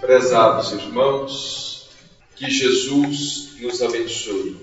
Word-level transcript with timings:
Prezados 0.00 0.70
irmãos, 0.72 1.90
que 2.36 2.48
Jesus 2.48 3.56
nos 3.60 3.82
abençoe. 3.82 4.56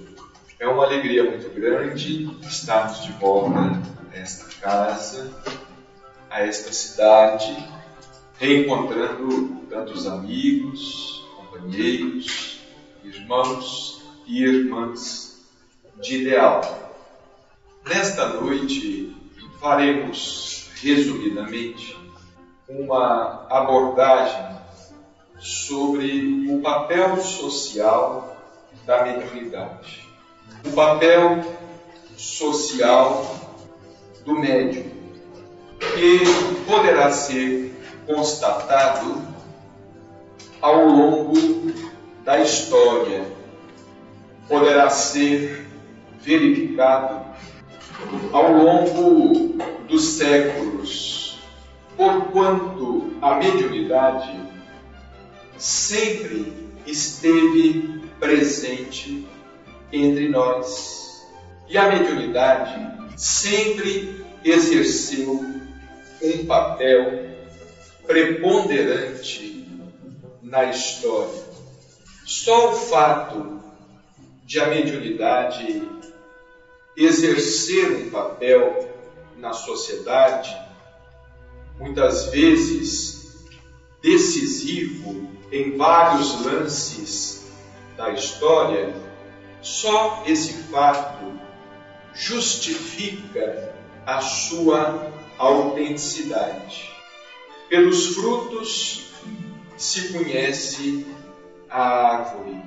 É 0.57 0.65
uma 0.65 0.85
alegria 0.85 1.29
muito 1.29 1.49
grande 1.53 2.29
estarmos 2.41 3.03
de 3.03 3.11
volta 3.13 3.59
a 4.13 4.17
esta 4.17 4.45
casa, 4.61 5.29
a 6.29 6.39
esta 6.39 6.71
cidade, 6.71 7.67
reencontrando 8.39 9.61
tantos 9.69 10.07
amigos, 10.07 11.25
companheiros, 11.35 12.61
irmãos 13.03 14.01
e 14.25 14.41
irmãs 14.41 15.45
de 16.01 16.21
ideal. 16.21 16.61
Nesta 17.85 18.29
noite 18.29 19.13
faremos 19.59 20.69
resumidamente 20.81 21.97
uma 22.69 23.45
abordagem 23.49 24.55
sobre 25.39 26.47
o 26.49 26.61
papel 26.61 27.17
social 27.17 28.37
da 28.85 29.03
mediunidade. 29.03 30.07
O 30.65 30.71
papel 30.71 31.43
social 32.17 33.35
do 34.23 34.39
médium, 34.39 34.85
que 35.79 36.21
poderá 36.65 37.11
ser 37.11 37.73
constatado 38.07 39.21
ao 40.61 40.85
longo 40.85 41.33
da 42.23 42.39
história, 42.39 43.25
poderá 44.47 44.89
ser 44.89 45.67
verificado 46.19 47.25
ao 48.31 48.51
longo 48.51 49.55
dos 49.87 50.03
séculos, 50.03 51.39
porquanto 51.95 53.13
a 53.21 53.35
mediunidade 53.35 54.54
sempre 55.57 56.53
esteve 56.85 58.01
presente 58.19 59.27
entre 59.91 60.29
nós. 60.29 61.25
E 61.67 61.77
a 61.77 61.89
mediunidade 61.89 63.17
sempre 63.17 64.23
exerceu 64.43 65.43
um 66.21 66.45
papel 66.45 67.25
preponderante 68.05 69.67
na 70.41 70.65
história. 70.65 71.43
Só 72.25 72.71
o 72.71 72.75
fato 72.75 73.59
de 74.43 74.59
a 74.59 74.67
mediunidade 74.67 75.87
exercer 76.95 77.91
um 77.91 78.09
papel 78.09 78.89
na 79.37 79.53
sociedade, 79.53 80.55
muitas 81.77 82.27
vezes 82.27 83.45
decisivo 84.01 85.34
em 85.51 85.77
vários 85.77 86.43
lances 86.43 87.45
da 87.97 88.11
história, 88.11 88.93
só 89.61 90.23
esse 90.27 90.63
fato 90.63 91.39
justifica 92.13 93.73
a 94.05 94.21
sua 94.21 95.11
autenticidade. 95.37 96.93
Pelos 97.69 98.15
frutos 98.15 99.11
se 99.75 100.13
conhece 100.13 101.05
a 101.69 101.81
árvore. 101.81 102.61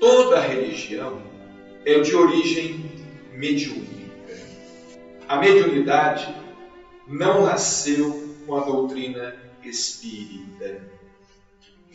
Toda 0.00 0.40
religião 0.40 1.22
é 1.84 2.00
de 2.00 2.14
origem 2.14 2.90
mediúnica. 3.32 3.98
A 5.28 5.36
mediunidade 5.36 6.34
não 7.06 7.44
nasceu 7.44 8.34
com 8.46 8.56
a 8.56 8.64
doutrina 8.64 9.36
espírita. 9.62 10.97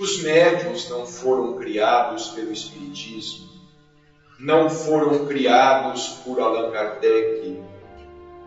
Os 0.03 0.21
médiuns 0.21 0.89
não 0.89 1.05
foram 1.05 1.53
criados 1.53 2.27
pelo 2.31 2.51
Espiritismo, 2.51 3.47
não 4.37 4.69
foram 4.69 5.25
criados 5.27 6.19
por 6.25 6.41
Allan 6.41 6.71
Kardec. 6.71 7.57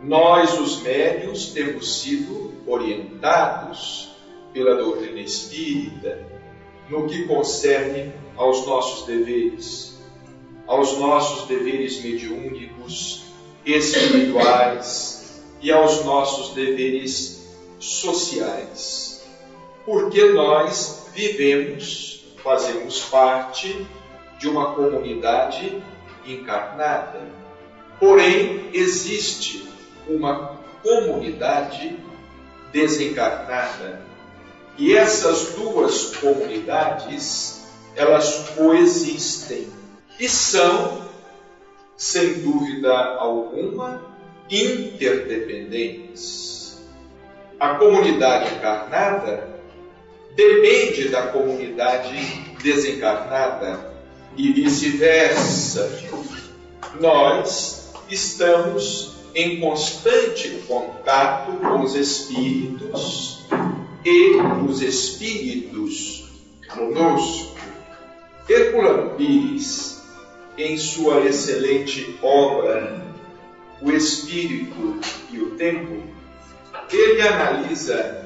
Nós, 0.03 0.61
os 0.61 0.83
médiuns, 0.83 1.55
temos 1.55 2.03
sido 2.03 2.53
orientados 2.67 4.11
pela 4.53 4.75
doutrina 4.75 5.19
espírita 5.19 6.27
no 6.91 7.07
que 7.07 7.25
concerne 7.25 8.13
aos 8.37 8.67
nossos 8.67 9.07
deveres, 9.07 9.99
aos 10.67 10.99
nossos 10.99 11.49
deveres 11.49 12.03
mediúnicos, 12.03 13.23
espirituais 13.65 15.43
e 15.63 15.73
aos 15.73 16.05
nossos 16.05 16.51
deveres 16.51 17.49
sociais. 17.79 19.25
Porque 19.87 20.23
nós 20.33 21.06
vivemos, 21.17 22.23
fazemos 22.45 23.01
parte 23.07 23.87
de 24.39 24.49
uma 24.49 24.75
comunidade 24.75 25.83
encarnada. 26.27 27.23
Porém, 27.99 28.69
existe 28.75 29.67
uma 30.07 30.59
comunidade 30.83 31.99
desencarnada. 32.71 34.03
E 34.77 34.95
essas 34.95 35.55
duas 35.55 36.15
comunidades, 36.17 37.67
elas 37.97 38.51
coexistem 38.51 39.69
e 40.21 40.29
são, 40.29 41.01
sem 41.97 42.43
dúvida 42.43 42.93
alguma, 42.93 44.03
interdependentes. 44.51 46.79
A 47.59 47.77
comunidade 47.77 48.55
encarnada 48.55 49.56
depende 50.37 51.09
da 51.09 51.29
comunidade 51.29 52.15
desencarnada 52.63 53.91
e 54.37 54.53
vice-versa. 54.53 55.91
Nós 57.01 57.93
estamos 58.11 59.17
em 59.35 59.59
constante 59.61 60.51
contato 60.69 61.53
com 61.53 61.81
os 61.81 61.95
espíritos 61.95 63.45
e 64.05 64.37
os 64.69 64.83
espíritos 64.83 66.27
conosco. 66.69 67.57
Herculano 68.49 69.17
Pires, 69.17 70.03
em 70.57 70.77
sua 70.79 71.21
excelente 71.23 72.17
obra 72.23 73.05
O 73.83 73.91
Espírito 73.91 75.01
e 75.31 75.39
o 75.39 75.51
Tempo, 75.57 76.03
ele 76.91 77.21
analisa 77.21 78.25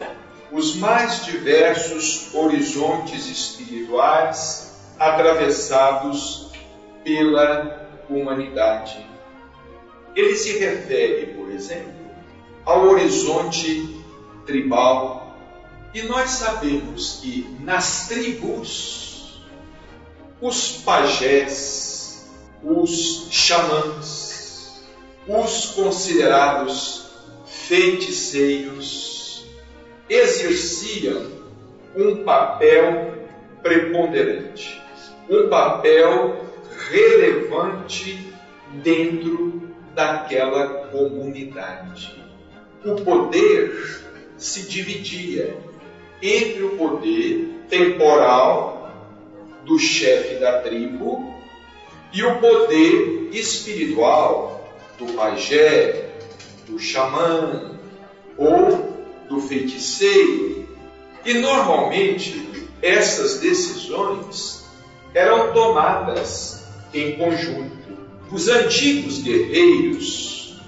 os 0.53 0.75
mais 0.77 1.25
diversos 1.25 2.35
horizontes 2.35 3.27
espirituais 3.27 4.75
atravessados 4.99 6.51
pela 7.05 7.89
humanidade. 8.09 9.07
Ele 10.15 10.35
se 10.35 10.59
refere, 10.59 11.35
por 11.35 11.51
exemplo, 11.51 11.93
ao 12.65 12.89
horizonte 12.89 14.03
tribal, 14.45 15.37
e 15.95 16.03
nós 16.03 16.31
sabemos 16.31 17.21
que 17.23 17.57
nas 17.61 18.09
tribos, 18.09 19.41
os 20.41 20.73
pajés, 20.85 22.29
os 22.63 23.29
xamãs, 23.31 24.83
os 25.27 25.67
considerados 25.67 27.07
feiticeiros, 27.47 29.10
exerciam 30.11 31.31
um 31.95 32.25
papel 32.25 33.15
preponderante, 33.63 34.83
um 35.29 35.49
papel 35.49 36.37
relevante 36.91 38.27
dentro 38.83 39.63
daquela 39.95 40.89
comunidade. 40.89 42.21
O 42.85 42.97
poder 42.97 43.73
se 44.37 44.63
dividia 44.63 45.57
entre 46.21 46.63
o 46.63 46.71
poder 46.71 47.49
temporal 47.69 48.91
do 49.65 49.79
chefe 49.79 50.37
da 50.37 50.61
tribo 50.61 51.33
e 52.13 52.25
o 52.25 52.41
poder 52.41 53.29
espiritual 53.33 54.65
do 54.99 55.13
pajé, 55.13 56.09
do 56.67 56.79
xamã 56.79 57.79
ou 58.37 58.90
do 59.31 59.41
feiticeiro. 59.41 60.69
E 61.25 61.35
normalmente 61.35 62.69
essas 62.83 63.39
decisões 63.39 64.65
eram 65.15 65.53
tomadas 65.53 66.65
em 66.93 67.17
conjunto. 67.17 67.71
Os 68.31 68.49
antigos 68.49 69.23
guerreiros, 69.23 70.61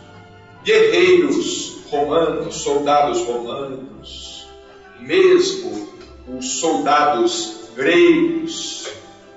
guerreiros 0.64 1.78
romanos, 1.90 2.56
soldados 2.56 3.24
romanos, 3.24 4.46
mesmo 5.00 5.88
os 6.28 6.60
soldados 6.60 7.68
gregos 7.74 8.88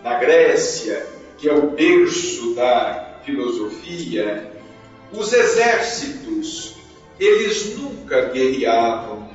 na 0.03 0.19
Grécia, 0.19 1.07
que 1.37 1.49
é 1.49 1.53
o 1.53 1.71
berço 1.71 2.53
da 2.55 3.19
filosofia, 3.23 4.51
os 5.11 5.33
exércitos 5.33 6.74
eles 7.19 7.77
nunca 7.77 8.29
guerreavam 8.29 9.25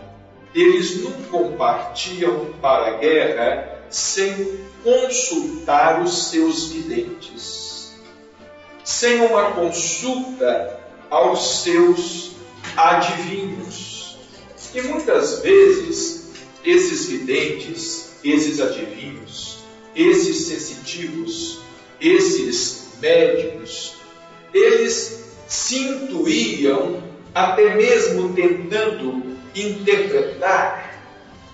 eles 0.55 0.97
nunca 0.97 1.57
partiam 1.57 2.53
para 2.61 2.89
a 2.89 2.99
guerra 2.99 3.85
sem 3.89 4.59
consultar 4.83 6.03
os 6.03 6.31
seus 6.31 6.69
videntes, 6.69 7.93
sem 8.85 9.21
uma 9.21 9.53
consulta 9.53 10.81
aos 11.09 11.63
seus 11.63 12.33
adivinhos. 12.77 14.17
E 14.75 14.83
muitas 14.83 15.41
vezes 15.41 16.31
esses 16.65 17.07
videntes, 17.07 18.13
esses 18.25 18.61
adivinhos, 18.61 19.59
esses 19.95 20.47
sensitivos, 20.47 21.61
esses 22.01 22.89
médicos, 23.01 23.95
eles 24.53 25.25
se 25.47 25.79
intuíam, 25.79 27.10
até 27.35 27.75
mesmo 27.75 28.35
tentando 28.35 29.37
interpretar, 29.55 30.95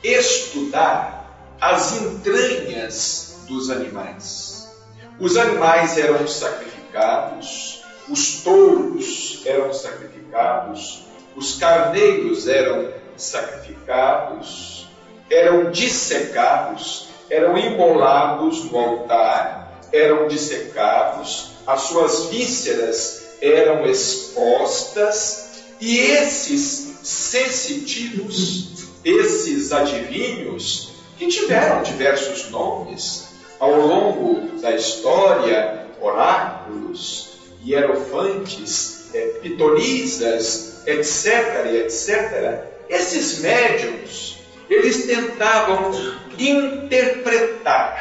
estudar 0.03 1.57
as 1.61 2.01
entranhas 2.01 3.45
dos 3.49 3.71
animais. 3.71 4.71
Os 5.19 5.37
animais 5.37 5.97
eram 5.99 6.27
sacrificados, 6.29 7.83
os 8.09 8.43
touros 8.43 9.43
eram 9.47 9.73
sacrificados, 9.73 11.05
os 11.35 11.57
carneiros 11.57 12.47
eram 12.47 12.93
sacrificados, 13.17 14.89
eram 15.31 15.71
dissecados, 15.71 17.09
eram 17.31 17.57
imolados 17.57 18.65
no 18.71 18.79
altar, 18.79 19.81
eram 19.93 20.29
dissecados, 20.29 21.53
as 21.67 21.81
suas 21.83 22.27
vísceras 22.27 23.23
eram 23.41 23.85
expostas 23.87 25.46
e 25.81 25.99
esses 25.99 27.01
sensitivos, 27.03 28.89
esses 29.05 29.73
adivinhos, 29.73 30.93
que 31.19 31.29
tiveram 31.29 31.83
diversos 31.83 32.51
nomes 32.51 33.29
ao 33.59 33.73
longo 33.73 34.59
da 34.61 34.75
história, 34.75 35.87
oráculos, 36.01 37.29
hierofantes, 37.65 39.15
é, 39.15 39.21
pitonisas, 39.41 40.87
etc, 40.87 41.67
etc, 41.85 42.65
esses 42.89 43.41
médiums, 43.41 44.39
eles 44.69 45.07
tentavam 45.07 45.91
interpretar, 46.39 47.99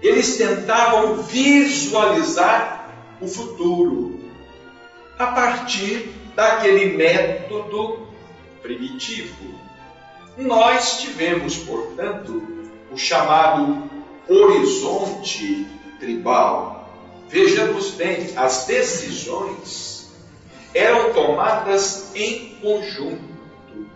eles 0.00 0.36
tentavam 0.36 1.22
visualizar 1.22 2.94
o 3.20 3.26
futuro 3.26 4.20
a 5.18 5.26
partir 5.28 6.14
daquele 6.38 6.96
método 6.96 8.06
primitivo. 8.62 9.58
Nós 10.36 11.00
tivemos, 11.00 11.56
portanto, 11.56 12.40
o 12.92 12.96
chamado 12.96 13.90
horizonte 14.28 15.66
tribal. 15.98 16.88
Vejamos 17.28 17.90
bem, 17.90 18.34
as 18.36 18.66
decisões 18.66 20.12
eram 20.72 21.12
tomadas 21.12 22.14
em 22.14 22.54
conjunto. 22.62 23.88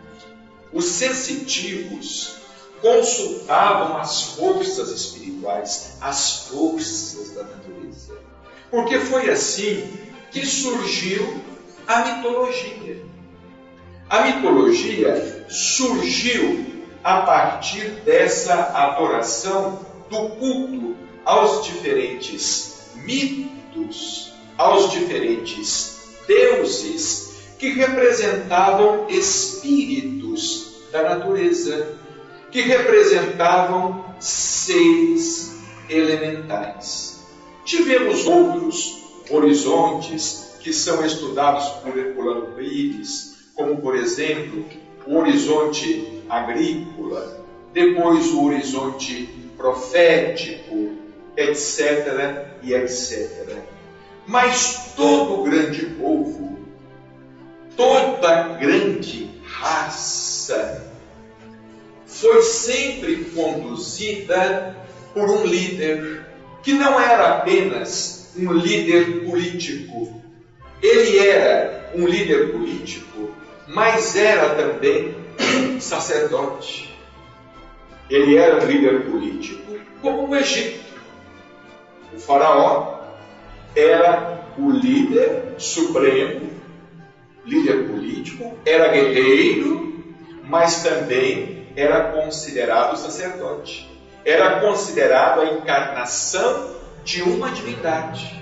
Os 0.72 0.86
sensitivos 0.86 2.38
consultavam 2.80 3.98
as 3.98 4.34
forças 4.34 4.90
espirituais, 4.90 5.96
as 6.00 6.48
forças 6.48 7.30
da 7.36 7.44
natureza. 7.44 8.18
Porque 8.68 8.98
foi 8.98 9.30
assim 9.30 9.88
que 10.32 10.44
surgiu 10.44 11.51
a 11.86 12.04
mitologia. 12.04 13.02
A 14.08 14.22
mitologia 14.22 15.46
surgiu 15.48 16.66
a 17.02 17.22
partir 17.22 17.88
dessa 18.04 18.54
adoração 18.54 19.80
do 20.10 20.28
culto 20.30 20.96
aos 21.24 21.64
diferentes 21.66 22.90
mitos, 22.96 24.32
aos 24.58 24.90
diferentes 24.90 26.16
deuses 26.26 27.32
que 27.58 27.70
representavam 27.70 29.06
espíritos 29.08 30.82
da 30.92 31.02
natureza, 31.02 31.96
que 32.50 32.60
representavam 32.62 34.04
seres 34.20 35.56
elementais. 35.88 37.24
Tivemos 37.64 38.26
outros 38.26 39.02
horizontes 39.30 40.51
que 40.62 40.72
são 40.72 41.04
estudados 41.04 41.68
por 41.80 41.96
Herculano 41.98 42.54
Pires, 42.54 43.50
como 43.54 43.76
por 43.78 43.96
exemplo 43.96 44.64
o 45.06 45.16
horizonte 45.18 46.22
agrícola, 46.28 47.44
depois 47.72 48.28
o 48.28 48.44
horizonte 48.44 49.28
profético, 49.56 50.92
etc. 51.36 52.46
e 52.62 52.74
etc. 52.74 53.58
Mas 54.26 54.92
todo 54.94 55.42
grande 55.42 55.86
povo, 55.86 56.58
toda 57.76 58.56
grande 58.58 59.30
raça, 59.44 60.92
foi 62.06 62.42
sempre 62.42 63.24
conduzida 63.34 64.76
por 65.12 65.28
um 65.28 65.44
líder 65.44 66.26
que 66.62 66.72
não 66.72 67.00
era 67.00 67.38
apenas 67.38 68.32
um 68.36 68.52
líder 68.52 69.24
político, 69.24 70.21
ele 70.82 71.18
era 71.18 71.92
um 71.94 72.06
líder 72.06 72.50
político, 72.50 73.30
mas 73.68 74.16
era 74.16 74.56
também 74.56 75.14
sacerdote. 75.78 76.92
Ele 78.10 78.36
era 78.36 78.62
um 78.62 78.66
líder 78.66 79.04
político, 79.04 79.76
como 80.00 80.28
o 80.28 80.36
Egito. 80.36 80.82
O 82.12 82.18
faraó 82.18 82.98
era 83.76 84.42
o 84.58 84.70
líder 84.70 85.54
supremo, 85.56 86.50
líder 87.46 87.88
político, 87.88 88.58
era 88.66 88.88
guerreiro, 88.88 90.04
mas 90.42 90.82
também 90.82 91.68
era 91.76 92.10
considerado 92.10 92.96
sacerdote. 92.96 93.88
Era 94.24 94.60
considerado 94.60 95.40
a 95.40 95.46
encarnação 95.46 96.74
de 97.04 97.22
uma 97.22 97.50
divindade 97.50 98.41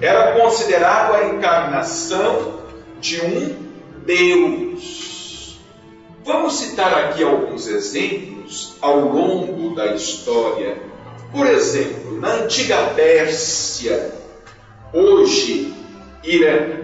era 0.00 0.40
considerado 0.40 1.14
a 1.14 1.26
encarnação 1.26 2.62
de 3.00 3.20
um 3.20 3.64
Deus. 4.04 5.58
Vamos 6.24 6.58
citar 6.58 6.92
aqui 6.94 7.22
alguns 7.22 7.66
exemplos 7.66 8.76
ao 8.80 9.00
longo 9.00 9.74
da 9.74 9.94
história. 9.94 10.78
Por 11.32 11.46
exemplo, 11.46 12.20
na 12.20 12.28
antiga 12.28 12.92
Pérsia, 12.94 14.12
hoje 14.92 15.74
Irã, 16.22 16.80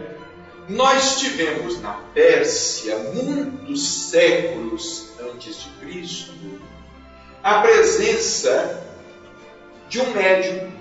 nós 0.68 1.18
tivemos 1.18 1.80
na 1.80 1.92
Pérsia, 2.14 2.96
muitos 3.14 4.10
séculos 4.10 5.08
antes 5.20 5.62
de 5.62 5.68
Cristo, 5.80 6.60
a 7.42 7.60
presença 7.60 8.84
de 9.88 10.00
um 10.00 10.10
médium 10.10 10.79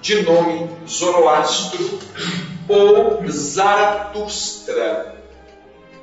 de 0.00 0.22
nome 0.22 0.70
Zoroastro 0.86 1.98
ou 2.68 3.26
Zaratustra. 3.28 5.16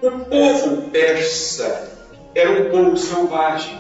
O 0.01 0.11
povo 0.11 0.89
persa 0.89 1.89
era 2.33 2.51
um 2.51 2.69
povo 2.69 2.97
selvagem, 2.97 3.79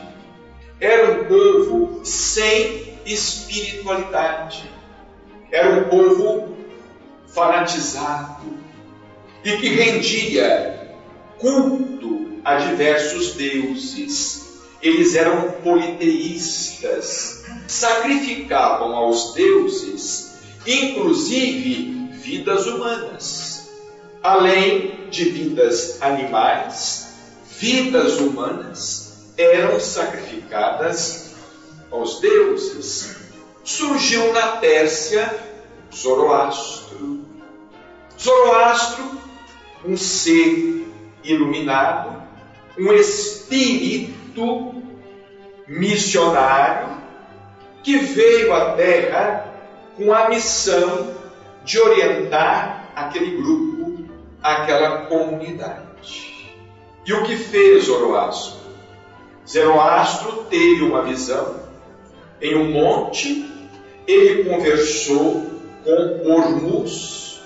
era 0.79 1.11
um 1.11 1.25
povo 1.25 1.99
sem 2.05 2.97
espiritualidade, 3.05 4.63
era 5.51 5.79
um 5.79 5.83
povo 5.83 6.55
fanatizado 7.27 8.45
e 9.43 9.57
que 9.57 9.67
rendia 9.67 10.89
culto 11.37 12.39
a 12.43 12.55
diversos 12.55 13.35
deuses. 13.35 14.54
Eles 14.81 15.15
eram 15.15 15.51
politeístas, 15.63 17.43
sacrificavam 17.67 18.95
aos 18.95 19.33
deuses, 19.33 20.33
inclusive 20.65 22.09
vidas 22.11 22.67
humanas, 22.67 23.69
além 24.21 25.09
de 25.09 25.25
vidas 25.25 26.01
animais, 26.01 27.07
vidas 27.57 28.19
humanas 28.19 29.13
eram 29.37 29.79
sacrificadas 29.79 31.35
aos 31.91 32.19
deuses. 32.19 33.15
Surgiu 33.63 34.31
na 34.33 34.57
Pérsia 34.57 35.33
Zoroastro. 35.93 37.21
Zoroastro, 38.19 39.11
um 39.83 39.97
ser 39.97 40.87
iluminado, 41.23 42.21
um 42.77 42.93
espírito 42.93 44.24
missionário 45.67 46.97
que 47.83 47.97
veio 47.97 48.53
à 48.53 48.71
Terra 48.71 49.53
com 49.95 50.13
a 50.13 50.29
missão 50.29 51.13
de 51.63 51.79
orientar 51.79 52.91
aquele 52.95 53.37
grupo, 53.37 54.05
aquela 54.41 55.05
comunidade. 55.05 55.85
E 57.05 57.13
o 57.13 57.23
que 57.23 57.35
fez 57.35 57.85
Zoroastro? 57.85 58.59
Zoroastro 59.47 60.45
teve 60.49 60.83
uma 60.83 61.03
visão 61.03 61.59
em 62.41 62.55
um 62.55 62.71
monte, 62.71 63.45
ele 64.07 64.43
conversou 64.43 65.45
com 65.83 66.31
Ormuz, 66.31 67.41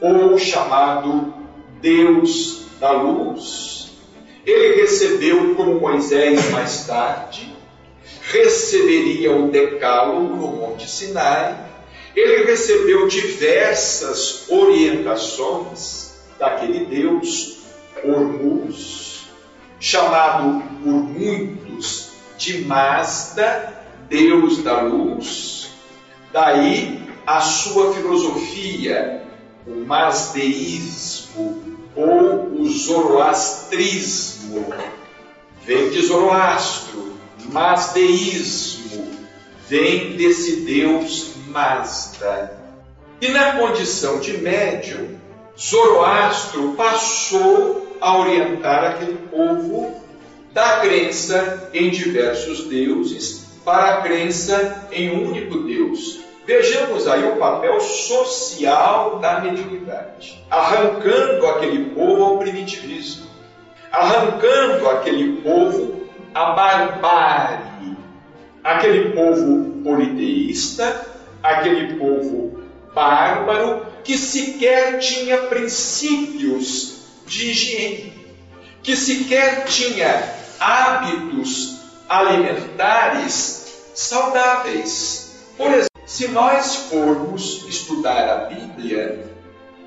ou 0.00 0.38
chamado 0.38 1.34
Deus 1.80 2.66
da 2.78 2.92
luz. 2.92 3.79
Ele 4.46 4.80
recebeu, 4.80 5.54
como 5.54 5.80
Moisés 5.80 6.50
mais 6.50 6.86
tarde, 6.86 7.54
receberia 8.22 9.32
o 9.32 9.50
decálogo 9.50 10.36
no 10.36 10.48
Monte 10.48 10.88
Sinai. 10.88 11.66
Ele 12.16 12.44
recebeu 12.44 13.06
diversas 13.06 14.46
orientações 14.48 16.14
daquele 16.38 16.86
Deus, 16.86 17.58
Ormuz, 18.02 19.26
chamado 19.78 20.62
por 20.82 20.92
muitos 20.92 22.10
de 22.38 22.64
Mazda, 22.64 23.84
Deus 24.08 24.62
da 24.62 24.80
luz. 24.80 25.70
Daí 26.32 27.00
a 27.26 27.40
sua 27.40 27.92
filosofia, 27.92 29.22
o 29.66 29.84
masdeísmo 29.84 31.69
ou 31.94 32.60
o 32.60 32.68
zoroastrismo. 32.68 34.74
Vem 35.64 35.90
de 35.90 36.02
Zoroastro, 36.02 37.12
masdeísmo, 37.52 39.08
vem 39.68 40.16
desse 40.16 40.62
Deus 40.62 41.34
Mazda. 41.48 42.58
E 43.20 43.28
na 43.28 43.58
condição 43.58 44.18
de 44.18 44.38
médium, 44.38 45.18
Zoroastro 45.58 46.72
passou 46.72 47.96
a 48.00 48.18
orientar 48.18 48.84
aquele 48.84 49.18
povo 49.30 49.94
da 50.52 50.80
crença 50.80 51.70
em 51.74 51.90
diversos 51.90 52.64
deuses 52.64 53.44
para 53.64 53.98
a 53.98 54.02
crença 54.02 54.88
em 54.90 55.10
um 55.10 55.28
único 55.28 55.58
Deus. 55.58 56.29
Vejamos 56.46 57.06
aí 57.06 57.24
o 57.28 57.36
papel 57.36 57.80
social 57.80 59.18
da 59.18 59.40
mediunidade, 59.40 60.42
arrancando 60.50 61.46
aquele 61.46 61.90
povo 61.90 62.24
ao 62.24 62.38
primitivismo, 62.38 63.26
arrancando 63.92 64.88
aquele 64.88 65.42
povo 65.42 66.00
à 66.34 66.52
barbárie, 66.52 67.96
aquele 68.64 69.10
povo 69.10 69.82
politeísta, 69.82 71.06
aquele 71.42 71.94
povo 71.94 72.60
bárbaro 72.94 73.86
que 74.02 74.16
sequer 74.16 74.98
tinha 74.98 75.38
princípios 75.42 77.00
de 77.26 77.50
higiene, 77.50 78.12
que 78.82 78.96
sequer 78.96 79.64
tinha 79.66 80.34
hábitos 80.58 81.80
alimentares 82.08 83.92
saudáveis. 83.94 85.30
Por 85.56 85.68
exemplo, 85.68 85.89
se 86.10 86.26
nós 86.26 86.74
formos 86.90 87.64
estudar 87.68 88.28
a 88.28 88.36
Bíblia, 88.46 89.30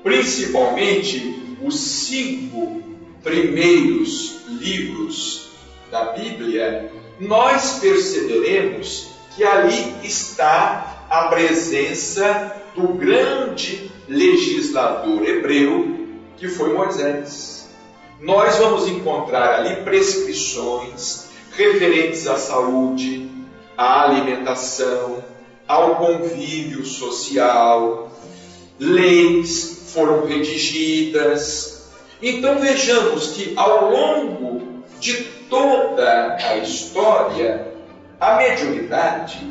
principalmente 0.02 1.58
os 1.62 1.78
cinco 1.78 2.82
primeiros 3.22 4.40
livros 4.48 5.50
da 5.90 6.12
Bíblia, 6.12 6.90
nós 7.20 7.78
perceberemos 7.78 9.08
que 9.36 9.44
ali 9.44 9.96
está 10.02 11.06
a 11.10 11.24
presença 11.24 12.56
do 12.74 12.94
grande 12.94 13.90
legislador 14.08 15.28
hebreu 15.28 16.08
que 16.38 16.48
foi 16.48 16.72
Moisés. 16.72 17.68
Nós 18.18 18.56
vamos 18.56 18.88
encontrar 18.88 19.56
ali 19.56 19.82
prescrições 19.82 21.26
referentes 21.52 22.26
à 22.26 22.38
saúde, 22.38 23.30
à 23.76 24.04
alimentação, 24.04 25.33
ao 25.74 25.96
convívio 25.96 26.84
social, 26.84 28.08
leis 28.78 29.90
foram 29.92 30.24
redigidas. 30.24 31.88
Então 32.22 32.60
vejamos 32.60 33.32
que 33.32 33.54
ao 33.56 33.90
longo 33.90 34.84
de 35.00 35.24
toda 35.50 36.36
a 36.36 36.58
história, 36.58 37.72
a 38.20 38.36
mediunidade 38.36 39.44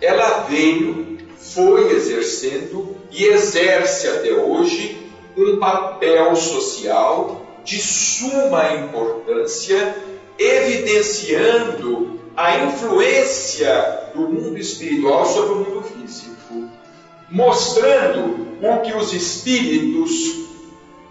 ela 0.00 0.40
veio, 0.48 1.18
foi 1.36 1.92
exercendo 1.92 2.96
e 3.12 3.24
exerce 3.24 4.08
até 4.08 4.32
hoje 4.32 4.98
um 5.36 5.58
papel 5.58 6.34
social 6.34 7.40
de 7.64 7.78
suma 7.78 8.74
importância, 8.74 9.94
evidenciando 10.38 12.18
a 12.38 12.66
influência 12.66 14.12
do 14.14 14.28
mundo 14.28 14.56
espiritual 14.56 15.26
sobre 15.26 15.54
o 15.54 15.56
mundo 15.56 15.82
físico, 15.82 16.70
mostrando 17.28 18.46
o 18.62 18.80
que 18.80 18.94
os 18.94 19.12
espíritos 19.12 20.46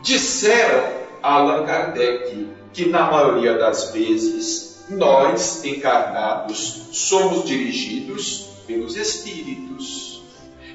disseram 0.02 0.86
a 1.22 1.34
Allan 1.34 1.66
Kardec, 1.66 2.48
que 2.72 2.86
na 2.86 3.12
maioria 3.12 3.58
das 3.58 3.92
vezes 3.92 4.86
nós 4.90 5.66
encarnados 5.66 6.84
somos 6.94 7.44
dirigidos 7.44 8.46
pelos 8.66 8.96
espíritos, 8.96 10.24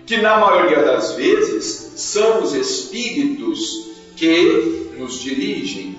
que 0.05 0.19
na 0.19 0.37
maioria 0.37 0.85
das 0.85 1.13
vezes 1.13 1.93
são 1.97 2.43
os 2.43 2.53
espíritos 2.53 3.87
que 4.17 4.91
nos 4.99 5.19
dirigem. 5.19 5.97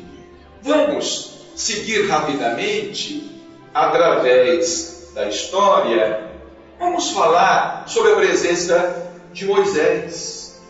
Vamos 0.62 1.32
seguir 1.56 2.06
rapidamente 2.08 3.33
através 3.74 5.12
da 5.16 5.28
história, 5.28 6.30
vamos 6.80 7.12
falar 7.12 7.86
sobre 7.88 8.12
a 8.12 8.16
presença 8.16 9.12
de 9.32 9.46
Moisés. 9.46 10.62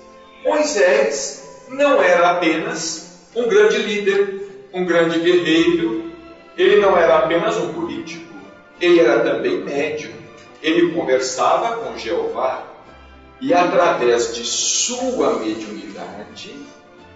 Moisés 0.43 1.65
não 1.69 2.01
era 2.01 2.31
apenas 2.31 3.29
um 3.35 3.47
grande 3.47 3.77
líder, 3.77 4.67
um 4.73 4.85
grande 4.85 5.19
guerreiro, 5.19 6.11
ele 6.57 6.77
não 6.77 6.97
era 6.97 7.19
apenas 7.19 7.57
um 7.57 7.73
político, 7.73 8.33
ele 8.79 8.99
era 8.99 9.23
também 9.23 9.63
médium. 9.63 10.13
Ele 10.61 10.93
conversava 10.93 11.77
com 11.77 11.97
Jeová 11.97 12.65
e, 13.41 13.53
através 13.53 14.33
de 14.33 14.45
sua 14.45 15.39
mediunidade, 15.39 16.55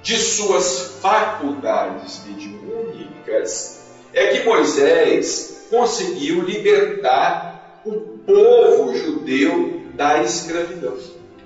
de 0.03 0.17
suas 0.17 0.99
faculdades 1.01 2.23
mediúnicas, 2.25 3.81
é 4.13 4.27
que 4.27 4.43
Moisés 4.43 5.56
conseguiu 5.69 6.41
libertar 6.41 7.81
o 7.85 7.93
povo 8.25 8.95
judeu 8.95 9.81
da 9.93 10.21
escravidão. 10.23 10.97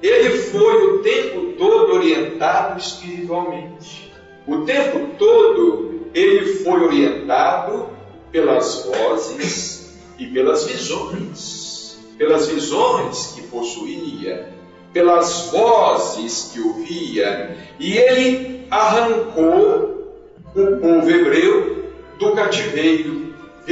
Ele 0.01 0.37
foi 0.37 0.87
o 0.87 0.99
tempo 0.99 1.53
todo 1.57 1.93
orientado 1.93 2.79
espiritualmente. 2.79 4.11
O 4.47 4.61
tempo 4.61 5.15
todo 5.17 6.07
ele 6.13 6.55
foi 6.55 6.81
orientado 6.81 7.89
pelas 8.31 8.85
vozes 8.85 9.99
e 10.17 10.25
pelas 10.27 10.65
visões, 10.65 11.99
pelas 12.17 12.47
visões 12.47 13.33
que 13.35 13.41
possuía, 13.43 14.49
pelas 14.91 15.51
vozes 15.51 16.51
que 16.53 16.59
ouvia, 16.59 17.57
e 17.79 17.97
ele 17.97 18.67
arrancou 18.69 20.15
o 20.55 20.77
povo 20.77 21.09
hebreu 21.09 21.85
do 22.19 22.31
cativeiro. 22.33 23.20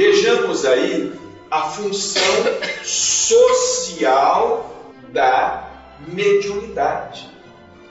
Vejamos 0.00 0.64
aí 0.64 1.12
a 1.50 1.60
função 1.60 2.22
social 2.82 4.82
da 5.12 5.68
mediunidade. 6.08 7.28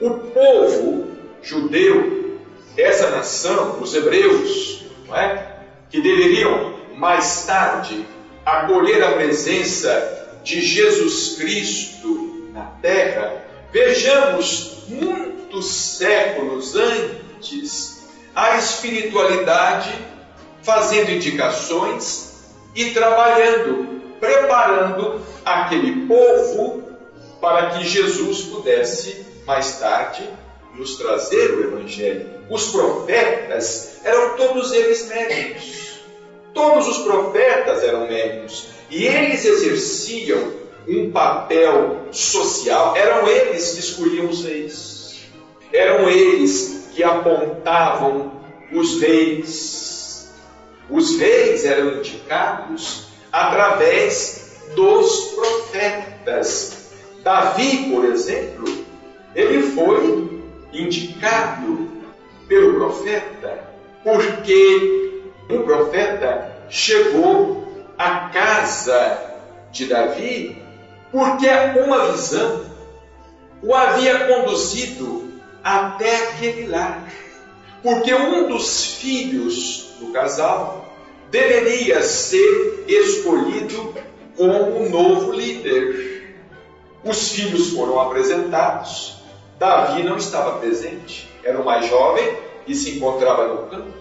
O 0.00 0.14
povo 0.14 1.06
judeu, 1.40 2.40
essa 2.76 3.10
nação, 3.10 3.80
os 3.80 3.94
hebreus, 3.94 4.86
não 5.06 5.16
é? 5.16 5.58
que 5.88 6.00
deveriam 6.00 6.80
mais 6.96 7.46
tarde 7.46 8.04
acolher 8.44 9.04
a 9.04 9.12
presença 9.12 10.40
de 10.42 10.60
Jesus 10.60 11.36
Cristo 11.38 12.50
na 12.52 12.64
terra, 12.82 13.40
vejamos 13.70 14.82
muitos 14.88 15.96
séculos 15.96 16.74
antes 16.74 18.00
a 18.34 18.58
espiritualidade 18.58 20.09
fazendo 20.62 21.10
indicações 21.10 22.30
e 22.74 22.90
trabalhando, 22.90 24.00
preparando 24.20 25.20
aquele 25.44 26.06
povo 26.06 26.82
para 27.40 27.70
que 27.70 27.86
Jesus 27.86 28.42
pudesse 28.42 29.24
mais 29.46 29.78
tarde 29.78 30.28
nos 30.74 30.96
trazer 30.96 31.52
o 31.52 31.64
Evangelho. 31.64 32.30
Os 32.48 32.68
profetas 32.68 34.00
eram 34.04 34.36
todos 34.36 34.72
eles 34.72 35.08
médicos. 35.08 36.00
Todos 36.52 36.88
os 36.88 36.98
profetas 36.98 37.82
eram 37.82 38.06
médicos. 38.06 38.66
E 38.90 39.06
eles 39.06 39.44
exerciam 39.44 40.52
um 40.88 41.10
papel 41.10 42.06
social. 42.10 42.96
Eram 42.96 43.26
eles 43.28 43.72
que 43.72 43.80
escolhiam 43.80 44.26
os 44.26 44.44
reis. 44.44 45.20
Eram 45.72 46.08
eles 46.08 46.88
que 46.94 47.02
apontavam 47.04 48.32
os 48.72 49.00
reis. 49.00 49.89
Os 50.90 51.18
reis 51.18 51.64
eram 51.64 51.98
indicados 51.98 53.06
através 53.32 54.58
dos 54.74 55.34
profetas. 55.34 56.90
Davi, 57.22 57.90
por 57.90 58.04
exemplo, 58.06 58.84
ele 59.34 59.62
foi 59.72 60.42
indicado 60.72 61.88
pelo 62.48 62.74
profeta 62.74 63.70
porque 64.02 65.22
o 65.48 65.60
profeta 65.60 66.64
chegou 66.68 67.66
à 67.98 68.30
casa 68.30 69.18
de 69.70 69.86
Davi 69.86 70.60
porque 71.12 71.46
uma 71.84 72.12
visão 72.12 72.64
o 73.62 73.74
havia 73.74 74.26
conduzido 74.26 75.30
até 75.62 76.28
aquele 76.28 76.66
lar. 76.66 77.04
Porque 77.82 78.12
um 78.14 78.48
dos 78.48 78.94
filhos 78.96 79.89
do 80.00 80.12
casal 80.12 80.90
deveria 81.30 82.02
ser 82.02 82.84
escolhido 82.88 83.94
como 84.36 84.88
novo 84.88 85.32
líder. 85.32 86.34
Os 87.04 87.32
filhos 87.32 87.70
foram 87.70 88.00
apresentados. 88.00 89.16
Davi 89.58 90.02
não 90.02 90.16
estava 90.16 90.58
presente, 90.58 91.28
era 91.44 91.60
o 91.60 91.64
mais 91.64 91.86
jovem 91.86 92.36
e 92.66 92.74
se 92.74 92.96
encontrava 92.96 93.46
no 93.46 93.66
campo. 93.68 93.92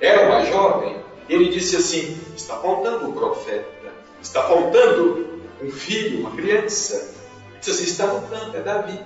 Era 0.00 0.26
o 0.26 0.28
mais 0.30 0.48
jovem. 0.48 0.96
Ele 1.28 1.48
disse 1.48 1.76
assim: 1.76 2.16
está 2.36 2.56
faltando 2.56 3.08
um 3.08 3.12
profeta, 3.12 3.92
está 4.22 4.42
faltando 4.44 5.40
um 5.62 5.70
filho, 5.70 6.20
uma 6.20 6.30
criança. 6.30 7.14
Disse 7.58 7.70
assim: 7.70 7.84
está 7.84 8.06
campo, 8.06 8.56
é 8.56 8.60
Davi. 8.60 9.00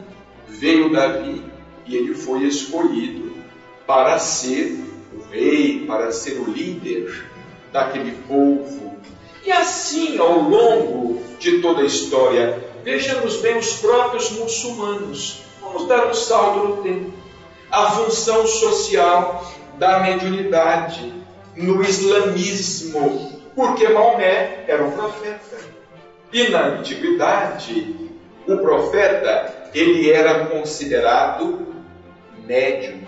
Veio 0.47 0.93
Davi 0.93 1.43
e 1.87 1.97
ele 1.97 2.15
foi 2.15 2.45
escolhido 2.45 3.33
para 3.87 4.19
ser 4.19 4.73
o 4.73 4.94
rei, 5.35 5.85
para 5.87 6.13
ser 6.13 6.39
o 6.39 6.51
líder 6.51 7.27
daquele 7.73 8.13
povo. 8.29 8.97
E 9.45 9.51
assim, 9.51 10.17
ao 10.17 10.39
longo 10.39 11.21
de 11.39 11.61
toda 11.61 11.83
a 11.83 11.87
história, 11.87 12.63
vejamos 12.85 13.37
bem 13.39 13.59
os 13.59 13.75
próprios 13.75 14.31
muçulmanos. 14.31 15.43
Vamos 15.61 15.89
dar 15.89 16.07
um 16.07 16.15
salto 16.15 16.69
no 16.69 16.77
tempo. 16.83 17.13
A 17.71 17.91
função 17.91 18.47
social 18.47 19.53
da 19.77 19.99
mediunidade 19.99 21.13
no 21.57 21.83
islamismo, 21.83 23.43
porque 23.57 23.89
Maomé 23.89 24.65
era 24.69 24.85
um 24.85 24.93
profeta. 24.93 25.57
E 26.33 26.49
na 26.49 26.67
antiguidade, 26.67 27.97
o 28.47 28.57
profeta, 28.59 29.71
ele 29.75 30.11
era 30.11 30.47
considerado 30.47 31.67
médium. 32.47 33.01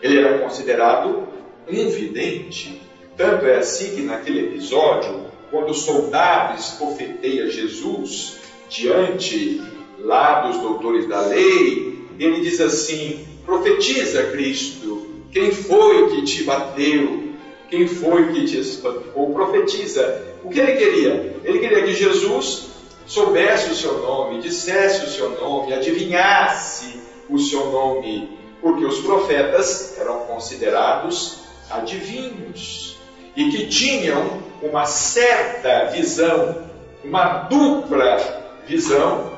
Ele 0.00 0.20
era 0.20 0.38
considerado 0.38 1.25
um 1.68 1.88
vidente. 1.90 2.80
Tanto 3.16 3.46
é 3.46 3.56
assim 3.56 3.96
que 3.96 4.02
naquele 4.02 4.40
episódio, 4.40 5.26
quando 5.50 5.70
o 5.70 5.74
soldado 5.74 6.58
escofeteia 6.58 7.50
Jesus 7.50 8.38
diante 8.68 9.62
lá 9.98 10.40
dos 10.42 10.58
doutores 10.58 11.08
da 11.08 11.20
lei, 11.22 11.98
ele 12.18 12.40
diz 12.40 12.60
assim: 12.60 13.26
profetiza 13.44 14.24
Cristo, 14.24 15.06
quem 15.32 15.50
foi 15.50 16.10
que 16.10 16.22
te 16.22 16.44
bateu? 16.44 17.24
Quem 17.68 17.88
foi 17.88 18.32
que 18.32 18.44
te 18.44 18.60
espancou? 18.60 19.32
Profetiza. 19.32 20.22
O 20.44 20.50
que 20.50 20.60
ele 20.60 20.76
queria? 20.76 21.36
Ele 21.42 21.58
queria 21.58 21.82
que 21.82 21.94
Jesus 21.94 22.68
soubesse 23.06 23.70
o 23.70 23.74
seu 23.74 23.98
nome, 23.98 24.40
dissesse 24.40 25.04
o 25.04 25.08
seu 25.08 25.30
nome, 25.30 25.72
adivinhasse 25.72 27.00
o 27.28 27.38
seu 27.38 27.70
nome, 27.70 28.38
porque 28.60 28.84
os 28.84 29.00
profetas 29.00 29.96
eram 29.98 30.20
considerados 30.20 31.45
adivinhos 31.70 32.96
e 33.36 33.50
que 33.50 33.66
tinham 33.66 34.42
uma 34.62 34.86
certa 34.86 35.86
visão, 35.86 36.64
uma 37.04 37.44
dupla 37.44 38.42
visão 38.66 39.32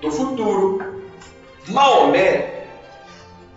do 0.00 0.10
futuro. 0.10 1.02
Maomé, 1.68 2.66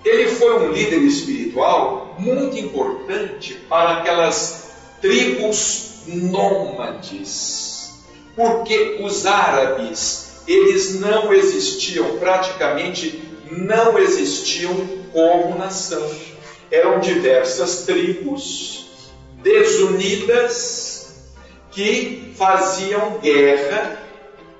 ele 0.04 0.28
foi 0.28 0.60
um 0.60 0.72
líder 0.72 1.02
espiritual 1.02 2.16
muito 2.18 2.58
importante 2.58 3.54
para 3.68 3.98
aquelas 3.98 4.72
tribos 5.02 6.04
nômades, 6.08 7.94
porque 8.36 9.00
os 9.02 9.26
árabes, 9.26 10.42
eles 10.48 11.00
não 11.00 11.34
existiam, 11.34 12.18
praticamente 12.18 13.22
não 13.52 13.98
existiam 13.98 14.76
como 15.12 15.58
nação. 15.58 16.10
Eram 16.72 17.00
diversas 17.00 17.84
tribos 17.84 19.12
desunidas 19.42 21.34
que 21.72 22.34
faziam 22.36 23.20
guerra, 23.20 23.98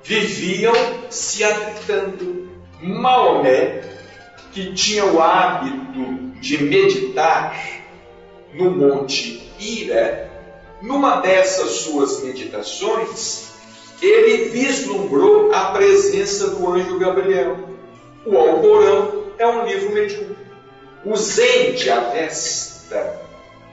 viviam 0.02 0.74
se 1.08 1.44
atritando. 1.44 2.50
Maomé, 2.82 3.82
que 4.52 4.72
tinha 4.72 5.04
o 5.04 5.20
hábito 5.20 6.30
de 6.40 6.64
meditar 6.64 7.54
no 8.54 8.70
Monte 8.70 9.52
Ira, 9.58 10.30
numa 10.82 11.20
dessas 11.20 11.70
suas 11.72 12.22
meditações, 12.22 13.50
ele 14.00 14.48
vislumbrou 14.48 15.52
a 15.54 15.72
presença 15.72 16.48
do 16.48 16.72
anjo 16.72 16.98
Gabriel. 16.98 17.58
O 18.24 18.36
Alcorão 18.36 19.26
é 19.38 19.46
um 19.46 19.66
livro 19.66 19.92
mediúnico. 19.92 20.49
O 21.04 21.16
Zen 21.16 21.72
de 21.72 21.88
Avesta, 21.88 23.20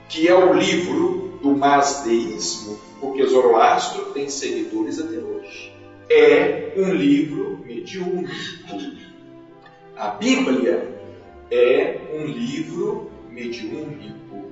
que 0.08 0.26
é 0.26 0.34
o 0.34 0.54
livro 0.54 1.38
do 1.42 1.54
masdeísmo, 1.54 2.80
porque 2.98 3.26
Zoroastro 3.26 4.06
tem 4.12 4.30
seguidores 4.30 4.98
até 4.98 5.18
hoje, 5.18 5.72
é 6.10 6.72
um 6.76 6.92
livro 6.92 7.62
mediúnico. 7.66 8.32
A 9.94 10.08
Bíblia 10.08 10.88
é 11.50 11.98
um 12.14 12.24
livro 12.24 13.10
mediúnico. 13.30 14.50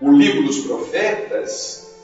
O 0.00 0.12
livro 0.12 0.44
dos 0.44 0.60
profetas 0.60 1.96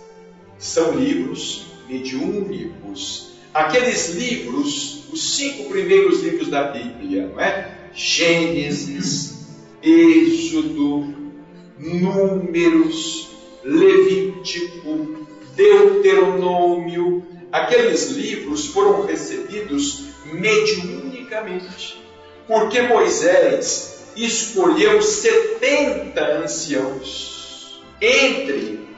são 0.58 0.98
livros 0.98 1.66
mediúnicos. 1.88 3.34
Aqueles 3.54 4.14
livros, 4.16 5.04
os 5.12 5.36
cinco 5.36 5.68
primeiros 5.70 6.22
livros 6.22 6.48
da 6.48 6.64
Bíblia, 6.64 7.28
não 7.28 7.40
é? 7.40 7.78
Gênesis, 7.94 9.37
Êxodo, 9.82 11.14
Números, 11.78 13.30
Levítico, 13.62 15.26
Deuteronômio, 15.54 17.24
aqueles 17.52 18.10
livros 18.10 18.66
foram 18.66 19.06
recebidos 19.06 20.08
mediunicamente, 20.32 22.02
porque 22.46 22.82
Moisés 22.82 24.12
escolheu 24.16 25.00
70 25.00 26.20
anciãos 26.42 27.80
entre 28.00 28.88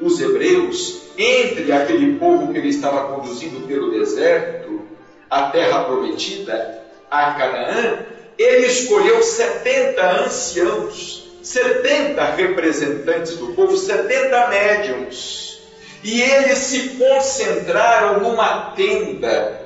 os 0.00 0.20
hebreus, 0.20 1.02
entre 1.16 1.72
aquele 1.72 2.18
povo 2.18 2.52
que 2.52 2.58
ele 2.58 2.68
estava 2.68 3.14
conduzindo 3.14 3.66
pelo 3.66 3.90
deserto, 3.90 4.82
a 5.30 5.50
terra 5.50 5.84
prometida, 5.84 6.82
a 7.10 7.32
Canaã, 7.32 8.11
ele 8.42 8.66
escolheu 8.66 9.22
70 9.22 10.24
anciãos, 10.24 11.30
70 11.42 12.24
representantes 12.34 13.36
do 13.36 13.48
povo, 13.48 13.76
70 13.76 14.48
médiums. 14.48 15.60
E 16.02 16.20
eles 16.20 16.58
se 16.58 16.88
concentraram 16.90 18.20
numa 18.20 18.72
tenda 18.72 19.62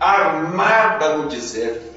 armada 0.00 1.16
no 1.16 1.28
deserto. 1.28 1.88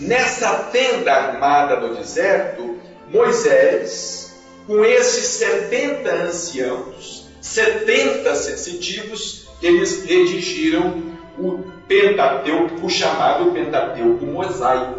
Nessa 0.00 0.54
tenda 0.72 1.12
armada 1.12 1.80
no 1.80 1.94
deserto, 1.94 2.78
Moisés, 3.08 4.34
com 4.66 4.84
esses 4.84 5.24
70 5.24 6.10
anciãos, 6.10 7.28
70 7.40 8.34
sensitivos, 8.34 9.48
eles 9.62 10.04
redigiram 10.04 11.02
o 11.38 11.64
Pentateuco, 11.86 12.88
chamado 12.90 13.52
Pentateuco 13.52 14.26
Mosaico, 14.26 14.97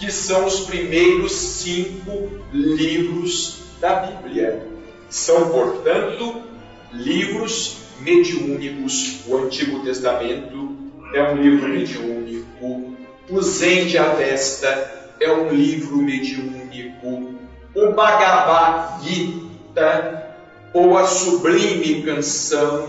que 0.00 0.10
são 0.10 0.46
os 0.46 0.60
primeiros 0.60 1.32
cinco 1.32 2.30
livros 2.50 3.64
da 3.78 3.96
Bíblia. 3.96 4.66
São, 5.10 5.50
portanto, 5.50 6.42
livros 6.90 7.76
mediúnicos. 8.00 9.20
O 9.26 9.36
Antigo 9.36 9.80
Testamento 9.80 10.74
é 11.14 11.22
um 11.22 11.36
livro 11.36 11.68
mediúnico. 11.68 12.96
O 13.28 13.42
Zen 13.42 13.88
de 13.88 13.98
Avesta 13.98 15.10
é 15.20 15.30
um 15.30 15.50
livro 15.50 15.98
mediúnico. 15.98 17.34
O 17.74 17.92
Bhagavad 17.92 19.04
Gita, 19.06 20.34
ou 20.72 20.96
a 20.96 21.06
Sublime 21.06 22.02
Canção, 22.02 22.88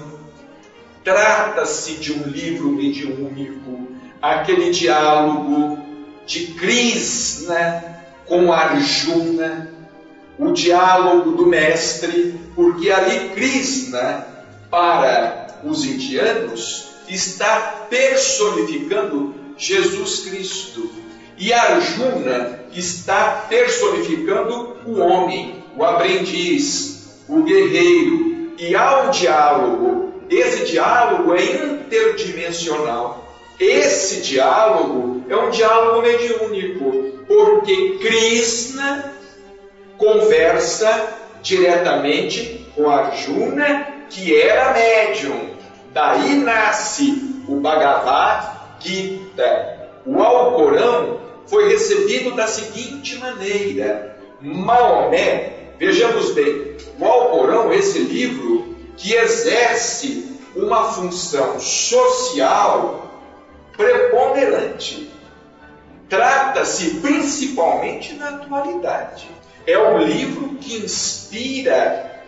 trata-se 1.03 1.95
de 1.95 2.13
um 2.13 2.23
livro 2.23 2.71
mediúnico, 2.71 3.89
aquele 4.21 4.71
diálogo 4.71 5.90
de 6.25 6.47
Krishna 6.53 8.01
com 8.25 8.51
Arjuna, 8.51 9.69
o 10.37 10.51
diálogo 10.51 11.31
do 11.31 11.45
mestre, 11.45 12.39
porque 12.55 12.89
ali 12.89 13.29
Krishna, 13.29 14.25
para 14.69 15.59
os 15.63 15.85
indianos, 15.85 16.91
está 17.07 17.87
personificando 17.89 19.35
Jesus 19.57 20.21
Cristo. 20.21 20.89
E 21.37 21.51
Arjuna 21.51 22.61
está 22.73 23.45
personificando 23.49 24.77
o 24.85 24.99
homem, 24.99 25.63
o 25.75 25.83
aprendiz, 25.83 27.19
o 27.27 27.43
guerreiro. 27.43 28.53
E 28.57 28.75
há 28.75 29.07
diálogo. 29.07 30.13
Esse 30.29 30.65
diálogo 30.65 31.33
é 31.33 31.43
interdimensional. 31.43 33.20
Esse 33.61 34.21
diálogo 34.21 35.23
é 35.29 35.35
um 35.35 35.51
diálogo 35.51 36.01
mediúnico, 36.01 37.19
porque 37.27 37.99
Krishna 38.01 39.13
conversa 39.99 41.13
diretamente 41.43 42.67
com 42.75 42.89
Arjuna, 42.89 44.07
que 44.09 44.35
era 44.35 44.73
médium. 44.73 45.51
Daí 45.93 46.37
nasce 46.37 47.43
o 47.47 47.57
Bhagavad 47.57 48.79
Gita. 48.79 49.91
O 50.07 50.19
Alcorão 50.19 51.19
foi 51.45 51.69
recebido 51.69 52.35
da 52.35 52.47
seguinte 52.47 53.19
maneira: 53.19 54.17
Maomé, 54.41 55.73
vejamos 55.77 56.31
bem, 56.31 56.77
o 56.99 57.05
Alcorão, 57.05 57.71
esse 57.71 57.99
livro 57.99 58.75
que 58.97 59.13
exerce 59.13 60.39
uma 60.55 60.91
função 60.93 61.59
social 61.59 63.10
preponderante. 63.75 65.11
Trata-se 66.09 66.95
principalmente 66.95 68.13
da 68.15 68.29
atualidade. 68.29 69.29
É 69.65 69.77
um 69.77 69.99
livro 69.99 70.55
que 70.55 70.77
inspira 70.77 72.21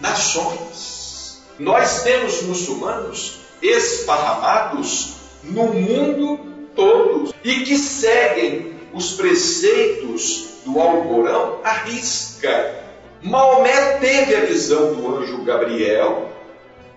nações. 0.00 1.42
Nós 1.58 2.02
temos 2.02 2.42
muçulmanos 2.42 3.40
esparramados 3.60 5.14
no 5.42 5.64
mundo 5.64 6.40
todo 6.74 7.34
e 7.42 7.64
que 7.64 7.76
seguem 7.76 8.74
os 8.92 9.14
preceitos 9.14 10.48
do 10.64 10.80
Alcorão 10.80 11.60
à 11.64 11.72
risca. 11.72 12.84
Maomé 13.22 13.98
teve 13.98 14.36
a 14.36 14.40
visão 14.40 14.94
do 14.94 15.16
anjo 15.16 15.42
Gabriel, 15.42 16.30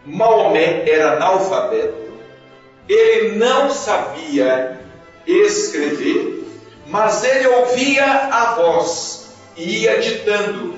Maomé 0.06 0.88
era 0.88 1.14
analfabeto, 1.14 2.01
ele 2.88 3.38
não 3.38 3.70
sabia 3.70 4.80
escrever, 5.26 6.46
mas 6.88 7.24
ele 7.24 7.48
ouvia 7.48 8.06
a 8.06 8.56
voz 8.56 9.32
e 9.56 9.84
ia 9.84 10.00
ditando 10.00 10.76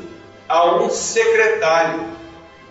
a 0.47 0.75
um 0.75 0.89
secretário, 0.89 2.05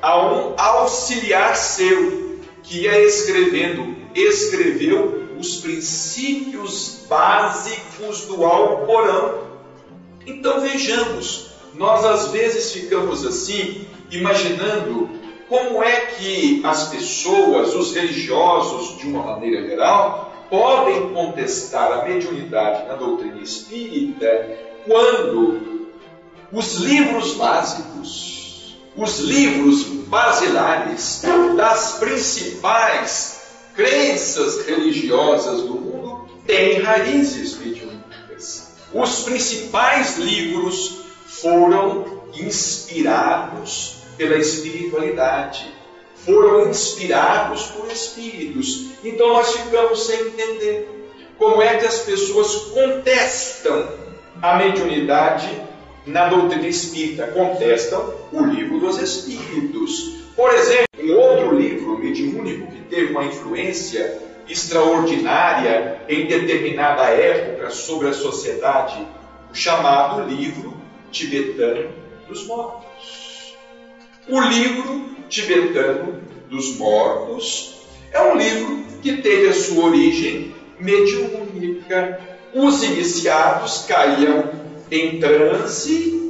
a 0.01 0.27
um 0.27 0.55
auxiliar 0.57 1.57
seu, 1.57 2.39
que 2.63 2.83
ia 2.83 3.05
escrevendo, 3.05 3.97
escreveu 4.15 5.23
os 5.39 5.57
princípios 5.57 7.01
básicos 7.09 8.27
do 8.27 8.45
Alcorão. 8.45 9.43
Então 10.27 10.61
vejamos, 10.61 11.49
nós 11.75 12.05
às 12.05 12.29
vezes 12.29 12.73
ficamos 12.73 13.27
assim, 13.27 13.87
imaginando 14.11 15.11
como 15.53 15.83
é 15.83 16.07
que 16.07 16.63
as 16.65 16.89
pessoas, 16.89 17.75
os 17.75 17.95
religiosos, 17.95 18.97
de 18.97 19.07
uma 19.07 19.23
maneira 19.23 19.67
geral, 19.67 20.33
podem 20.49 21.13
contestar 21.13 21.93
a 21.93 22.05
mediunidade 22.07 22.89
na 22.89 22.95
doutrina 22.95 23.39
espírita 23.39 24.27
quando 24.87 25.91
os 26.51 26.77
livros 26.77 27.35
básicos, 27.35 28.79
os 28.97 29.19
livros 29.19 29.85
basilares 30.09 31.23
das 31.55 31.99
principais 31.99 33.43
crenças 33.75 34.65
religiosas 34.65 35.61
do 35.65 35.75
mundo 35.75 36.31
têm 36.47 36.81
raízes 36.81 37.59
mediúnicas. 37.59 38.73
Os 38.91 39.21
principais 39.25 40.17
livros 40.17 41.03
foram 41.27 42.23
inspirados 42.33 44.02
pela 44.23 44.39
espiritualidade, 44.39 45.67
foram 46.15 46.71
inspirados 46.71 47.67
por 47.67 47.91
espíritos. 47.91 48.91
Então 49.03 49.33
nós 49.33 49.53
ficamos 49.57 50.07
sem 50.07 50.21
entender 50.29 51.11
como 51.37 51.61
é 51.61 51.77
que 51.77 51.87
as 51.87 51.99
pessoas 52.01 52.55
contestam 52.73 53.89
a 54.41 54.57
mediunidade 54.59 55.51
na 56.07 56.29
doutrina 56.29 56.69
espírita, 56.69 57.27
contestam 57.29 58.15
o 58.33 58.45
livro 58.45 58.79
dos 58.79 58.99
espíritos. 58.99 60.21
Por 60.37 60.55
exemplo, 60.55 60.87
um 61.01 61.17
outro 61.17 61.59
livro 61.59 61.99
mediúnico 61.99 62.71
que 62.71 62.83
teve 62.83 63.13
uma 63.13 63.25
influência 63.25 64.21
extraordinária 64.49 66.03
em 66.09 66.27
determinada 66.27 67.07
época 67.07 67.71
sobre 67.71 68.09
a 68.09 68.13
sociedade, 68.13 69.05
o 69.51 69.55
chamado 69.55 70.29
livro 70.29 70.75
tibetano 71.11 71.91
dos 72.29 72.47
mortos. 72.47 72.92
O 74.29 74.41
livro 74.41 75.05
tibetano 75.29 76.23
dos 76.49 76.77
mortos 76.77 77.75
é 78.13 78.23
um 78.23 78.37
livro 78.37 78.85
que 79.03 79.17
teve 79.17 79.49
a 79.49 79.53
sua 79.53 79.87
origem 79.87 80.55
mediúnica. 80.79 82.21
Os 82.55 82.85
iniciados 82.85 83.85
caíam 83.89 84.49
em 84.89 85.19
transe. 85.19 86.21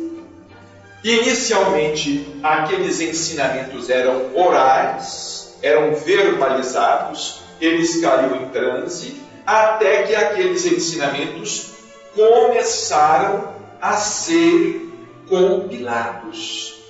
Inicialmente, 1.05 2.27
aqueles 2.43 3.01
ensinamentos 3.01 3.91
eram 3.91 4.35
orais, 4.35 5.59
eram 5.61 5.95
verbalizados, 5.95 7.41
eles 7.61 8.01
caíam 8.01 8.37
em 8.37 8.49
transe, 8.49 9.21
até 9.45 10.05
que 10.05 10.15
aqueles 10.15 10.65
ensinamentos 10.65 11.73
começaram 12.15 13.53
a 13.81 13.97
ser 13.97 14.89
compilados. 15.29 16.82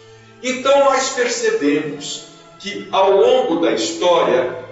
Então 0.43 0.87
nós 0.87 1.11
percebemos 1.11 2.25
que 2.59 2.89
ao 2.91 3.13
longo 3.13 3.61
da 3.61 3.73
história, 3.73 4.65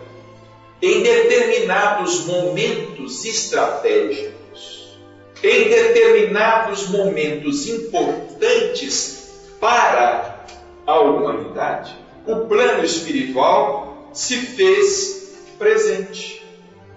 em 0.83 1.03
determinados 1.03 2.27
momentos 2.27 3.25
estratégicos, 3.25 4.99
em 5.43 5.69
determinados 5.69 6.89
momentos 6.89 7.69
importantes 7.69 9.31
para 9.61 10.45
a 10.87 11.01
humanidade, 11.01 11.97
o 12.27 12.47
plano 12.47 12.85
espiritual 12.85 14.11
se 14.13 14.37
fez 14.39 15.37
presente. 15.59 16.45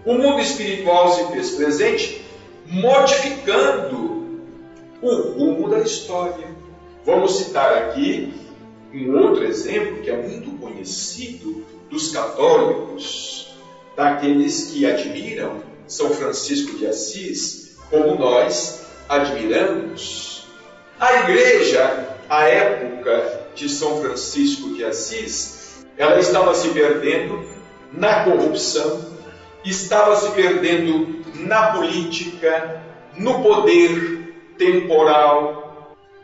O 0.06 0.16
mundo 0.16 0.40
espiritual 0.40 1.14
se 1.14 1.32
fez 1.32 1.52
presente, 1.52 2.26
modificando 2.66 4.42
o 5.02 5.16
rumo 5.16 5.70
da 5.70 5.80
história. 5.80 6.48
Vamos 7.06 7.38
citar 7.38 7.74
aqui 7.78 8.34
um 8.94 9.18
outro 9.18 9.44
exemplo 9.44 10.02
que 10.02 10.10
é 10.10 10.16
muito 10.16 10.52
conhecido 10.60 11.66
dos 11.90 12.12
católicos, 12.12 13.54
daqueles 13.96 14.72
que 14.72 14.86
admiram 14.86 15.62
São 15.88 16.10
Francisco 16.12 16.78
de 16.78 16.88
Assis, 16.88 17.78
como 17.90 18.16
nós 18.16 18.86
admiramos. 19.08 20.48
A 21.00 21.22
igreja, 21.22 22.18
à 22.30 22.44
época 22.48 23.48
de 23.56 23.70
São 23.70 24.02
Francisco 24.02 24.74
de 24.74 24.84
Assis, 24.84 25.86
ela 25.98 26.20
estava 26.20 26.56
se 26.56 26.70
perdendo 26.70 27.44
na 27.92 28.24
corrupção, 28.24 29.06
estava 29.64 30.16
se 30.16 30.32
perdendo 30.32 31.24
na 31.36 31.74
política, 31.74 32.82
no 33.18 33.44
poder 33.44 34.34
temporal, 34.58 35.63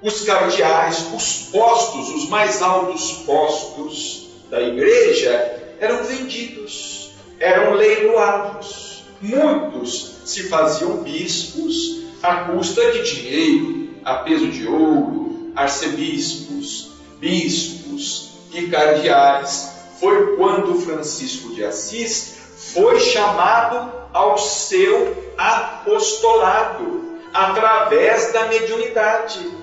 os 0.01 0.21
cardeais, 0.21 1.07
os 1.13 1.49
postos, 1.51 2.09
os 2.09 2.29
mais 2.29 2.62
altos 2.62 3.12
postos 3.25 4.27
da 4.49 4.62
igreja 4.62 5.75
eram 5.79 6.03
vendidos, 6.03 7.12
eram 7.39 7.73
leiloados. 7.73 9.03
Muitos 9.21 10.21
se 10.23 10.43
faziam 10.47 11.03
bispos 11.03 12.03
à 12.23 12.45
custa 12.45 12.91
de 12.91 13.03
dinheiro, 13.03 13.89
a 14.05 14.15
peso 14.15 14.47
de 14.47 14.65
ouro, 14.67 15.51
arcebispos, 15.55 16.91
bispos 17.19 18.29
e 18.53 18.67
cardeais. 18.67 19.69
Foi 19.99 20.38
quando 20.38 20.79
Francisco 20.81 21.53
de 21.53 21.65
Assis 21.65 22.38
foi 22.73 22.99
chamado 23.01 23.91
ao 24.13 24.38
seu 24.38 25.33
apostolado 25.38 27.19
através 27.33 28.31
da 28.31 28.47
mediunidade 28.47 29.59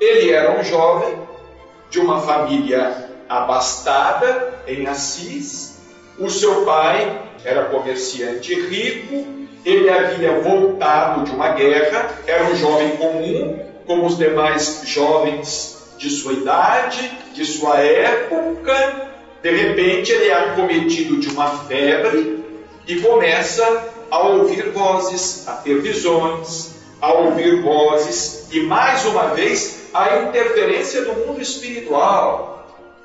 ele 0.00 0.30
era 0.30 0.58
um 0.58 0.64
jovem 0.64 1.16
de 1.90 1.98
uma 1.98 2.20
família 2.20 3.08
abastada 3.28 4.54
em 4.66 4.86
Assis. 4.86 5.76
O 6.18 6.30
seu 6.30 6.64
pai 6.64 7.22
era 7.44 7.66
comerciante 7.66 8.54
rico. 8.54 9.26
Ele 9.64 9.90
havia 9.90 10.38
voltado 10.40 11.24
de 11.24 11.32
uma 11.32 11.48
guerra, 11.48 12.08
era 12.26 12.44
um 12.44 12.54
jovem 12.54 12.90
comum, 12.96 13.58
como 13.84 14.06
os 14.06 14.16
demais 14.16 14.82
jovens 14.84 15.76
de 15.98 16.08
sua 16.10 16.34
idade, 16.34 17.10
de 17.34 17.44
sua 17.44 17.80
época, 17.80 19.08
de 19.42 19.50
repente 19.50 20.12
ele 20.12 20.28
é 20.28 20.34
acometido 20.34 21.18
de 21.18 21.28
uma 21.28 21.48
febre 21.64 22.44
e 22.86 23.00
começa 23.00 23.92
a 24.10 24.20
ouvir 24.28 24.70
vozes, 24.70 25.46
a 25.48 25.52
ter 25.52 25.80
visões, 25.80 26.74
a 27.00 27.12
ouvir 27.12 27.62
vozes 27.62 28.46
e 28.50 28.60
mais 28.60 29.04
uma 29.04 29.34
vez 29.34 29.75
a 29.92 30.22
interferência 30.24 31.04
do 31.04 31.14
mundo 31.14 31.40
espiritual. 31.40 32.56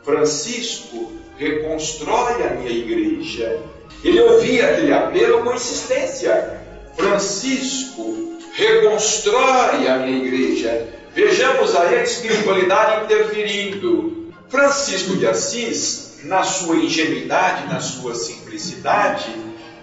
Francisco 0.04 1.12
reconstrói 1.38 2.44
a 2.44 2.52
minha 2.56 2.72
igreja. 2.72 3.60
Ele 4.04 4.22
ouvia 4.22 4.72
aquele 4.72 4.94
apelo 4.94 5.44
com 5.44 5.54
insistência. 5.54 6.60
Francisco 6.96 8.38
reconstrói 8.54 9.88
a 9.88 9.98
minha 9.98 10.26
igreja. 10.26 10.88
Vejamos 11.14 11.76
aí 11.76 12.00
a 12.00 12.04
espiritualidade 12.04 13.06
interferindo. 13.06 14.34
Francisco 14.50 15.16
de 15.16 15.28
Assis, 15.28 16.20
na 16.24 16.44
sua 16.44 16.76
ingenuidade, 16.76 17.72
na 17.72 17.80
sua 17.80 18.14
simplicidade, 18.16 19.34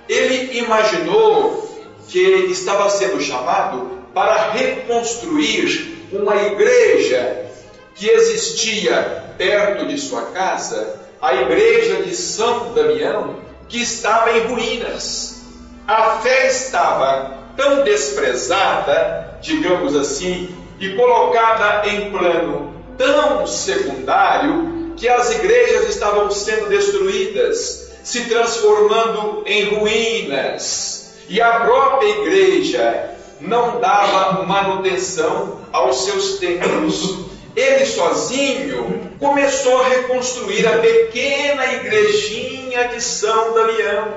ele 0.09 0.59
imaginou 0.59 1.67
que 2.09 2.21
estava 2.51 2.89
sendo 2.91 3.21
chamado 3.21 3.99
para 4.15 4.53
reconstruir 4.53 5.98
uma 6.13 6.37
igreja 6.37 7.47
que 7.95 8.09
existia 8.09 9.25
perto 9.37 9.87
de 9.87 9.99
sua 9.99 10.23
casa, 10.27 11.01
a 11.21 11.35
igreja 11.35 12.03
de 12.03 12.15
São 12.15 12.73
Damião, 12.73 13.37
que 13.69 13.83
estava 13.83 14.33
em 14.33 14.47
ruínas. 14.47 15.43
A 15.87 16.19
fé 16.21 16.49
estava 16.49 17.39
tão 17.57 17.83
desprezada, 17.83 19.39
digamos 19.41 19.97
assim, 19.97 20.49
e 20.79 20.91
colocada 20.91 21.89
em 21.89 22.11
plano 22.11 22.75
tão 22.97 23.47
secundário 23.47 24.95
que 24.97 25.09
as 25.09 25.31
igrejas 25.31 25.89
estavam 25.89 26.31
sendo 26.31 26.69
destruídas, 26.69 27.93
se 28.03 28.25
transformando 28.25 29.45
em 29.47 29.75
ruínas. 29.75 31.15
E 31.29 31.41
a 31.41 31.61
própria 31.61 32.09
igreja 32.09 33.18
não 33.41 33.81
dava 33.81 34.45
manutenção 34.45 35.61
aos 35.73 36.05
seus 36.05 36.39
templos. 36.39 37.27
Ele 37.55 37.87
sozinho 37.87 39.13
começou 39.19 39.83
a 39.83 39.89
reconstruir 39.89 40.67
a 40.67 40.79
pequena 40.79 41.67
igrejinha 41.75 42.89
de 42.89 43.01
São 43.01 43.55
Damião, 43.55 44.15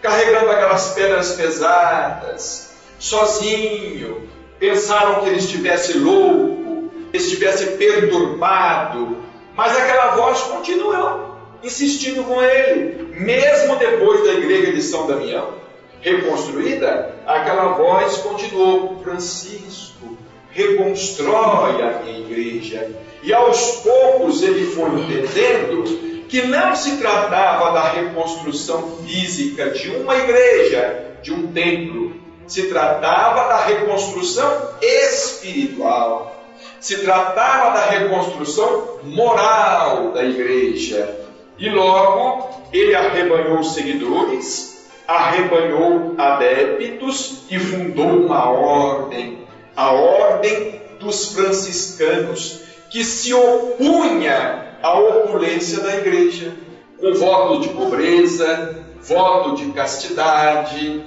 carregando 0.00 0.50
aquelas 0.50 0.92
pedras 0.92 1.32
pesadas, 1.32 2.70
sozinho. 2.98 4.28
Pensaram 4.58 5.20
que 5.20 5.28
ele 5.28 5.38
estivesse 5.38 5.98
louco, 5.98 6.90
estivesse 7.12 7.66
perturbado, 7.76 9.18
mas 9.54 9.76
aquela 9.76 10.16
voz 10.16 10.40
continuou 10.42 11.28
insistindo 11.62 12.22
com 12.24 12.40
ele, 12.40 13.12
mesmo 13.18 13.76
depois 13.76 14.24
da 14.24 14.34
igreja 14.34 14.72
de 14.72 14.82
São 14.82 15.06
Damião 15.06 15.58
reconstruída, 16.00 17.14
aquela 17.26 17.72
voz 17.72 18.18
continuou: 18.18 19.00
Francisco, 19.02 20.16
reconstrói 20.50 21.82
a 21.82 22.00
minha 22.02 22.18
igreja. 22.18 22.90
E 23.22 23.32
aos 23.32 23.82
poucos 23.82 24.42
ele 24.42 24.66
foi 24.66 24.88
entendendo 25.00 26.08
que 26.28 26.42
não 26.42 26.76
se 26.76 26.98
tratava 26.98 27.72
da 27.72 27.88
reconstrução 27.88 28.98
física 29.04 29.70
de 29.70 29.90
uma 29.90 30.16
igreja, 30.16 31.16
de 31.22 31.32
um 31.32 31.48
templo, 31.48 32.12
se 32.46 32.68
tratava 32.68 33.48
da 33.48 33.64
reconstrução 33.64 34.70
espiritual, 34.80 36.44
se 36.80 36.98
tratava 36.98 37.74
da 37.74 37.86
reconstrução 37.86 39.00
moral 39.04 40.12
da 40.12 40.24
igreja. 40.24 41.16
E 41.58 41.68
logo 41.68 42.48
ele 42.72 42.94
arrebanhou 42.94 43.62
seguidores, 43.64 44.77
arrebanhou 45.08 46.14
adeptos 46.18 47.44
e 47.50 47.58
fundou 47.58 48.26
uma 48.26 48.50
ordem, 48.50 49.38
a 49.74 49.90
Ordem 49.90 50.82
dos 51.00 51.32
Franciscanos, 51.32 52.60
que 52.90 53.02
se 53.02 53.32
opunha 53.32 54.76
à 54.82 54.98
opulência 54.98 55.80
da 55.80 55.96
igreja, 55.96 56.54
com 57.00 57.14
voto 57.14 57.62
de 57.62 57.68
pobreza, 57.70 58.84
voto 59.00 59.56
de 59.56 59.72
castidade. 59.72 61.02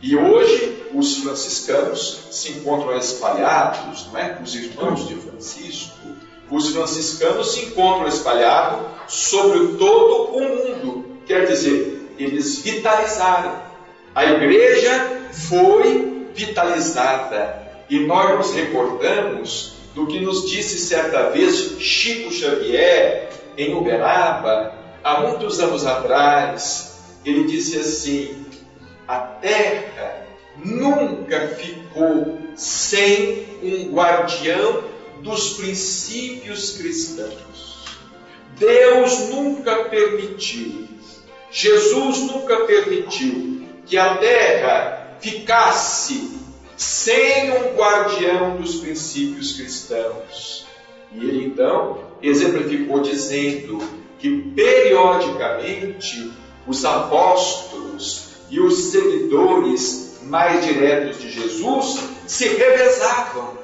E 0.00 0.16
hoje 0.16 0.84
os 0.94 1.18
franciscanos 1.18 2.28
se 2.30 2.52
encontram 2.52 2.96
espalhados, 2.96 4.06
não 4.12 4.20
é? 4.20 4.38
Os 4.44 4.54
irmãos 4.54 5.08
de 5.08 5.14
Francisco, 5.16 5.98
os 6.50 6.68
franciscanos 6.72 7.52
se 7.52 7.64
encontram 7.64 8.06
espalhados 8.06 8.86
sobre 9.08 9.76
todo 9.76 10.36
o 10.36 10.40
mundo. 10.40 11.04
Quer 11.26 11.46
dizer, 11.46 11.93
eles 12.18 12.60
vitalizaram. 12.62 13.62
A 14.14 14.24
igreja 14.24 15.28
foi 15.48 16.28
vitalizada. 16.34 17.62
E 17.88 18.00
nós 18.00 18.36
nos 18.38 18.54
recordamos 18.54 19.74
do 19.94 20.06
que 20.06 20.20
nos 20.20 20.50
disse 20.50 20.78
certa 20.78 21.30
vez 21.30 21.76
Chico 21.78 22.32
Xavier 22.32 23.30
em 23.56 23.74
Uberaba, 23.74 24.74
há 25.02 25.20
muitos 25.20 25.60
anos 25.60 25.86
atrás. 25.86 27.18
Ele 27.24 27.44
disse 27.44 27.78
assim: 27.78 28.44
a 29.06 29.18
terra 29.18 30.26
nunca 30.64 31.48
ficou 31.48 32.38
sem 32.56 33.46
um 33.62 33.92
guardião 33.92 34.84
dos 35.20 35.54
princípios 35.54 36.76
cristãos. 36.76 37.84
Deus 38.58 39.30
nunca 39.30 39.84
permitiu 39.84 40.88
Jesus 41.54 42.18
nunca 42.22 42.64
permitiu 42.66 43.62
que 43.86 43.96
a 43.96 44.16
terra 44.16 45.16
ficasse 45.20 46.32
sem 46.76 47.52
um 47.52 47.76
guardião 47.76 48.56
dos 48.56 48.74
princípios 48.80 49.52
cristãos. 49.52 50.66
E 51.12 51.18
ele 51.18 51.46
então 51.46 51.98
exemplificou 52.20 53.02
dizendo 53.02 53.78
que 54.18 54.36
periodicamente 54.56 56.32
os 56.66 56.84
apóstolos 56.84 58.30
e 58.50 58.58
os 58.58 58.90
seguidores 58.90 60.18
mais 60.24 60.66
diretos 60.66 61.20
de 61.20 61.30
Jesus 61.30 62.00
se 62.26 62.48
revezavam. 62.48 63.56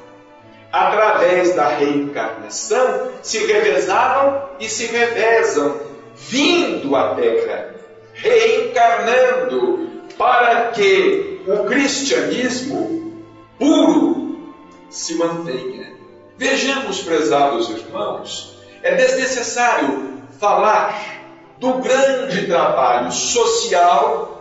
Através 0.70 1.57
da 1.57 1.66
reencarnação, 1.66 3.11
se 3.20 3.38
revezavam 3.46 4.50
e 4.61 4.68
se 4.68 4.87
revezam, 4.87 5.89
vindo 6.28 6.94
à 6.94 7.14
Terra 7.14 7.74
reencarnando 8.14 9.90
para 10.18 10.70
que 10.72 11.40
o 11.46 11.64
cristianismo 11.64 13.24
puro 13.59 14.54
se 14.90 15.14
mantenha. 15.14 15.92
Vejamos, 16.37 17.02
prezados 17.02 17.70
irmãos, 17.70 18.59
é 18.83 18.94
desnecessário 18.94 20.20
falar 20.38 21.20
do 21.59 21.74
grande 21.74 22.46
trabalho 22.46 23.12
social 23.12 24.40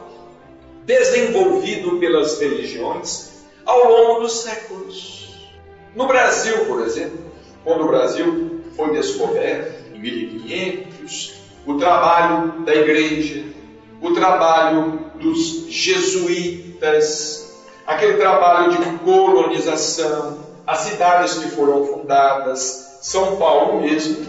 desenvolvido 0.86 2.00
pelas 2.00 2.40
religiões 2.40 3.46
ao 3.66 3.88
longo 3.88 4.22
dos 4.22 4.42
séculos. 4.42 5.50
No 5.96 6.08
Brasil, 6.08 6.66
por 6.66 6.82
exemplo, 6.82 7.20
quando 7.64 7.84
o 7.84 7.88
Brasil 7.88 8.62
foi 8.76 8.94
descoberto 8.94 9.94
em 9.94 10.00
1500, 10.00 11.40
o 11.70 11.78
trabalho 11.78 12.64
da 12.66 12.74
igreja, 12.74 13.46
o 14.02 14.12
trabalho 14.12 15.02
dos 15.22 15.68
jesuítas, 15.70 17.54
aquele 17.86 18.14
trabalho 18.14 18.72
de 18.72 18.98
colonização, 18.98 20.40
as 20.66 20.80
cidades 20.80 21.36
que 21.36 21.50
foram 21.50 21.86
fundadas, 21.86 22.98
São 23.04 23.36
Paulo 23.36 23.82
mesmo, 23.82 24.26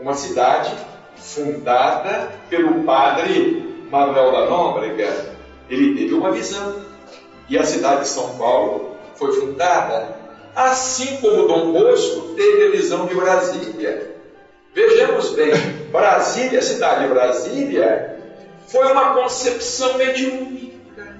uma 0.00 0.14
cidade 0.14 0.74
fundada 1.14 2.32
pelo 2.50 2.82
padre 2.82 3.86
Manuel 3.88 4.32
da 4.32 4.46
Nóbrega. 4.46 5.36
Ele 5.70 5.96
teve 5.96 6.14
uma 6.14 6.32
visão 6.32 6.74
e 7.48 7.56
a 7.56 7.62
cidade 7.62 8.00
de 8.00 8.08
São 8.08 8.36
Paulo 8.36 8.96
foi 9.14 9.32
fundada, 9.32 10.16
assim 10.56 11.18
como 11.18 11.46
Dom 11.46 11.70
Bosco 11.70 12.34
teve 12.34 12.66
a 12.66 12.70
visão 12.72 13.06
de 13.06 13.14
Brasília. 13.14 14.07
Vejamos 14.78 15.30
bem, 15.30 15.52
Brasília, 15.90 16.60
a 16.60 16.62
cidade 16.62 17.02
de 17.02 17.08
Brasília, 17.08 18.16
foi 18.68 18.92
uma 18.92 19.12
concepção 19.12 19.98
mediúnica, 19.98 21.16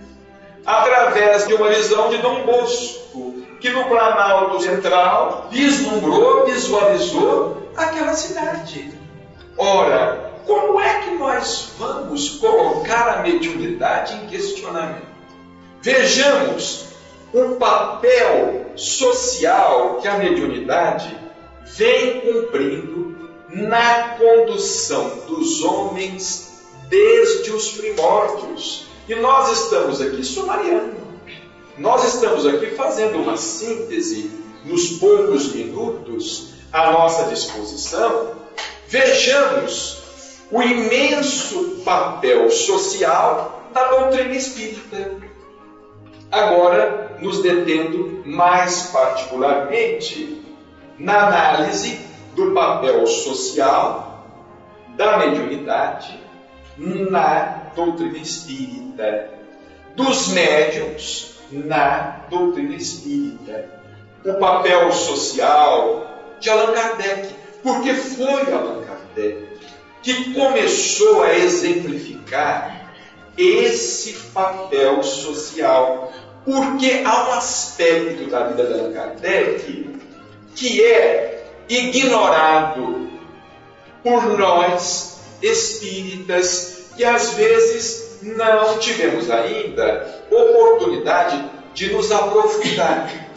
através 0.65 1.49
de 1.49 1.55
uma 1.55 1.69
visão 1.69 2.09
de 2.09 2.19
Dom 2.19 2.47
Bosco, 2.47 3.43
que 3.61 3.69
no 3.71 3.87
Planalto 3.87 4.63
Central 4.63 5.49
vislumbrou, 5.51 6.47
visualizou 6.47 7.69
aquela 7.77 8.15
cidade. 8.15 8.93
Ora, 9.57 10.35
como 10.47 10.81
é 10.81 11.01
que 11.01 11.17
nós 11.17 11.73
vamos 11.77 12.29
colocar 12.39 13.09
a 13.09 13.23
mediunidade 13.23 14.15
em 14.15 14.29
questionamento? 14.29 15.03
Vejamos 15.83 16.91
o 17.35 17.57
papel 17.57 18.67
social 18.77 19.99
que 20.01 20.07
a 20.07 20.17
mediunidade 20.17 21.13
vem 21.65 22.21
cumprindo 22.21 23.08
na 23.49 24.17
condução 24.19 25.23
dos 25.27 25.63
homens 25.63 26.49
desde 26.89 27.51
os 27.51 27.73
primórdios. 27.73 28.87
E 29.09 29.15
nós 29.15 29.63
estamos 29.63 30.01
aqui 30.01 30.23
sumariando, 30.23 30.97
nós 31.79 32.05
estamos 32.05 32.47
aqui 32.47 32.67
fazendo 32.73 33.19
uma 33.19 33.37
síntese 33.37 34.31
nos 34.65 34.99
poucos 34.99 35.55
minutos 35.55 36.51
à 36.73 36.91
nossa 36.93 37.25
disposição. 37.25 38.33
Vejamos 38.87 39.99
o 40.51 40.63
imenso 40.63 41.83
papel 41.85 42.51
social 42.51 43.63
da 43.73 43.89
doutrina 43.89 44.35
espírita. 44.35 45.17
Agora, 46.31 47.17
nos 47.21 47.41
detendo 47.41 48.23
mais 48.27 48.83
particularmente 48.93 50.43
na 50.99 51.29
análise 51.29 52.08
do 52.39 52.53
papel 52.53 53.05
social 53.05 54.25
da 54.97 55.19
mediunidade 55.19 56.21
na 56.77 57.73
doutrina 57.75 58.19
espírita, 58.19 59.29
dos 59.97 60.29
médiums 60.29 61.35
na 61.51 62.21
doutrina 62.31 62.77
espírita, 62.77 63.69
o 64.25 64.35
papel 64.35 64.93
social 64.93 66.07
de 66.39 66.49
Allan 66.49 66.73
Kardec, 66.73 67.35
porque 67.61 67.93
foi 67.95 68.53
Allan 68.53 68.85
Kardec 68.85 69.49
que 70.01 70.33
começou 70.33 71.25
a 71.25 71.37
exemplificar 71.37 72.93
esse 73.37 74.13
papel 74.33 75.03
social. 75.03 76.13
Porque 76.45 77.03
há 77.05 77.29
um 77.29 77.33
aspecto 77.33 78.31
da 78.31 78.45
vida 78.45 78.65
de 78.65 78.73
Allan 78.75 78.93
Kardec 78.93 79.99
que 80.55 80.85
é 80.85 81.38
ignorado 81.69 83.09
por 84.03 84.39
nós 84.39 85.19
espíritas 85.43 86.91
que 86.97 87.05
às 87.05 87.35
vezes 87.35 88.19
não 88.23 88.79
tivemos 88.79 89.31
ainda 89.31 90.25
oportunidade 90.31 91.45
de 91.75 91.93
nos 91.93 92.11
aprofundar 92.11 93.29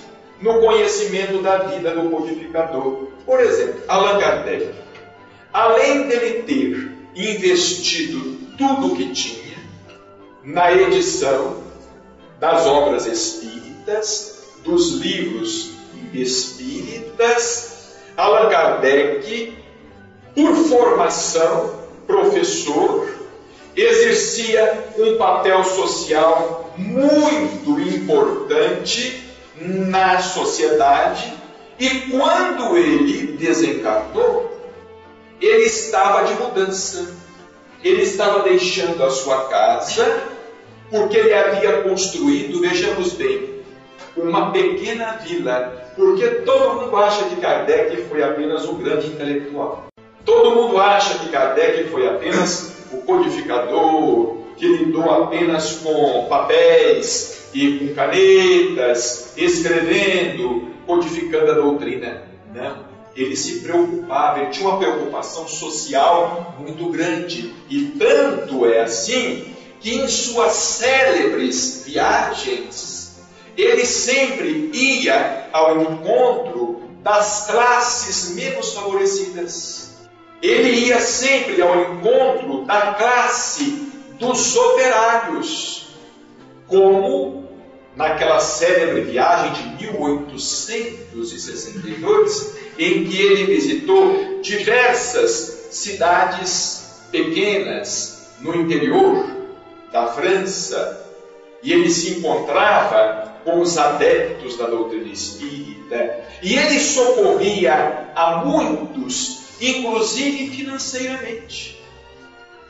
no 0.41 0.59
conhecimento 0.59 1.41
da 1.41 1.57
vida 1.59 1.91
do 1.91 2.09
codificador. 2.09 3.07
Por 3.25 3.39
exemplo, 3.39 3.81
Allan 3.87 4.19
Kardec, 4.19 4.71
além 5.53 6.07
dele 6.07 6.43
ter 6.43 6.91
investido 7.15 8.39
tudo 8.57 8.93
o 8.93 8.95
que 8.95 9.11
tinha 9.11 9.57
na 10.43 10.71
edição 10.73 11.63
das 12.39 12.65
obras 12.65 13.05
espíritas, 13.05 14.41
dos 14.63 14.93
livros 14.93 15.71
espíritas, 16.13 17.70
Allan 18.17 18.49
Kardec, 18.49 19.53
por 20.35 20.55
formação, 20.55 21.81
professor, 22.07 23.09
exercia 23.75 24.85
um 24.97 25.17
papel 25.17 25.63
social 25.63 26.73
muito 26.77 27.79
importante 27.79 29.23
na 29.55 30.19
sociedade 30.21 31.33
e 31.79 31.89
quando 32.11 32.77
ele 32.77 33.37
desencarnou, 33.37 34.51
ele 35.39 35.63
estava 35.63 36.25
de 36.25 36.33
mudança. 36.35 37.15
Ele 37.83 38.03
estava 38.03 38.43
deixando 38.43 39.03
a 39.03 39.09
sua 39.09 39.45
casa 39.45 40.21
porque 40.91 41.17
ele 41.17 41.33
havia 41.33 41.81
construído, 41.81 42.61
vejamos 42.61 43.13
bem, 43.13 43.63
uma 44.15 44.51
pequena 44.51 45.13
vila, 45.13 45.80
porque 45.95 46.27
todo 46.45 46.81
mundo 46.81 46.95
acha 46.95 47.25
que 47.25 47.35
Kardec 47.37 48.03
foi 48.03 48.23
apenas 48.23 48.65
um 48.65 48.77
grande 48.77 49.07
intelectual. 49.07 49.87
Todo 50.25 50.51
mundo 50.51 50.79
acha 50.79 51.19
que 51.19 51.29
Kardec 51.29 51.89
foi 51.89 52.07
apenas 52.07 52.73
o 52.91 52.97
codificador, 52.97 54.37
que 54.57 54.67
lidou 54.67 55.09
apenas 55.09 55.73
com 55.83 56.25
papéis 56.29 57.49
e 57.53 57.79
com 57.79 57.95
canetas, 57.95 59.33
escrevendo, 59.35 60.69
codificando 60.85 61.51
a 61.51 61.55
doutrina. 61.55 62.23
Não. 62.53 62.91
Ele 63.15 63.35
se 63.35 63.59
preocupava, 63.59 64.39
ele 64.39 64.51
tinha 64.51 64.69
uma 64.69 64.77
preocupação 64.77 65.47
social 65.47 66.55
muito 66.59 66.89
grande. 66.89 67.53
E 67.69 67.85
tanto 67.99 68.65
é 68.65 68.81
assim 68.81 69.53
que 69.81 69.95
em 69.95 70.07
suas 70.07 70.53
célebres 70.53 71.83
viagens, 71.85 72.75
ele 73.57 73.85
sempre 73.85 74.69
ia 74.73 75.49
ao 75.51 75.81
encontro 75.81 76.83
das 77.03 77.47
classes 77.47 78.29
menos 78.35 78.73
favorecidas. 78.73 79.91
Ele 80.41 80.87
ia 80.87 80.99
sempre 80.99 81.61
ao 81.61 81.79
encontro 81.81 82.65
da 82.65 82.93
classe 82.93 83.91
dos 84.17 84.55
operários, 84.55 85.89
como 86.67 87.45
naquela 87.95 88.39
célebre 88.39 89.01
viagem 89.01 89.75
de 89.75 89.91
1862, 89.91 92.55
em 92.79 93.05
que 93.05 93.21
ele 93.21 93.53
visitou 93.53 94.39
diversas 94.41 95.67
cidades 95.71 97.03
pequenas 97.11 98.29
no 98.39 98.55
interior 98.55 99.27
da 99.91 100.07
França, 100.07 101.05
e 101.61 101.73
ele 101.73 101.91
se 101.91 102.17
encontrava 102.17 103.30
com 103.43 103.61
os 103.61 103.77
adeptos 103.77 104.57
da 104.57 104.67
doutrina 104.67 105.11
espírita, 105.11 106.19
e 106.41 106.55
ele 106.55 106.79
socorria 106.79 108.09
a 108.15 108.43
muitos 108.45 109.41
inclusive 109.61 110.49
financeiramente, 110.55 111.79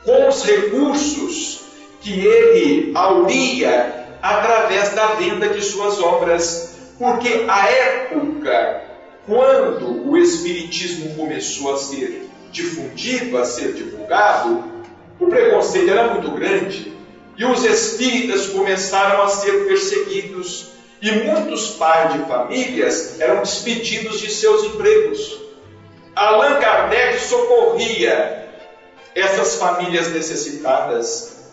com 0.04 0.28
os 0.28 0.44
recursos 0.44 1.62
que 2.02 2.12
ele 2.20 2.92
auria 2.94 4.06
através 4.20 4.90
da 4.90 5.14
venda 5.14 5.48
de 5.48 5.62
suas 5.62 6.00
obras, 6.00 6.76
porque 6.98 7.46
a 7.48 7.68
época 7.68 8.82
quando 9.26 10.08
o 10.08 10.18
Espiritismo 10.18 11.14
começou 11.14 11.74
a 11.74 11.78
ser 11.78 12.28
difundido, 12.50 13.38
a 13.38 13.44
ser 13.44 13.72
divulgado, 13.72 14.64
o 15.18 15.26
preconceito 15.28 15.90
era 15.90 16.12
muito 16.12 16.30
grande 16.32 16.92
e 17.36 17.44
os 17.44 17.64
espíritas 17.64 18.46
começaram 18.48 19.22
a 19.22 19.28
ser 19.28 19.66
perseguidos 19.66 20.72
e 21.00 21.10
muitos 21.10 21.70
pais 21.70 22.12
de 22.12 22.18
famílias 22.26 23.20
eram 23.20 23.42
despedidos 23.42 24.20
de 24.20 24.30
seus 24.30 24.64
empregos. 24.64 25.40
Allan 26.14 26.60
Kardec 26.60 27.18
socorria 27.20 28.48
essas 29.14 29.56
famílias 29.56 30.12
necessitadas. 30.12 31.50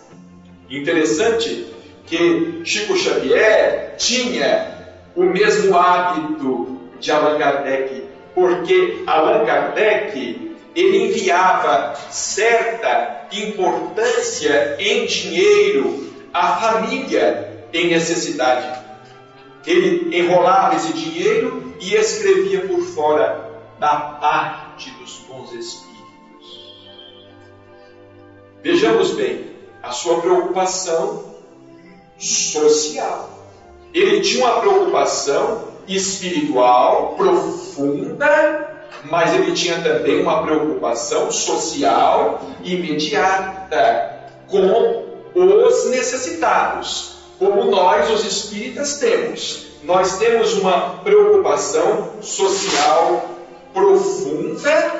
Interessante 0.70 1.68
que 2.06 2.62
Chico 2.63 2.96
Xavier 2.96 3.96
tinha 3.98 4.94
o 5.15 5.24
mesmo 5.24 5.76
hábito 5.78 6.80
de 7.00 7.12
Allan 7.12 7.39
Kardec, 7.39 8.04
porque 8.36 9.04
Allan 9.08 9.46
Kardec 9.46 10.49
ele 10.76 11.06
enviava 11.06 11.96
certa 12.12 13.28
importância 13.32 14.76
em 14.80 15.06
dinheiro 15.06 16.14
à 16.34 16.56
família 16.58 17.68
em 17.74 17.90
necessidade. 17.90 18.80
Ele 19.66 20.18
enrolava 20.18 20.76
esse 20.76 20.94
dinheiro 20.94 21.76
e 21.80 21.94
escrevia 21.94 22.62
por 22.68 22.82
fora 22.82 23.50
da 23.80 23.96
parte 24.22 24.90
dos 24.92 25.20
bons 25.28 25.54
espíritos. 25.54 25.90
Vejamos 28.64 29.12
bem 29.12 29.56
a 29.82 29.92
sua 29.92 30.22
preocupação 30.22 31.36
social. 32.18 33.30
Ele 33.94 34.22
tinha 34.22 34.46
uma 34.46 34.60
preocupação 34.60 35.70
espiritual 35.88 37.16
profunda, 37.16 38.79
mas 39.06 39.33
ele 39.33 39.54
tinha 39.54 39.81
também 39.81 40.21
uma 40.21 40.43
preocupação 40.43 41.31
social 41.31 42.41
imediata 42.63 44.19
com 44.47 45.06
os 45.33 45.89
necessitados, 45.89 47.17
como 47.37 47.65
nós, 47.65 48.10
os 48.10 48.25
espíritas, 48.25 48.97
temos. 48.97 49.67
Nós 49.83 50.17
temos 50.17 50.54
uma 50.54 51.00
preocupação 51.04 52.21
social 52.21 53.29
profunda, 53.73 54.95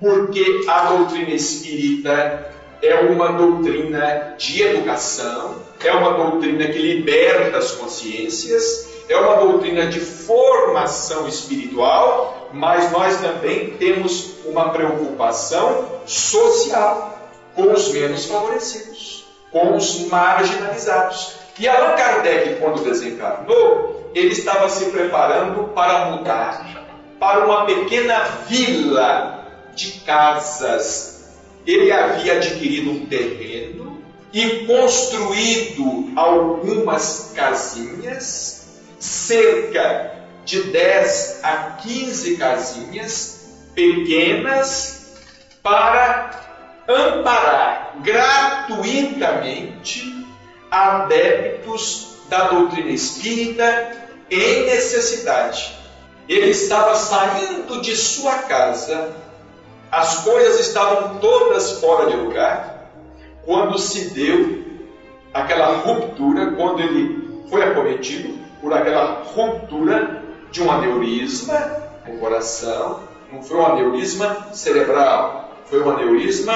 porque 0.00 0.64
a 0.66 0.92
doutrina 0.92 1.30
espírita 1.30 2.50
é 2.82 2.94
uma 3.00 3.32
doutrina 3.32 4.34
de 4.38 4.62
educação, 4.62 5.56
é 5.84 5.92
uma 5.92 6.12
doutrina 6.14 6.66
que 6.66 6.78
liberta 6.78 7.58
as 7.58 7.72
consciências, 7.72 8.87
é 9.08 9.16
uma 9.16 9.36
doutrina 9.36 9.86
de 9.86 10.00
formação 10.00 11.26
espiritual, 11.26 12.48
mas 12.52 12.90
nós 12.92 13.20
também 13.20 13.70
temos 13.70 14.34
uma 14.44 14.70
preocupação 14.70 15.86
social 16.06 17.18
com 17.54 17.72
os 17.72 17.88
menos 17.92 18.26
favorecidos, 18.26 19.24
com 19.50 19.76
os 19.76 20.06
marginalizados, 20.08 21.34
E 21.58 21.66
Allan 21.66 21.96
Kardec, 21.96 22.60
quando 22.60 22.84
desencarnou, 22.84 24.12
ele 24.14 24.32
estava 24.32 24.68
se 24.68 24.86
preparando 24.86 25.64
para 25.74 26.10
mudar 26.10 26.86
para 27.18 27.44
uma 27.44 27.66
pequena 27.66 28.22
vila 28.46 29.44
de 29.74 30.00
casas. 30.00 31.24
Ele 31.66 31.90
havia 31.90 32.34
adquirido 32.34 32.90
um 32.90 33.06
terreno 33.06 33.98
e 34.32 34.66
construído 34.66 36.12
algumas 36.16 37.32
casinhas, 37.34 38.57
cerca 38.98 40.14
de 40.44 40.62
10 40.62 41.40
a 41.42 41.56
15 41.82 42.36
casinhas 42.36 43.46
pequenas, 43.74 44.98
para 45.62 46.30
amparar 46.88 47.96
gratuitamente 48.02 49.46
adeptos 50.70 52.16
da 52.28 52.48
doutrina 52.48 52.90
espírita 52.90 54.08
em 54.30 54.64
necessidade. 54.66 55.76
Ele 56.28 56.50
estava 56.50 56.94
saindo 56.94 57.80
de 57.80 57.94
sua 57.96 58.38
casa, 58.42 59.14
as 59.90 60.20
coisas 60.20 60.60
estavam 60.60 61.18
todas 61.18 61.80
fora 61.80 62.10
de 62.10 62.16
lugar, 62.16 62.90
quando 63.44 63.78
se 63.78 64.10
deu 64.10 64.64
aquela 65.32 65.76
ruptura, 65.76 66.52
quando 66.52 66.80
ele 66.80 67.44
foi 67.48 67.62
acometido 67.62 68.47
por 68.60 68.72
aquela 68.72 69.22
ruptura 69.24 70.22
de 70.50 70.62
um 70.62 70.70
aneurisma 70.70 71.88
no 72.06 72.18
coração, 72.18 73.00
não 73.32 73.42
foi 73.42 73.58
um 73.58 73.66
aneurisma 73.66 74.48
cerebral, 74.52 75.50
foi 75.66 75.82
um 75.82 75.90
aneurisma 75.90 76.54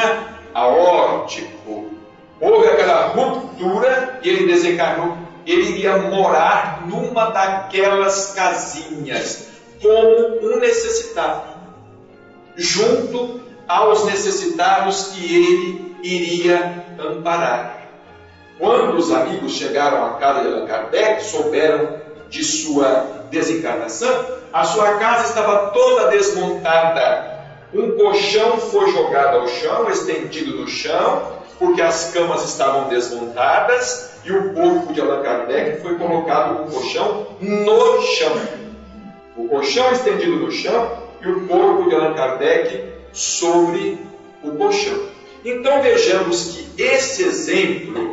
aórtico, 0.55 1.91
houve 2.41 2.69
aquela 2.69 3.09
ruptura 3.09 4.21
e 4.23 4.29
ele 4.29 4.47
desencarnou. 4.47 5.17
Ele 5.45 5.71
iria 5.71 5.99
morar 5.99 6.87
numa 6.87 7.27
daquelas 7.31 8.33
casinhas, 8.33 9.49
como 9.81 10.39
um 10.41 10.61
necessitado, 10.61 11.57
junto 12.57 13.41
aos 13.67 14.05
necessitados 14.05 15.09
que 15.09 15.35
ele 15.35 15.97
iria 16.03 16.85
amparar. 16.99 17.82
Quando 18.59 18.97
os 18.97 19.11
amigos 19.11 19.53
chegaram 19.53 20.05
à 20.05 20.11
casa 20.15 20.43
de 20.43 20.49
Allan 20.49 20.67
Kardec, 20.67 21.25
souberam 21.25 22.01
de 22.29 22.45
sua 22.45 23.27
desencarnação, 23.31 24.27
a 24.53 24.65
sua 24.65 24.95
casa 24.99 25.29
estava 25.29 25.71
toda 25.71 26.09
desmontada. 26.09 27.33
Um 27.73 27.93
colchão 27.93 28.59
foi 28.59 28.91
jogado 28.93 29.39
ao 29.39 29.49
chão, 29.49 29.91
estendido 29.91 30.57
no 30.57 30.69
chão, 30.69 31.41
porque 31.59 31.81
as 31.81 32.13
camas 32.13 32.45
estavam 32.45 32.89
desmontadas 32.89 34.13
e 34.25 34.33
o 34.33 34.53
corpo 34.53 34.93
de 34.93 35.01
Allan 35.01 35.23
Kardec 35.23 35.81
foi 35.81 35.97
colocado 35.97 36.65
no 36.65 36.71
colchão 36.71 37.27
no 37.41 38.03
chão. 38.03 38.41
O 39.37 39.49
colchão 39.49 39.91
estendido 39.93 40.37
no 40.37 40.51
chão 40.51 40.99
e 41.21 41.29
o 41.29 41.47
corpo 41.47 41.89
de 41.89 41.95
Allan 41.95 42.15
Kardec 42.15 42.93
sobre 43.13 43.99
o 44.43 44.51
colchão. 44.53 44.99
Então 45.45 45.83
vejamos 45.83 46.53
que 46.53 46.83
esse 46.83 47.25
exemplo, 47.25 48.12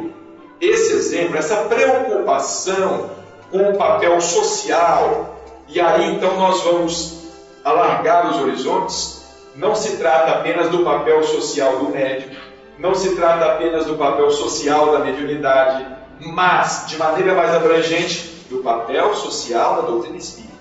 esse 0.59 0.93
exemplo, 0.93 1.37
essa 1.37 1.55
preocupação 1.65 3.11
com 3.51 3.69
o 3.69 3.77
papel 3.77 4.19
social, 4.21 5.37
e 5.67 5.79
aí 5.79 6.15
então 6.15 6.37
nós 6.37 6.61
vamos 6.61 7.19
alargar 7.63 8.29
os 8.29 8.41
horizontes, 8.41 9.23
não 9.55 9.75
se 9.75 9.97
trata 9.97 10.31
apenas 10.31 10.69
do 10.69 10.83
papel 10.83 11.23
social 11.23 11.79
do 11.79 11.89
médico, 11.89 12.35
não 12.77 12.95
se 12.95 13.15
trata 13.15 13.45
apenas 13.45 13.85
do 13.85 13.95
papel 13.95 14.31
social 14.31 14.91
da 14.93 14.99
mediunidade, 14.99 15.85
mas, 16.19 16.85
de 16.87 16.97
maneira 16.97 17.33
mais 17.33 17.53
abrangente, 17.53 18.29
do 18.49 18.57
papel 18.63 19.13
social 19.15 19.75
da 19.77 19.81
doutrina 19.83 20.17
espírita, 20.17 20.53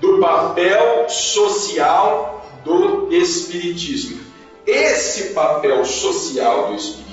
do 0.00 0.18
papel 0.20 1.08
social 1.08 2.44
do 2.64 3.08
Espiritismo. 3.10 4.20
Esse 4.66 5.32
papel 5.32 5.84
social 5.84 6.68
do 6.68 6.74
Espiritismo, 6.74 7.05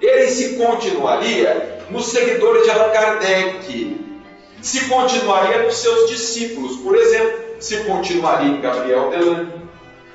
ele 0.00 0.26
se 0.28 0.56
continuaria 0.56 1.84
nos 1.90 2.06
seguidores 2.06 2.64
de 2.64 2.70
Allan 2.70 2.90
Kardec, 2.90 3.96
se 4.60 4.88
continuaria 4.88 5.62
nos 5.62 5.76
seus 5.76 6.10
discípulos, 6.10 6.76
por 6.78 6.96
exemplo, 6.96 7.44
se 7.60 7.84
continuaria 7.84 8.48
em 8.48 8.60
Gabriel 8.60 9.10
Delan, 9.10 9.52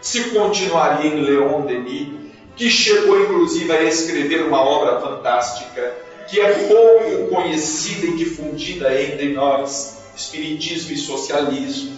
se 0.01 0.31
continuaria 0.31 1.11
em 1.11 1.21
Leon 1.21 1.61
Denis, 1.61 2.07
que 2.55 2.69
chegou 2.69 3.21
inclusive 3.21 3.71
a 3.71 3.83
escrever 3.83 4.45
uma 4.45 4.61
obra 4.61 4.99
fantástica, 4.99 5.95
que 6.27 6.41
é 6.41 6.51
pouco 6.67 7.33
conhecida 7.33 8.07
e 8.07 8.17
difundida 8.17 9.01
entre 9.01 9.33
nós, 9.33 9.97
Espiritismo 10.15 10.91
e 10.91 10.97
Socialismo, 10.97 11.97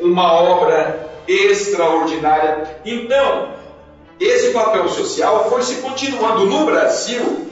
uma 0.00 0.32
obra 0.32 1.10
extraordinária. 1.28 2.80
Então, 2.86 3.57
esse 4.20 4.50
papel 4.50 4.88
social 4.88 5.48
foi 5.48 5.62
se 5.62 5.76
continuando 5.76 6.46
no 6.46 6.66
Brasil. 6.66 7.46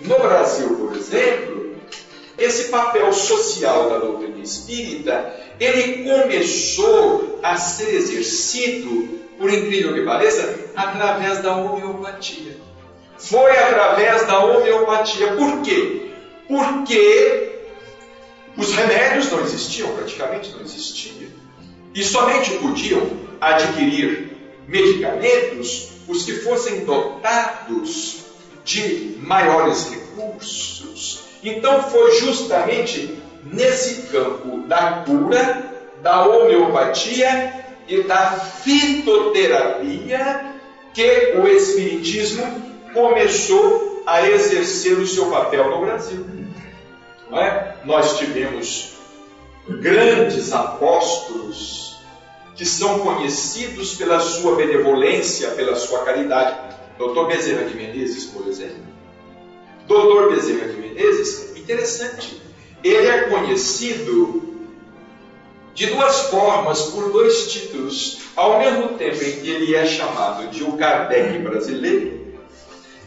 No 0.00 0.18
Brasil, 0.18 0.76
por 0.76 0.96
exemplo, 0.96 1.76
esse 2.38 2.64
papel 2.64 3.12
social 3.12 3.88
da 3.90 3.98
doutrina 3.98 4.38
espírita, 4.42 5.34
ele 5.58 6.04
começou 6.04 7.40
a 7.42 7.56
ser 7.56 7.94
exercido 7.94 9.16
por 9.38 9.52
incrível 9.52 9.94
que 9.94 10.02
pareça, 10.02 10.54
através 10.74 11.42
da 11.42 11.56
homeopatia. 11.56 12.56
Foi 13.18 13.50
através 13.50 14.26
da 14.26 14.44
homeopatia. 14.44 15.32
Por 15.32 15.62
quê? 15.62 16.10
Porque 16.48 17.60
os 18.56 18.72
remédios 18.72 19.30
não 19.30 19.42
existiam, 19.42 19.94
praticamente 19.94 20.50
não 20.52 20.60
existiam. 20.62 21.28
E 21.94 22.02
somente 22.02 22.52
podiam 22.58 23.02
adquirir 23.40 24.35
medicamentos 24.66 25.90
os 26.08 26.24
que 26.24 26.36
fossem 26.36 26.84
dotados 26.84 28.24
de 28.64 29.16
maiores 29.20 29.90
recursos. 29.90 31.20
Então 31.42 31.82
foi 31.84 32.20
justamente 32.20 33.18
nesse 33.44 34.08
campo 34.08 34.66
da 34.66 35.04
cura, 35.04 35.90
da 36.02 36.26
homeopatia, 36.26 37.66
e 37.88 38.02
da 38.02 38.32
fitoterapia 38.32 40.54
que 40.92 41.34
o 41.36 41.46
Espiritismo 41.46 42.60
começou 42.92 44.02
a 44.06 44.28
exercer 44.28 44.98
o 44.98 45.06
seu 45.06 45.30
papel 45.30 45.70
no 45.70 45.80
Brasil. 45.80 46.26
É? 47.32 47.74
Nós 47.84 48.18
tivemos 48.18 48.96
grandes 49.68 50.52
apóstolos 50.52 51.85
que 52.56 52.64
são 52.64 53.00
conhecidos 53.00 53.94
pela 53.94 54.18
sua 54.18 54.56
benevolência, 54.56 55.50
pela 55.50 55.76
sua 55.76 56.04
caridade. 56.04 56.56
Dr. 56.98 57.26
Bezerra 57.26 57.64
de 57.64 57.76
Menezes, 57.76 58.24
por 58.26 58.46
exemplo. 58.48 58.86
Dr. 59.86 60.34
Bezerra 60.34 60.68
de 60.68 60.76
Menezes, 60.78 61.54
interessante, 61.56 62.40
ele 62.82 63.06
é 63.06 63.28
conhecido 63.28 64.42
de 65.74 65.86
duas 65.88 66.22
formas, 66.30 66.82
por 66.84 67.12
dois 67.12 67.52
títulos. 67.52 68.20
Ao 68.34 68.58
mesmo 68.58 68.96
tempo 68.96 69.22
em 69.22 69.40
que 69.40 69.50
ele 69.50 69.74
é 69.74 69.86
chamado 69.86 70.48
de 70.48 70.64
o 70.64 70.72
Kardec 70.72 71.38
brasileiro, 71.38 72.34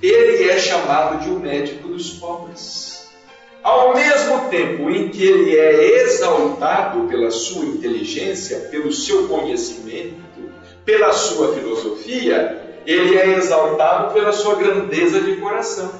ele 0.01 0.49
é 0.49 0.59
chamado 0.59 1.23
de 1.23 1.29
o 1.29 1.39
médico 1.39 1.87
dos 1.87 2.11
pobres. 2.11 2.88
Ao 3.61 3.93
mesmo 3.93 4.49
tempo 4.49 4.89
em 4.89 5.09
que 5.09 5.23
ele 5.23 5.57
é 5.57 6.03
exaltado 6.03 7.07
pela 7.07 7.29
sua 7.29 7.65
inteligência, 7.65 8.59
pelo 8.71 8.91
seu 8.91 9.27
conhecimento, 9.27 10.15
pela 10.85 11.11
sua 11.11 11.53
filosofia, 11.53 12.79
ele 12.85 13.17
é 13.17 13.35
exaltado 13.37 14.13
pela 14.13 14.31
sua 14.31 14.55
grandeza 14.55 15.19
de 15.19 15.35
coração. 15.37 15.91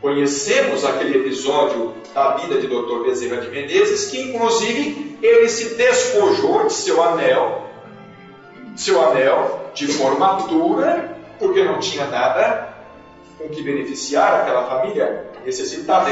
Conhecemos 0.00 0.84
aquele 0.84 1.18
episódio 1.18 1.94
da 2.14 2.36
vida 2.36 2.60
de 2.60 2.66
Dr. 2.66 3.04
Bezerra 3.04 3.40
de 3.40 3.48
Menezes, 3.48 4.10
que 4.10 4.20
inclusive 4.20 5.16
ele 5.22 5.48
se 5.48 5.76
despojou 5.76 6.66
de 6.66 6.72
seu 6.72 7.02
anel, 7.02 7.66
seu 8.76 9.00
anel 9.00 9.70
de 9.74 9.88
formatura, 9.88 11.16
porque 11.38 11.64
não 11.64 11.78
tinha 11.78 12.06
nada 12.06 12.67
com 13.38 13.48
que 13.48 13.62
beneficiar 13.62 14.40
aquela 14.40 14.66
família 14.66 15.24
necessitada. 15.44 16.10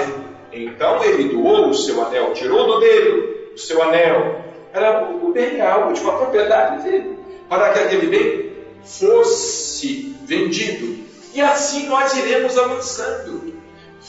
Então 0.53 1.05
ele 1.05 1.29
doou 1.29 1.69
o 1.69 1.75
seu 1.75 2.05
anel, 2.05 2.33
tirou 2.33 2.67
do 2.67 2.81
dedo 2.81 3.37
o 3.55 3.59
seu 3.59 3.83
anel, 3.83 4.45
era 4.73 5.09
o 5.11 5.33
bem, 5.33 5.61
a 5.61 5.87
última 5.87 6.17
propriedade 6.17 6.85
dele, 6.85 7.19
para 7.49 7.73
que 7.73 7.79
aquele 7.79 8.07
bem 8.07 8.53
fosse 8.85 10.15
vendido. 10.25 11.05
E 11.35 11.41
assim 11.41 11.87
nós 11.89 12.17
iremos 12.17 12.57
avançando 12.57 13.55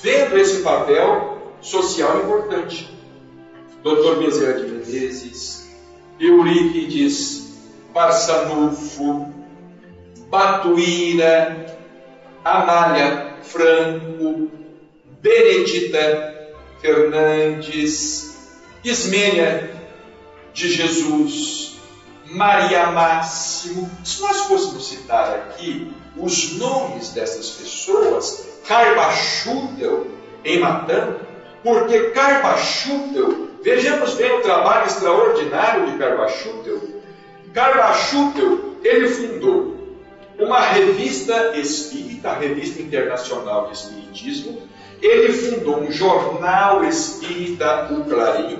vendo 0.02 0.38
esse 0.38 0.62
papel 0.62 1.56
social 1.62 2.24
importante. 2.24 2.96
Dr. 3.84 4.20
Bezerra 4.20 4.60
de 4.60 4.72
Menezes, 4.72 5.70
Eurípides, 6.20 7.58
Barçanufo, 7.94 9.34
Batuíra, 10.30 11.77
Amália 12.48 13.34
Franco, 13.42 14.50
Benedita 15.20 16.48
Fernandes, 16.80 18.38
Ismênia 18.86 19.70
de 20.54 20.70
Jesus, 20.70 21.78
Maria 22.28 22.88
Máximo. 22.88 23.90
Se 24.02 24.22
nós 24.22 24.38
fôssemos 24.46 24.88
citar 24.88 25.30
aqui 25.30 25.92
os 26.16 26.54
nomes 26.54 27.10
dessas 27.10 27.50
pessoas, 27.50 28.62
Carbachutel 28.66 30.08
em 30.46 30.60
Matã, 30.60 31.18
porque 31.62 32.12
Carbachutel, 32.12 33.50
vejamos 33.62 34.14
bem 34.14 34.40
o 34.40 34.42
trabalho 34.42 34.88
extraordinário 34.88 35.92
de 35.92 35.98
Carbachutel. 35.98 36.80
Carbachutel, 37.54 38.78
ele 38.86 39.10
fundou 39.10 39.77
uma 40.40 40.60
revista 40.60 41.58
espírita, 41.58 42.30
a 42.30 42.38
Revista 42.38 42.82
Internacional 42.82 43.68
de 43.68 43.74
Espiritismo, 43.74 44.62
ele 45.02 45.34
fundou 45.34 45.80
um 45.80 45.92
jornal 45.92 46.84
espírita, 46.84 47.90
o 47.92 48.04
Clarim, 48.06 48.60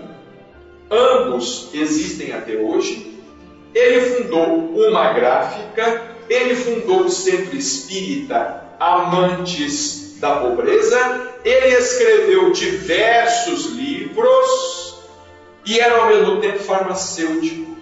ambos 0.90 1.70
existem 1.74 2.34
até 2.34 2.56
hoje. 2.56 3.16
Ele 3.74 4.02
fundou 4.02 4.72
uma 4.88 5.14
gráfica, 5.14 6.16
ele 6.30 6.56
fundou 6.56 7.02
o 7.02 7.10
Centro 7.10 7.56
Espírita 7.56 8.64
Amantes 8.80 10.18
da 10.20 10.38
Pobreza, 10.38 11.32
ele 11.44 11.76
escreveu 11.76 12.52
diversos 12.52 13.68
livros 13.68 14.98
e 15.66 15.80
era 15.80 15.98
ao 15.98 16.08
mesmo 16.08 16.40
tempo 16.40 16.60
farmacêutico, 16.60 17.78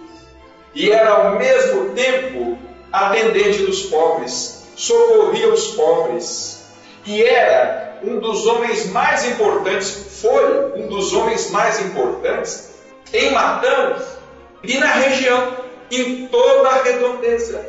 e 0.74 0.90
era 0.90 1.10
ao 1.10 1.38
mesmo 1.38 1.90
tempo 1.90 2.58
atendente 2.96 3.62
dos 3.62 3.82
pobres, 3.82 4.64
socorria 4.76 5.52
os 5.52 5.68
pobres, 5.68 6.64
e 7.04 7.22
era 7.22 7.98
um 8.02 8.18
dos 8.18 8.46
homens 8.46 8.90
mais 8.90 9.24
importantes, 9.26 10.20
foi 10.20 10.72
um 10.76 10.86
dos 10.88 11.12
homens 11.12 11.50
mais 11.50 11.80
importantes 11.80 12.70
em 13.12 13.30
Matão 13.30 13.96
e 14.62 14.78
na 14.78 14.92
região, 14.92 15.52
em 15.90 16.26
toda 16.26 16.68
a 16.68 16.82
redondeza. 16.82 17.64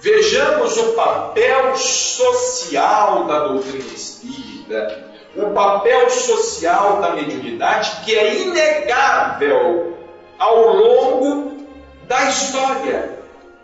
Vejamos 0.00 0.76
o 0.76 0.92
papel 0.92 1.76
social 1.76 3.24
da 3.24 3.40
doutrina 3.40 3.92
espírita, 3.94 5.04
o 5.36 5.50
papel 5.50 6.08
social 6.08 7.00
da 7.00 7.10
mediunidade, 7.10 8.04
que 8.04 8.16
é 8.16 8.42
inegável 8.42 9.98
ao 10.38 10.72
longo 10.72 11.66
da 12.06 12.24
história. 12.24 13.17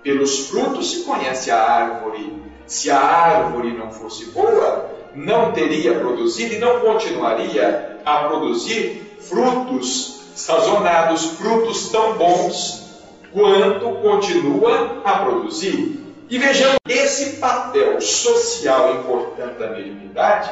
Pelos 0.04 0.48
frutos 0.48 0.90
se 0.90 1.02
conhece 1.04 1.50
a 1.50 1.60
árvore. 1.60 2.44
Se 2.66 2.90
a 2.90 3.00
árvore 3.00 3.72
não 3.72 3.90
fosse 3.90 4.26
boa, 4.26 4.90
não 5.14 5.52
teria 5.52 5.98
produzido 5.98 6.54
e 6.54 6.58
não 6.58 6.80
continuaria 6.80 8.00
a 8.04 8.24
produzir 8.24 9.16
frutos 9.18 10.20
sazonados, 10.34 11.24
frutos 11.38 11.88
tão 11.88 12.18
bons 12.18 12.84
quanto 13.32 13.94
continua 14.02 15.00
a 15.04 15.18
produzir. 15.20 16.00
E 16.28 16.38
vejamos, 16.38 16.76
esse 16.86 17.36
papel 17.36 18.00
social 18.00 18.96
importante 18.96 19.58
da 19.58 19.70
mediunidade 19.70 20.50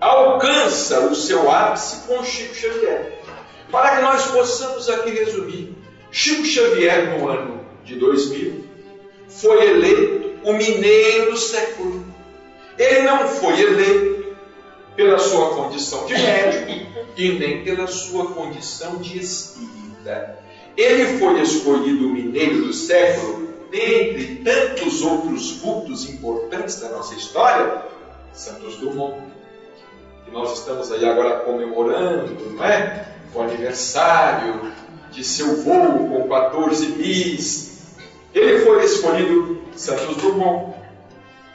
alcança 0.00 1.00
o 1.06 1.14
seu 1.14 1.50
ápice 1.50 2.06
com 2.06 2.22
Chico 2.24 2.54
Xavier. 2.54 3.20
Para 3.70 3.96
que 3.96 4.02
nós 4.02 4.26
possamos 4.26 4.88
aqui 4.88 5.10
resumir, 5.10 5.74
Chico 6.10 6.44
Xavier, 6.44 7.18
no 7.18 7.28
ano 7.28 7.60
de 7.84 7.96
2000, 7.96 8.71
foi 9.36 9.70
eleito 9.70 10.32
o 10.44 10.52
mineiro 10.52 11.32
do 11.32 11.36
século. 11.36 12.04
Ele 12.78 13.02
não 13.02 13.28
foi 13.28 13.60
eleito 13.60 14.36
pela 14.96 15.18
sua 15.18 15.50
condição 15.54 16.06
de 16.06 16.14
médico 16.14 16.92
e 17.16 17.32
nem 17.32 17.64
pela 17.64 17.86
sua 17.86 18.26
condição 18.26 18.98
de 18.98 19.18
espírita. 19.18 20.38
Ele 20.76 21.18
foi 21.18 21.40
escolhido 21.40 22.06
o 22.06 22.10
mineiro 22.10 22.62
do 22.62 22.72
século 22.72 23.48
dentre 23.70 24.42
tantos 24.44 25.02
outros 25.02 25.52
vultos 25.52 26.08
importantes 26.08 26.80
da 26.80 26.90
nossa 26.90 27.14
história, 27.14 27.82
Santos 28.32 28.76
Dumont, 28.76 29.16
que 30.24 30.30
nós 30.30 30.58
estamos 30.58 30.92
aí 30.92 31.04
agora 31.04 31.40
comemorando, 31.40 32.50
não 32.50 32.64
é? 32.64 33.08
O 33.34 33.40
aniversário 33.40 34.72
de 35.10 35.24
seu 35.24 35.56
voo 35.62 36.08
com 36.08 36.28
14 36.28 36.86
bis. 36.92 37.71
Ele 38.34 38.60
foi 38.60 38.84
escolhido 38.84 39.62
Santos 39.76 40.16
Dumont. 40.16 40.74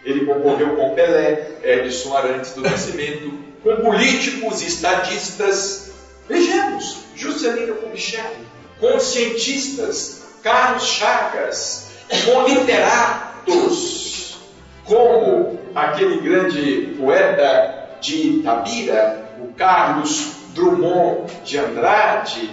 Ele 0.03 0.25
concorreu 0.25 0.75
com 0.75 0.93
Pelé, 0.93 1.57
Edson 1.63 2.15
Arantes 2.15 2.53
do 2.53 2.61
Nascimento, 2.61 3.33
com 3.63 3.75
políticos, 3.77 4.61
estadistas. 4.61 5.91
Vejamos, 6.29 6.99
Juscelino 7.15 7.75
Kubitschek, 7.75 8.37
com 8.79 8.99
cientistas, 8.99 10.23
Carlos 10.43 10.83
Chagas, 10.83 11.89
com 12.25 12.47
literatos, 12.47 14.37
como 14.85 15.59
aquele 15.75 16.21
grande 16.21 16.95
poeta 16.97 17.89
de 17.99 18.37
Itabira, 18.39 19.29
o 19.41 19.53
Carlos 19.53 20.31
Drummond 20.53 21.31
de 21.43 21.57
Andrade, 21.57 22.49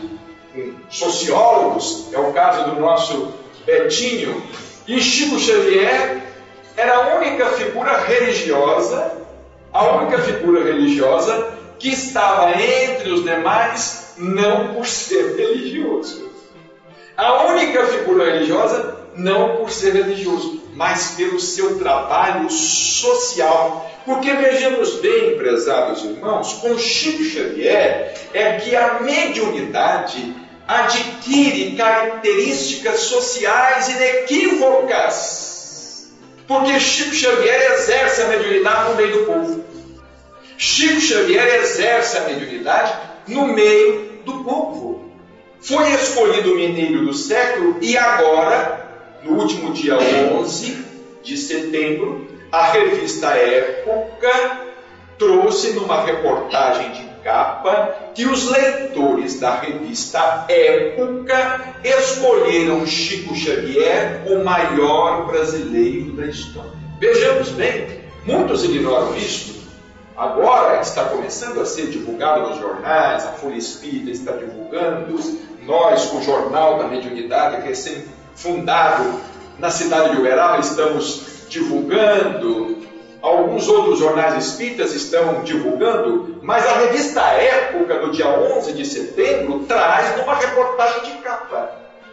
sociólogos, 0.89 2.09
é 2.12 2.18
o 2.18 2.33
caso 2.33 2.70
do 2.70 2.81
nosso 2.81 3.43
Betinho, 3.65 4.43
e 4.87 5.01
Chico 5.01 5.39
Xavier 5.39 6.23
era 6.77 6.97
a 6.97 7.17
única 7.17 7.47
figura 7.51 7.99
religiosa, 7.99 9.19
a 9.73 9.97
única 9.97 10.19
figura 10.19 10.62
religiosa 10.65 11.53
que 11.79 11.89
estava 11.89 12.51
entre 12.51 13.11
os 13.11 13.25
demais 13.25 14.15
não 14.19 14.75
por 14.75 14.87
ser 14.87 15.37
religioso. 15.37 16.31
A 17.17 17.45
única 17.45 17.87
figura 17.87 18.33
religiosa 18.33 18.99
não 19.17 19.57
por 19.57 19.71
ser 19.71 19.93
religioso, 19.93 20.62
mas 20.75 21.12
pelo 21.17 21.39
seu 21.39 21.79
trabalho 21.79 22.51
social. 22.51 23.91
Porque 24.05 24.33
vejamos 24.35 24.97
bem, 24.97 25.37
prezados 25.37 26.05
irmãos, 26.05 26.55
com 26.55 26.77
Chico 26.77 27.25
Xavier 27.25 28.12
é 28.35 28.53
que 28.57 28.77
a 28.77 29.01
mediunidade 29.01 30.35
adquire 30.67 31.77
características 31.77 33.01
sociais 33.01 33.89
inequívocas. 33.89 35.45
Porque 36.47 36.79
Chico 36.79 37.15
Xavier 37.15 37.73
exerce 37.73 38.23
a 38.23 38.29
mediunidade 38.29 38.91
no 38.91 38.97
meio 38.97 39.19
do 39.19 39.27
povo. 39.27 39.65
Chico 40.57 41.01
Xavier 41.01 41.62
exerce 41.62 42.19
a 42.19 42.23
mediunidade 42.23 42.95
no 43.29 43.49
meio 43.49 44.21
do 44.25 44.45
povo. 44.45 45.11
Foi 45.61 45.91
escolhido 45.95 46.53
o 46.53 46.57
mineiro 46.57 47.07
do 47.07 47.15
século 47.15 47.79
e 47.81 47.97
agora 47.97 48.85
no 49.25 49.39
último 49.39 49.73
dia 49.73 49.97
11 49.97 50.85
de 51.23 51.37
setembro, 51.39 52.29
a 52.53 52.71
revista 52.71 53.29
Época 53.29 54.69
trouxe 55.19 55.73
numa 55.73 56.05
reportagem 56.05 56.93
de 56.93 57.14
capa 57.25 58.12
que 58.14 58.27
os 58.27 58.51
leitores 58.51 59.41
da 59.41 59.59
revista 59.59 60.45
Época 60.49 61.75
escolheram 61.83 62.87
Chico 62.87 63.35
Xavier 63.35 64.22
o 64.27 64.45
maior 64.45 65.27
brasileiro 65.27 66.12
da 66.12 66.27
história. 66.27 66.70
Vejamos 67.01 67.49
bem, 67.49 68.01
muitos 68.25 68.62
ignoram 68.62 69.16
isso. 69.16 69.64
Agora 70.16 70.81
está 70.81 71.07
começando 71.07 71.61
a 71.61 71.66
ser 71.66 71.89
divulgado 71.89 72.51
nos 72.51 72.61
jornais, 72.61 73.25
a 73.25 73.33
Folha 73.33 73.57
Espírita 73.57 74.11
está 74.11 74.33
divulgando, 74.33 75.18
nós, 75.62 76.05
com 76.07 76.18
o 76.18 76.22
Jornal 76.22 76.79
da 76.79 76.87
Mediunidade, 76.87 77.66
recém 77.66 78.05
fundado 78.37 79.20
na 79.59 79.70
cidade 79.70 80.11
de 80.11 80.20
Uberaba, 80.20 80.61
estamos 80.61 81.47
divulgando, 81.49 82.84
alguns 83.25 83.68
outros 83.68 83.99
jornais 83.99 84.47
espíritas 84.47 84.95
estão 84.95 85.43
divulgando, 85.43 86.39
mas 86.43 86.66
a 86.66 86.72
revista 86.81 87.20
Época, 87.20 88.01
no 88.01 88.12
dia 88.12 88.29
11 88.29 88.72
de 88.72 88.85
setembro, 88.85 89.61
traz 89.61 90.16
numa 90.18 90.35
reportagem 90.35 91.05
de 91.05 91.18
capa 91.22 91.70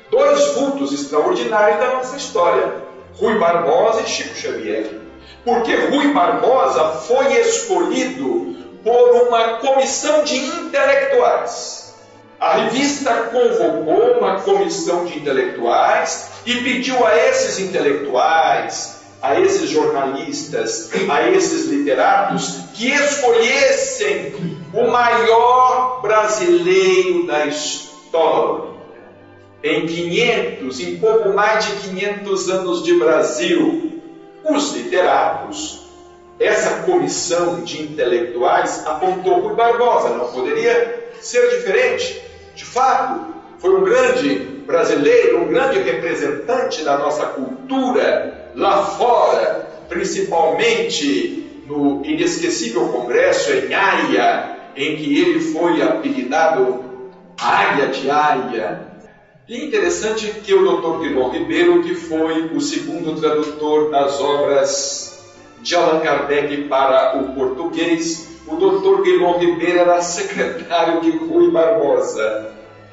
dois 0.10 0.54
vultos 0.56 0.92
extraordinários 0.94 1.80
da 1.80 1.94
nossa 1.96 2.16
história: 2.16 2.76
Rui 3.16 3.38
Barbosa 3.38 4.02
e 4.02 4.08
Chico 4.08 4.36
Xavier. 4.36 5.02
Porque 5.44 5.76
Rui 5.76 6.14
Barbosa 6.14 6.84
foi 7.08 7.34
escolhido 7.40 8.56
por 8.84 9.28
uma 9.28 9.58
comissão 9.58 10.24
de 10.24 10.38
intelectuais 10.38 11.82
a 12.42 12.56
revista 12.56 13.30
convocou 13.32 14.18
uma 14.18 14.40
comissão 14.40 15.06
de 15.06 15.20
intelectuais 15.20 16.32
e 16.44 16.56
pediu 16.56 17.06
a 17.06 17.16
esses 17.16 17.60
intelectuais, 17.60 19.01
a 19.22 19.40
esses 19.40 19.70
jornalistas, 19.70 20.90
a 21.10 21.30
esses 21.30 21.68
literatos 21.68 22.62
que 22.74 22.88
escolhessem 22.88 24.34
o 24.74 24.88
maior 24.88 26.02
brasileiro 26.02 27.28
da 27.28 27.46
história. 27.46 28.72
Em 29.64 29.86
500, 29.86 30.80
em 30.80 30.98
pouco 30.98 31.30
mais 31.30 31.66
de 31.66 31.90
500 31.90 32.50
anos 32.50 32.84
de 32.84 32.96
Brasil, 32.96 34.02
os 34.44 34.74
literatos 34.74 35.82
essa 36.40 36.82
comissão 36.82 37.62
de 37.62 37.84
intelectuais 37.84 38.84
apontou 38.88 39.44
por 39.44 39.56
Barbosa. 39.56 40.10
Não 40.10 40.32
poderia 40.32 41.12
ser 41.22 41.48
diferente. 41.52 42.20
De 42.56 42.66
fato, 42.66 43.28
foi 43.60 43.76
um 43.76 43.84
grande 43.84 44.40
brasileiro, 44.66 45.44
um 45.44 45.48
grande 45.48 45.80
representante 45.80 46.84
da 46.84 46.98
nossa 46.98 47.28
cultura 47.28 48.41
lá 48.56 48.84
fora, 48.84 49.70
principalmente 49.88 51.64
no 51.68 52.06
inesquecível 52.06 52.88
congresso 52.90 53.52
em 53.52 53.74
Haia, 53.74 54.58
em 54.76 54.96
que 54.98 55.20
ele 55.20 55.40
foi 55.40 55.82
apelidado 55.82 56.84
Águia 57.40 57.88
de 57.88 58.10
Haia. 58.10 58.92
E 59.48 59.66
interessante 59.66 60.28
que 60.28 60.54
o 60.54 60.64
Dr. 60.64 61.00
Guilherme 61.02 61.40
Ribeiro, 61.40 61.82
que 61.82 61.96
foi 61.96 62.56
o 62.56 62.62
segundo 62.62 63.20
tradutor 63.20 63.90
das 63.90 64.22
obras 64.22 65.26
de 65.62 65.76
Allan 65.76 66.00
Kardec 66.00 66.64
para 66.64 67.18
o 67.18 67.34
português, 67.34 68.30
o 68.48 68.56
Dr. 68.56 69.02
Guilherme 69.02 69.46
Ribeiro 69.46 69.80
era 69.80 70.02
secretário 70.02 71.02
de 71.02 71.12
Rui 71.12 71.52
Barbosa. 71.52 72.52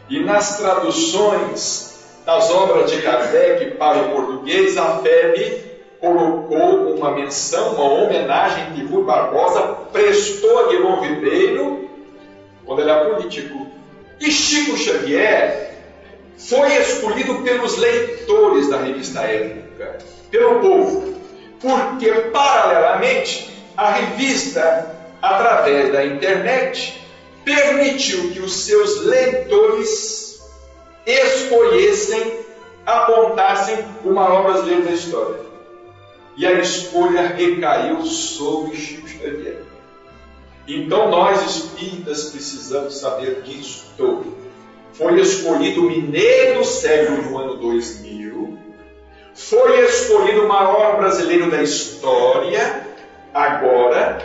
E 0.08 0.20
nas 0.20 0.58
traduções 0.58 1.87
das 2.24 2.50
obras 2.50 2.90
de 2.90 3.02
Kardec 3.02 3.72
para 3.72 3.98
o 4.02 4.10
português, 4.10 4.76
a 4.76 4.98
FEB 4.98 5.68
colocou 6.00 6.94
uma 6.94 7.12
menção, 7.12 7.74
uma 7.74 7.84
homenagem 7.84 8.72
que 8.72 8.84
Rui 8.84 9.04
Barbosa 9.04 9.62
prestou 9.92 10.58
a 10.58 10.68
Guilherme 10.68 11.08
Ribeiro 11.08 11.88
quando 12.64 12.80
ele 12.80 12.90
era 12.90 13.04
político. 13.04 13.66
E 14.20 14.30
Chico 14.30 14.76
Xavier 14.76 15.72
foi 16.36 16.76
escolhido 16.76 17.42
pelos 17.42 17.76
leitores 17.76 18.68
da 18.68 18.78
revista 18.78 19.20
Época, 19.22 19.98
pelo 20.30 20.60
povo, 20.60 21.14
porque 21.60 22.10
paralelamente 22.32 23.50
a 23.76 23.90
revista, 23.90 24.94
através 25.22 25.92
da 25.92 26.04
internet, 26.04 27.00
permitiu 27.44 28.30
que 28.30 28.40
os 28.40 28.66
seus 28.66 29.04
leitores 29.04 30.27
escolhessem, 31.06 32.40
apontassem 32.84 33.78
o 34.04 34.12
maior 34.12 34.44
brasileiro 34.44 34.84
da 34.84 34.92
história. 34.92 35.40
E 36.36 36.46
a 36.46 36.52
escolha 36.60 37.28
recaiu 37.28 38.04
sobre 38.04 38.76
Chico 38.76 39.08
Xavier. 39.08 39.62
Então 40.68 41.10
nós 41.10 41.44
espíritas 41.44 42.30
precisamos 42.30 42.98
saber 42.98 43.42
disso. 43.42 43.88
Foi 44.92 45.20
escolhido 45.20 45.82
o 45.82 45.84
mineiro 45.84 46.60
do 46.60 47.22
no 47.22 47.38
ano 47.38 47.56
2000, 47.56 48.58
foi 49.34 49.84
escolhido 49.84 50.42
o 50.42 50.48
maior 50.48 50.98
brasileiro 50.98 51.50
da 51.50 51.62
história, 51.62 52.86
agora, 53.32 54.18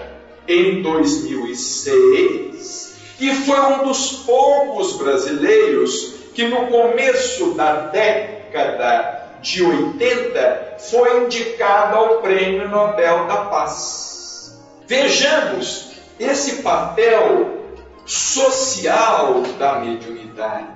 em 0.48 0.82
2006, 0.82 2.96
e 3.20 3.36
foi 3.36 3.60
um 3.60 3.86
dos 3.86 4.24
poucos 4.26 4.98
brasileiros 4.98 6.16
que 6.34 6.48
no 6.48 6.68
começo 6.68 7.54
da 7.54 7.88
década 7.88 9.38
de 9.42 9.64
80 9.64 10.78
foi 10.80 11.26
indicado 11.26 11.98
ao 11.98 12.22
Prêmio 12.22 12.68
Nobel 12.70 13.28
da 13.28 13.46
Paz. 13.46 14.58
Vejamos 14.88 15.92
esse 16.20 16.62
papel 16.62 17.62
social 18.06 19.42
da 19.58 19.80
mediunidade. 19.80 20.74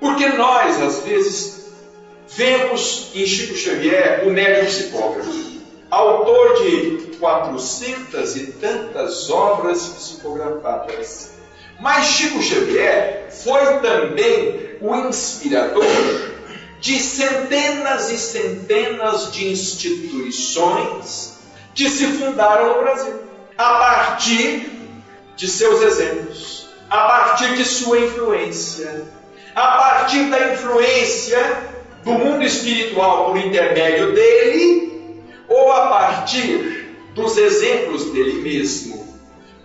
Porque 0.00 0.28
nós, 0.30 0.80
às 0.80 1.00
vezes, 1.04 1.72
vemos 2.28 3.10
em 3.14 3.26
Chico 3.26 3.54
Xavier 3.54 4.26
o 4.26 4.30
médium 4.30 4.66
psicógrafo, 4.66 5.30
autor 5.90 6.62
de 6.62 7.16
quatrocentas 7.20 8.36
e 8.36 8.52
tantas 8.52 9.30
obras 9.30 9.86
psicografadas. 9.86 11.31
Mas 11.82 12.06
Chico 12.06 12.40
Xavier 12.40 13.26
foi 13.28 13.80
também 13.80 14.76
o 14.80 14.94
inspirador 14.94 15.84
de 16.78 17.00
centenas 17.00 18.08
e 18.08 18.18
centenas 18.18 19.32
de 19.32 19.50
instituições 19.50 21.32
que 21.74 21.90
se 21.90 22.06
fundaram 22.06 22.76
no 22.76 22.82
Brasil 22.82 23.20
a 23.58 23.74
partir 23.74 24.70
de 25.34 25.48
seus 25.48 25.82
exemplos, 25.82 26.68
a 26.88 26.98
partir 26.98 27.56
de 27.56 27.64
sua 27.64 27.98
influência, 27.98 29.04
a 29.52 29.66
partir 29.66 30.30
da 30.30 30.52
influência 30.52 31.68
do 32.04 32.12
mundo 32.12 32.44
espiritual 32.44 33.24
por 33.24 33.36
intermédio 33.38 34.12
dele, 34.12 35.20
ou 35.48 35.72
a 35.72 35.88
partir 35.88 36.94
dos 37.12 37.36
exemplos 37.36 38.12
dele 38.12 38.40
mesmo, 38.40 39.01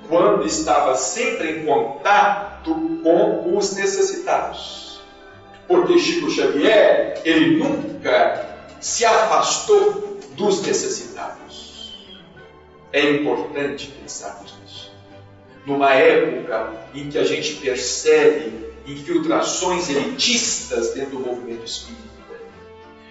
quando 0.08 0.46
estava 0.46 0.96
sempre 0.96 1.52
em 1.52 1.66
contato 1.66 2.74
com 3.04 3.58
os 3.58 3.76
necessitados. 3.76 5.02
Porque 5.68 6.00
Chico 6.00 6.30
Xavier, 6.32 7.22
ele 7.26 7.58
nunca 7.58 8.58
se 8.80 9.04
afastou 9.06 10.18
dos 10.32 10.62
necessitados. 10.62 11.94
É 12.94 13.12
importante 13.12 13.92
pensarmos 14.02 14.54
nisso. 14.62 14.92
Numa 15.66 15.94
época 15.94 16.72
em 16.94 17.10
que 17.10 17.18
a 17.18 17.26
gente 17.26 17.56
percebe 17.56 18.68
infiltrações 18.88 19.90
elitistas 19.90 20.94
dentro 20.94 21.18
do 21.18 21.20
movimento 21.20 21.66
espírita, 21.66 22.08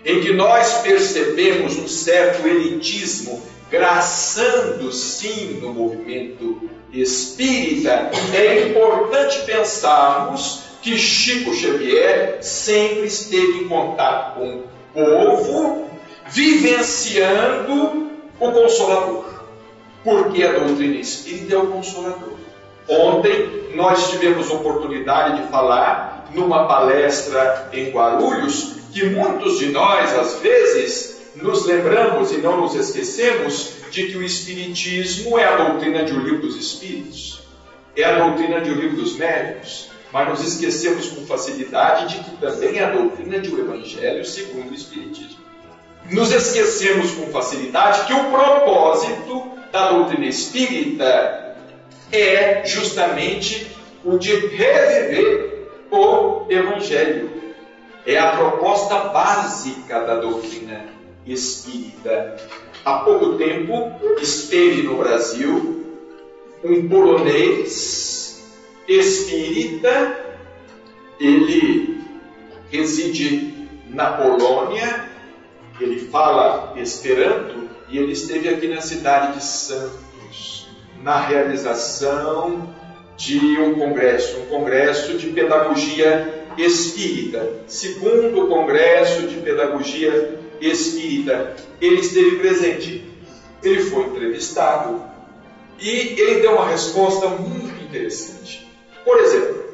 em 0.05 0.21
que 0.23 0.33
nós 0.33 0.79
percebemos 0.79 1.77
um 1.77 1.87
certo 1.87 2.47
elitismo 2.47 3.43
graçando 3.71 4.93
sim 4.93 5.59
no 5.61 5.73
movimento 5.73 6.71
espírita, 6.93 8.11
é 8.35 8.69
importante 8.69 9.41
pensarmos 9.45 10.61
que 10.83 10.97
Chico 10.97 11.53
Xavier 11.53 12.39
sempre 12.43 13.07
esteve 13.07 13.59
em 13.59 13.69
contato 13.69 14.39
com 14.39 14.59
o 14.59 14.63
povo, 14.95 15.91
vivenciando 16.29 18.09
o 18.39 18.53
Consolador 18.53 19.37
porque 20.07 20.45
a 20.45 20.53
doutrina 20.53 20.95
espírita 21.01 21.57
é 21.57 21.59
o 21.59 21.67
consolador. 21.67 22.35
Ontem 22.89 23.73
nós 23.75 24.09
tivemos 24.09 24.49
oportunidade 24.49 25.43
de 25.43 25.49
falar 25.49 26.29
numa 26.33 26.69
palestra 26.69 27.69
em 27.73 27.91
Guarulhos 27.91 28.77
que 28.93 29.05
muitos 29.07 29.59
de 29.59 29.67
nós, 29.73 30.17
às 30.17 30.39
vezes, 30.39 31.16
nos 31.43 31.67
lembramos 31.67 32.33
e 32.33 32.39
não 32.39 32.61
nos 32.61 32.75
esquecemos 32.75 33.75
de 33.91 34.09
que 34.09 34.17
o 34.17 34.23
Espiritismo 34.23 35.39
é 35.39 35.45
a 35.45 35.57
doutrina 35.57 36.05
de 36.05 36.13
O 36.13 36.21
Livro 36.21 36.41
dos 36.41 36.57
Espíritos, 36.57 37.43
é 37.95 38.05
a 38.05 38.19
doutrina 38.19 38.61
de 38.61 38.71
O 38.71 38.75
Livro 38.75 38.97
dos 38.97 39.17
Médios, 39.17 39.91
mas 40.13 40.29
nos 40.29 40.47
esquecemos 40.47 41.09
com 41.09 41.27
facilidade 41.27 42.09
de 42.09 42.25
que 42.25 42.37
também 42.37 42.79
é 42.79 42.85
a 42.85 42.91
doutrina 42.91 43.39
de 43.39 43.51
O 43.51 43.59
Evangelho 43.59 44.25
segundo 44.25 44.71
o 44.71 44.75
Espiritismo. 44.75 45.45
Nos 46.11 46.33
esquecemos 46.33 47.11
com 47.13 47.27
facilidade 47.27 48.07
que 48.07 48.15
o 48.15 48.31
propósito 48.31 49.51
da 49.73 49.91
doutrina 49.91 50.27
espírita 50.27 51.57
é 52.13 52.65
justamente 52.65 53.67
o 54.05 54.17
de 54.17 54.35
reviver 54.35 55.69
o 55.91 56.47
Evangelho. 56.49 57.37
É 58.07 58.19
a 58.19 58.37
proposta 58.37 58.97
básica 59.09 60.01
da 60.01 60.21
doutrina 60.21 60.96
espírita. 61.27 62.37
Há 62.85 62.99
pouco 62.99 63.37
tempo 63.37 63.93
esteve 64.21 64.83
no 64.83 64.97
Brasil 64.97 65.85
um 66.65 66.89
polonês 66.89 68.43
espírita, 68.89 70.25
ele 71.19 72.01
reside 72.71 73.69
na 73.89 74.13
Polônia, 74.13 75.09
ele 75.81 76.01
fala 76.01 76.75
Esperanto, 76.77 77.69
e 77.89 77.99
ele 77.99 78.13
esteve 78.13 78.49
aqui 78.49 78.69
na 78.69 78.81
cidade 78.81 79.39
de 79.39 79.45
Santos, 79.45 80.69
na 81.03 81.21
realização 81.21 82.75
de 83.17 83.59
um 83.59 83.75
congresso, 83.75 84.39
um 84.41 84.47
congresso 84.47 85.17
de 85.17 85.29
pedagogia 85.29 86.47
espírita, 86.59 87.61
segundo 87.67 88.49
congresso 88.49 89.27
de 89.27 89.37
pedagogia 89.37 90.46
espírita. 90.61 91.57
Ele 91.81 92.01
esteve 92.01 92.37
presente, 92.37 93.05
ele 93.63 93.83
foi 93.85 94.05
entrevistado 94.05 95.03
e 95.79 95.91
ele 95.91 96.41
deu 96.41 96.53
uma 96.53 96.69
resposta 96.69 97.29
muito 97.29 97.83
interessante. 97.83 98.67
Por 99.05 99.19
exemplo, 99.19 99.65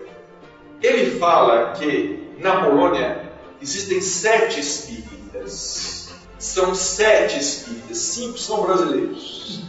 ele 0.82 1.18
fala 1.18 1.72
que 1.72 2.22
na 2.38 2.64
Polônia 2.64 3.32
existem 3.60 4.00
sete 4.00 4.60
espíritas 4.60 6.02
são 6.42 6.74
sete 6.74 7.38
espíritas, 7.38 7.98
cinco 7.98 8.36
são 8.36 8.62
brasileiros. 8.62 9.60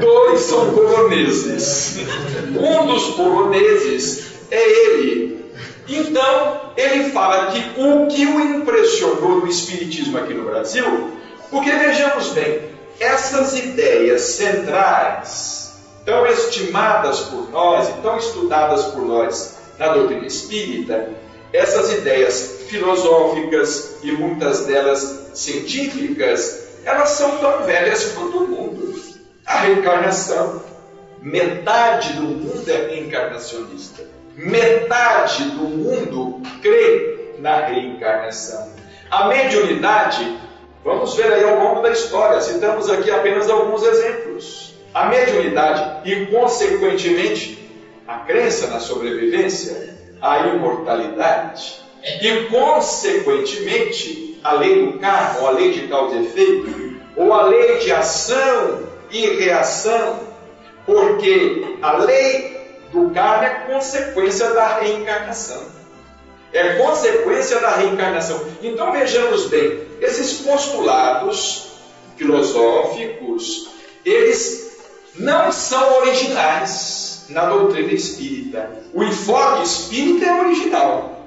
Dois 0.00 0.40
são 0.40 0.72
poloneses. 0.72 1.96
Um 2.48 2.86
dos 2.86 3.16
poloneses 3.16 4.24
é 4.52 4.86
ele. 4.86 5.41
Então, 5.88 6.72
ele 6.76 7.10
fala 7.10 7.50
que 7.50 7.80
o 7.80 8.06
que 8.06 8.26
o 8.26 8.40
impressionou 8.40 9.40
no 9.40 9.48
Espiritismo 9.48 10.18
aqui 10.18 10.32
no 10.32 10.44
Brasil, 10.44 11.10
porque 11.50 11.70
vejamos 11.70 12.28
bem, 12.28 12.62
essas 13.00 13.58
ideias 13.58 14.22
centrais, 14.22 15.72
tão 16.04 16.26
estimadas 16.26 17.20
por 17.20 17.50
nós 17.50 17.88
e 17.88 17.92
tão 18.02 18.16
estudadas 18.16 18.84
por 18.86 19.02
nós 19.02 19.56
na 19.78 19.88
doutrina 19.88 20.26
espírita, 20.26 21.10
essas 21.52 21.92
ideias 21.92 22.62
filosóficas 22.68 23.96
e 24.02 24.12
muitas 24.12 24.64
delas 24.64 25.30
científicas, 25.34 26.62
elas 26.84 27.10
são 27.10 27.38
tão 27.38 27.64
velhas 27.64 28.12
quanto 28.12 28.38
o 28.38 28.48
mundo. 28.48 29.02
A 29.44 29.58
reencarnação. 29.58 30.62
Metade 31.20 32.14
do 32.14 32.22
mundo 32.22 32.68
é 32.68 32.88
reencarnacionista. 32.88 34.04
Metade 34.36 35.44
do 35.50 35.64
mundo 35.64 36.40
crê 36.62 37.34
na 37.38 37.66
reencarnação. 37.66 38.72
A 39.10 39.28
mediunidade, 39.28 40.38
vamos 40.82 41.14
ver 41.14 41.32
aí 41.32 41.44
ao 41.44 41.58
longo 41.58 41.82
da 41.82 41.90
história, 41.90 42.40
citamos 42.40 42.88
aqui 42.88 43.10
apenas 43.10 43.50
alguns 43.50 43.82
exemplos. 43.82 44.74
A 44.94 45.06
mediunidade 45.06 46.08
e, 46.10 46.26
consequentemente, 46.26 47.70
a 48.06 48.18
crença 48.20 48.68
na 48.68 48.80
sobrevivência, 48.80 49.96
a 50.20 50.38
imortalidade 50.46 51.80
e, 52.20 52.44
consequentemente, 52.46 54.40
a 54.42 54.54
lei 54.54 54.86
do 54.86 54.98
karma, 54.98 55.40
ou 55.40 55.48
a 55.48 55.50
lei 55.50 55.72
de 55.72 55.88
causa 55.88 56.16
e 56.16 56.24
efeito, 56.24 56.96
ou 57.16 57.32
a 57.32 57.42
lei 57.44 57.78
de 57.78 57.92
ação 57.92 58.82
e 59.10 59.26
reação, 59.36 60.20
porque 60.86 61.76
a 61.82 61.98
lei 61.98 62.51
do 62.92 63.10
karma 63.10 63.46
é 63.46 63.50
consequência 63.72 64.50
da 64.50 64.78
reencarnação. 64.78 65.62
É 66.52 66.74
consequência 66.74 67.58
da 67.60 67.76
reencarnação. 67.76 68.40
Então 68.62 68.92
vejamos 68.92 69.46
bem, 69.46 69.80
esses 70.00 70.40
postulados 70.40 71.72
filosóficos, 72.16 73.68
eles 74.04 74.78
não 75.16 75.50
são 75.50 76.00
originais 76.00 77.24
na 77.30 77.46
doutrina 77.46 77.92
espírita. 77.92 78.70
O 78.92 79.02
enfoque 79.02 79.62
espírita 79.62 80.26
é 80.26 80.40
original. 80.40 81.26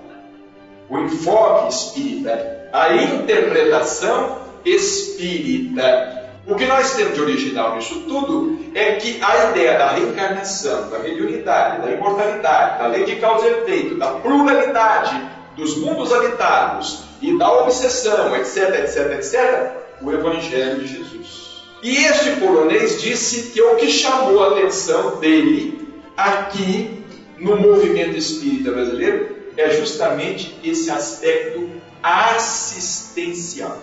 O 0.89 0.99
enfoque 0.99 1.73
espírita, 1.73 2.69
a 2.71 2.95
interpretação 2.95 4.39
espírita. 4.63 6.24
O 6.47 6.53
que 6.53 6.65
nós 6.65 6.93
temos 6.93 7.15
de 7.15 7.21
original 7.21 7.75
nisso 7.75 8.01
tudo 8.07 8.59
é 8.75 8.93
que 8.97 9.19
a 9.19 9.49
ideia 9.49 9.79
da 9.79 9.91
reencarnação, 9.93 10.89
da 10.91 10.99
mediunidade, 10.99 11.81
da 11.81 11.91
imortalidade, 11.91 12.77
da 12.77 12.87
lei 12.87 13.03
de 13.03 13.15
causa 13.15 13.47
e 13.47 13.51
efeito, 13.51 13.97
da 13.97 14.11
pluralidade 14.11 15.19
dos 15.57 15.75
mundos 15.77 16.13
habitados 16.13 16.99
e 17.19 17.35
da 17.35 17.51
obsessão, 17.51 18.35
etc, 18.35 18.75
etc, 18.83 19.11
etc, 19.13 19.71
o 20.01 20.11
Evangelho 20.11 20.81
de 20.81 20.87
Jesus. 20.87 21.63
E 21.81 22.05
este 22.05 22.39
polonês 22.39 23.01
disse 23.01 23.51
que 23.51 23.61
o 23.61 23.75
que 23.77 23.89
chamou 23.89 24.43
a 24.43 24.51
atenção 24.51 25.15
dele 25.15 25.89
aqui 26.15 27.03
no 27.39 27.57
movimento 27.57 28.17
espírita 28.17 28.71
brasileiro 28.71 29.35
é 29.57 29.71
justamente 29.71 30.59
esse 30.63 30.91
aspecto 30.91 31.71
assistencial 32.03 33.79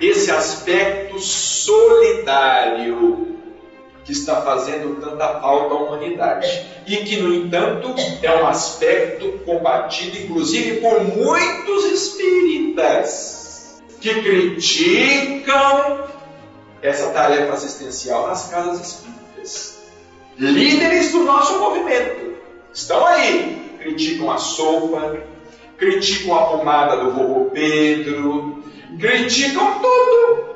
esse 0.00 0.30
aspecto 0.30 1.18
solidário 1.18 2.54
que 4.04 4.12
está 4.12 4.42
fazendo 4.42 5.00
tanta 5.00 5.40
falta 5.40 5.74
à 5.74 5.78
humanidade. 5.78 6.66
E 6.86 6.98
que, 6.98 7.16
no 7.16 7.34
entanto, 7.34 7.94
é 8.22 8.30
um 8.42 8.46
aspecto 8.46 9.40
combatido, 9.44 10.18
inclusive, 10.18 10.80
por 10.80 11.02
muitos 11.02 11.84
espíritas 11.86 13.82
que 14.00 14.22
criticam 14.22 16.04
essa 16.82 17.08
tarefa 17.08 17.54
assistencial 17.54 18.26
nas 18.28 18.50
casas 18.50 18.86
espíritas. 18.86 19.82
Líderes 20.36 21.12
do 21.12 21.20
nosso 21.24 21.58
movimento 21.58 22.34
estão 22.72 23.06
aí, 23.06 23.78
criticam 23.78 24.30
a 24.30 24.36
sopa, 24.36 25.16
criticam 25.78 26.34
a 26.36 26.46
pomada 26.46 26.96
do 26.98 27.12
vovô 27.12 27.50
Pedro, 27.50 28.63
criticam 28.98 29.80
tudo. 29.80 30.54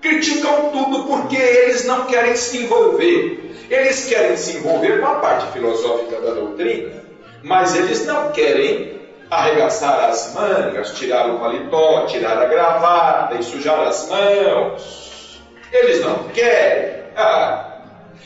Criticam 0.00 0.70
tudo 0.70 1.04
porque 1.04 1.36
eles 1.36 1.84
não 1.84 2.06
querem 2.06 2.34
se 2.34 2.58
envolver. 2.58 3.54
Eles 3.70 4.06
querem 4.06 4.36
se 4.36 4.56
envolver 4.56 5.00
com 5.00 5.06
a 5.06 5.14
parte 5.16 5.52
filosófica 5.52 6.20
da 6.20 6.32
doutrina, 6.32 7.04
mas 7.42 7.76
eles 7.76 8.04
não 8.04 8.32
querem 8.32 8.98
arregaçar 9.30 10.10
as 10.10 10.34
mangas, 10.34 10.92
tirar 10.98 11.30
o 11.30 11.38
paletó, 11.38 12.06
tirar 12.06 12.36
a 12.42 12.46
gravata 12.46 13.36
e 13.36 13.42
sujar 13.44 13.86
as 13.86 14.08
mãos. 14.08 15.40
Eles 15.72 16.04
não 16.04 16.24
querem. 16.34 17.00
Ah. 17.16 17.66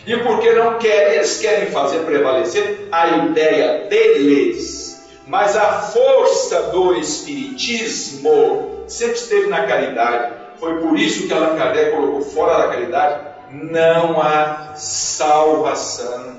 E 0.06 0.16
porque 0.18 0.52
não 0.52 0.78
querem, 0.78 1.16
eles 1.16 1.38
querem 1.38 1.66
fazer 1.66 2.00
prevalecer 2.00 2.88
a 2.90 3.08
ideia 3.08 3.86
deles. 3.88 4.84
Mas 5.26 5.56
a 5.56 5.80
força 5.80 6.62
do 6.64 6.94
Espiritismo 6.94 8.73
sempre 8.86 9.14
esteve 9.14 9.46
na 9.46 9.66
caridade. 9.66 10.34
Foi 10.58 10.80
por 10.80 10.98
isso 10.98 11.26
que 11.26 11.32
Allan 11.32 11.56
Kardec 11.56 11.90
colocou 11.90 12.20
fora 12.22 12.58
da 12.58 12.68
caridade: 12.68 13.20
não 13.50 14.20
há 14.20 14.74
salvação. 14.76 16.36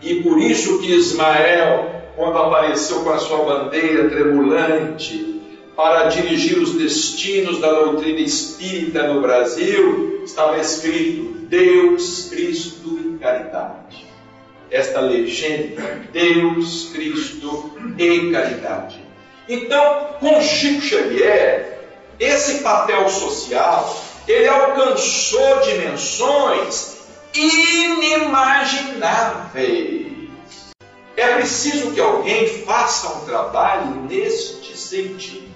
E 0.00 0.22
por 0.22 0.38
isso 0.38 0.78
que 0.80 0.94
Ismael, 0.94 1.90
quando 2.16 2.38
apareceu 2.38 3.00
com 3.00 3.10
a 3.10 3.18
sua 3.18 3.44
bandeira 3.44 4.08
tremulante, 4.08 5.38
para 5.78 6.08
dirigir 6.08 6.58
os 6.58 6.74
destinos 6.74 7.60
da 7.60 7.72
doutrina 7.72 8.18
espírita 8.18 9.06
no 9.12 9.20
Brasil, 9.20 10.22
estava 10.24 10.58
escrito 10.58 11.46
Deus, 11.46 12.28
Cristo 12.30 12.98
e 12.98 13.18
caridade. 13.18 14.06
Esta 14.70 15.00
legenda, 15.00 16.00
Deus, 16.12 16.90
Cristo 16.92 17.72
e 17.96 18.30
caridade. 18.32 19.00
Então, 19.48 20.16
com 20.20 20.40
Chico 20.42 20.82
Xavier, 20.82 21.77
esse 22.18 22.58
papel 22.58 23.08
social, 23.08 23.96
ele 24.26 24.48
alcançou 24.48 25.60
dimensões 25.60 26.96
inimagináveis. 27.34 30.08
É 31.16 31.34
preciso 31.34 31.92
que 31.92 32.00
alguém 32.00 32.64
faça 32.64 33.08
um 33.08 33.24
trabalho 33.24 34.02
neste 34.08 34.76
sentido. 34.76 35.48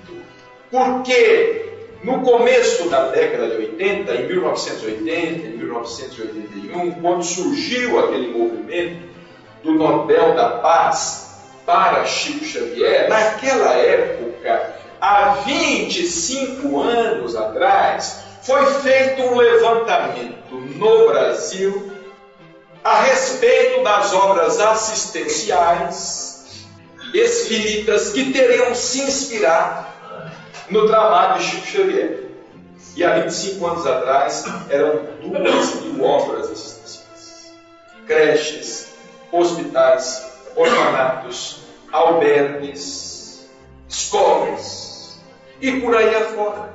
Porque 0.70 1.72
no 2.02 2.22
começo 2.22 2.88
da 2.88 3.08
década 3.08 3.48
de 3.48 3.56
80, 3.56 4.14
em 4.14 4.26
1980, 4.26 5.46
em 5.46 5.56
1981, 5.56 6.92
quando 7.00 7.22
surgiu 7.22 8.00
aquele 8.00 8.36
movimento 8.36 9.12
do 9.62 9.74
Nobel 9.74 10.34
da 10.34 10.58
Paz 10.58 11.30
para 11.64 12.04
Chico 12.04 12.44
Xavier, 12.44 13.08
naquela 13.08 13.72
época 13.74 14.81
há 15.02 15.42
25 15.44 16.80
anos 16.80 17.34
atrás, 17.34 18.22
foi 18.42 18.64
feito 18.82 19.22
um 19.22 19.36
levantamento 19.36 20.54
no 20.54 21.08
Brasil 21.08 21.90
a 22.84 23.02
respeito 23.02 23.82
das 23.82 24.14
obras 24.14 24.60
assistenciais 24.60 26.62
espíritas 27.12 28.10
que 28.10 28.32
teriam 28.32 28.72
se 28.76 29.02
inspirado 29.02 29.88
no 30.70 30.86
trabalho 30.86 31.40
de 31.40 31.50
Chico 31.50 31.66
Xavier. 31.66 32.28
E 32.94 33.04
há 33.04 33.18
25 33.18 33.66
anos 33.66 33.86
atrás 33.86 34.44
eram 34.70 35.00
duas 35.20 35.82
mil 35.82 36.04
obras 36.04 36.48
assistenciais: 36.48 37.52
creches, 38.06 38.86
hospitais, 39.32 40.24
orfanatos, 40.54 41.58
albergues, 41.92 43.48
escolas 43.88 44.81
e 45.62 45.80
por 45.80 45.96
aí 45.96 46.14
afora. 46.14 46.74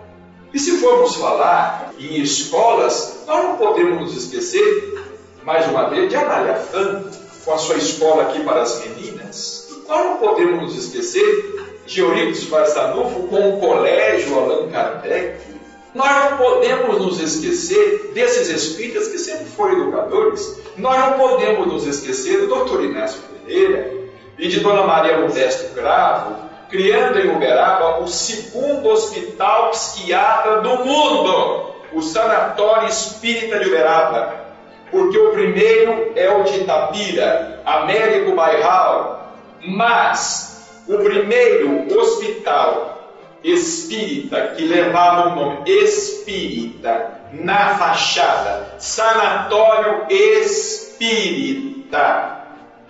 E 0.54 0.58
se 0.58 0.78
formos 0.78 1.16
falar 1.16 1.94
em 2.00 2.22
escolas, 2.22 3.24
nós 3.28 3.44
não 3.44 3.58
podemos 3.58 4.00
nos 4.00 4.24
esquecer, 4.24 5.04
mais 5.44 5.68
uma 5.68 5.90
vez, 5.90 6.10
de 6.10 6.16
Franco, 6.72 7.10
com 7.44 7.54
a 7.54 7.58
sua 7.58 7.76
escola 7.76 8.24
aqui 8.24 8.44
para 8.44 8.62
as 8.62 8.80
meninas. 8.80 9.70
Nós 9.88 10.06
não 10.06 10.18
podemos 10.18 10.62
nos 10.64 10.86
esquecer 10.86 11.82
de 11.86 12.00
Eurípides 12.00 12.46
Barçanufo 12.46 13.28
com 13.28 13.56
o 13.56 13.60
colégio 13.60 14.40
Allan 14.40 14.70
Kardec. 14.70 15.40
Nós 15.94 16.32
não 16.32 16.38
podemos 16.38 17.00
nos 17.00 17.20
esquecer 17.20 18.12
desses 18.14 18.50
espíritas 18.50 19.08
que 19.08 19.18
sempre 19.18 19.46
foram 19.46 19.82
educadores. 19.82 20.60
Nós 20.78 20.98
não 20.98 21.14
podemos 21.14 21.68
nos 21.68 21.88
esquecer 21.88 22.46
do 22.46 22.48
Dr. 22.48 22.84
Inácio 22.84 23.22
Pereira 23.46 23.94
e 24.38 24.48
de 24.48 24.60
Dona 24.60 24.86
Maria 24.86 25.20
Modesto 25.20 25.74
Cravo, 25.74 26.47
criando 26.70 27.20
em 27.20 27.36
Uberaba 27.36 28.00
o 28.02 28.08
segundo 28.08 28.90
hospital 28.90 29.72
psiquiatra 29.72 30.62
do 30.62 30.86
mundo, 30.86 31.76
o 31.94 32.02
Sanatório 32.02 32.88
Espírita 32.88 33.60
de 33.60 33.70
Uberaba. 33.70 34.48
Porque 34.90 35.18
o 35.18 35.32
primeiro 35.32 36.14
é 36.16 36.30
o 36.30 36.44
de 36.44 36.60
Itapira, 36.60 37.62
Américo 37.66 38.34
Bairral, 38.36 39.34
mas 39.62 40.84
o 40.88 40.98
primeiro 41.00 41.94
hospital 41.98 42.98
espírita, 43.44 44.54
que 44.56 44.64
levava 44.66 45.30
o 45.30 45.36
nome 45.36 45.70
espírita 45.70 47.18
na 47.34 47.76
fachada, 47.76 48.76
Sanatório 48.78 50.06
Espírita. 50.10 51.88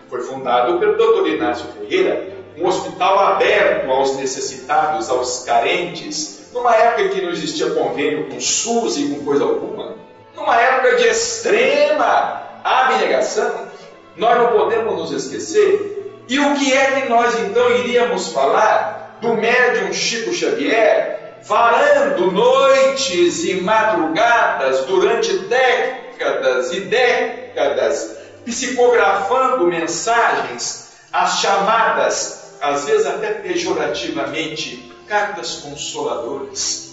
Foi 0.07 0.21
fundado 0.21 0.80
pelo 0.80 0.95
Dr. 0.95 1.28
Inácio 1.28 1.67
Ferreira, 1.73 2.36
um 2.58 2.68
hospital 2.68 3.20
aberto 3.20 3.89
aos 3.91 4.16
necessitados, 4.18 5.10
aos 5.10 5.43
carentes, 5.43 6.49
numa 6.53 6.76
época 6.76 7.03
em 7.03 7.10
que 7.10 7.22
não 7.22 7.30
existia 7.30 7.70
convênio 7.72 8.30
com 8.30 8.39
SUS 8.39 8.97
e 8.97 9.10
com 9.10 9.24
coisa 9.24 9.43
alguma, 9.43 9.95
numa 10.36 10.60
época 10.60 10.95
de 10.95 11.08
extrema 11.08 12.41
abnegação, 12.64 13.68
nós 14.16 14.38
não 14.38 14.47
podemos 14.47 14.95
nos 14.95 15.12
esquecer. 15.12 16.24
E 16.28 16.39
o 16.39 16.55
que 16.55 16.74
é 16.74 17.01
que 17.01 17.10
nós 17.10 17.39
então 17.39 17.72
iríamos 17.78 18.30
falar 18.30 19.18
do 19.22 19.36
médium 19.36 19.93
Chico 19.93 20.34
Xavier, 20.34 21.38
varando 21.43 22.32
noites 22.32 23.43
e 23.43 23.62
madrugadas 23.62 24.86
durante 24.86 25.38
décadas 25.39 26.74
e 26.74 26.82
décadas, 26.82 28.18
psicografando 28.45 29.66
mensagens, 29.68 30.88
as 31.12 31.39
chamadas, 31.39 32.36
às 32.62 32.86
vezes 32.86 33.05
até 33.05 33.34
pejorativamente, 33.34 34.91
cartas 35.08 35.58
consoladoras. 35.58 36.88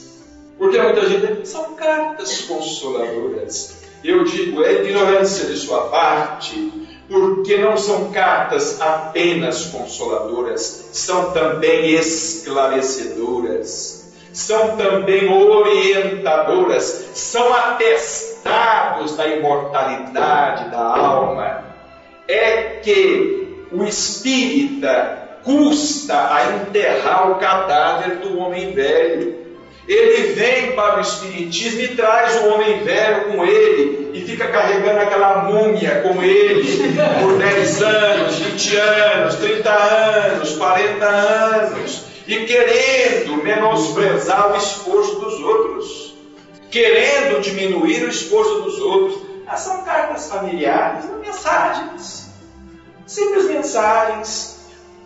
Porque 0.59 0.81
muita 0.81 1.07
gente 1.07 1.49
são 1.49 1.75
cartas 1.75 2.43
consoladoras. 2.43 3.83
Eu 4.03 4.25
digo, 4.25 4.63
é 4.63 4.83
ignorância 4.83 5.47
de 5.47 5.57
sua 5.57 5.89
parte, 5.89 6.71
porque 7.09 7.57
não 7.57 7.77
são 7.77 8.13
cartas 8.13 8.81
apenas 8.81 9.65
consoladoras, 9.67 10.89
são 10.93 11.33
também 11.33 11.91
esclarecedoras, 11.91 14.13
são 14.33 14.77
também 14.77 15.29
orientadoras, 15.29 17.11
são 17.15 17.53
atestados 17.55 19.17
da 19.17 19.27
imortalidade 19.27 20.71
da 20.71 20.81
alma. 20.81 21.65
É 22.29 22.81
que 22.83 23.67
o 23.73 23.85
espírita 23.85 25.24
custa 25.45 26.35
a 26.35 26.57
enterrar 26.57 27.31
o 27.31 27.35
cadáver 27.37 28.17
do 28.17 28.39
homem 28.39 28.73
velho 28.73 29.45
ele 29.87 30.33
vem 30.33 30.73
para 30.73 30.97
o 30.97 31.01
Espiritismo 31.01 31.81
e 31.81 31.89
traz 31.89 32.37
o 32.37 32.49
homem 32.49 32.83
velho 32.85 33.25
com 33.25 33.45
ele 33.45 34.11
e 34.15 34.21
fica 34.23 34.49
carregando 34.49 35.01
aquela 35.01 35.45
múmia 35.45 36.01
com 36.01 36.23
ele 36.23 36.95
por 37.21 37.39
10 37.39 37.83
anos, 37.83 38.35
20 38.37 38.77
anos, 38.77 39.35
30 39.37 39.71
anos, 39.71 40.57
40 40.57 41.05
anos 41.05 42.05
e 42.27 42.37
querendo 42.47 43.43
menosprezar 43.43 44.53
o 44.53 44.57
esforço 44.57 45.17
dos 45.17 45.41
outros, 45.41 46.15
querendo 46.71 47.43
diminuir 47.43 48.05
o 48.05 48.09
esforço 48.09 48.63
dos 48.63 48.79
outros. 48.79 49.23
Ah, 49.47 49.59
são 49.59 49.85
cartas 49.85 50.31
familiares, 50.31 51.05
mensagens, 51.21 52.31
simples 53.07 53.45
mensagens, 53.45 54.54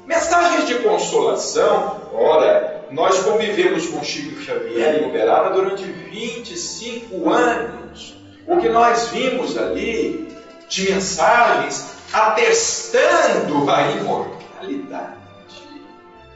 mensagens 0.09 0.67
de 0.67 0.77
consolação. 0.77 2.01
Ora, 2.15 2.83
nós 2.91 3.19
convivemos 3.19 3.87
com 3.89 4.03
Chico 4.03 4.41
Xavier 4.41 5.03
em 5.03 5.09
Uberaba 5.11 5.51
durante 5.51 5.85
25 5.85 7.31
anos. 7.31 8.17
O 8.47 8.57
que 8.57 8.71
nós 8.71 9.09
vimos 9.09 9.59
ali 9.59 10.35
de 10.67 10.91
mensagens 10.91 11.91
atestando 12.11 13.71
a 13.71 13.83
imortalidade, 13.91 15.19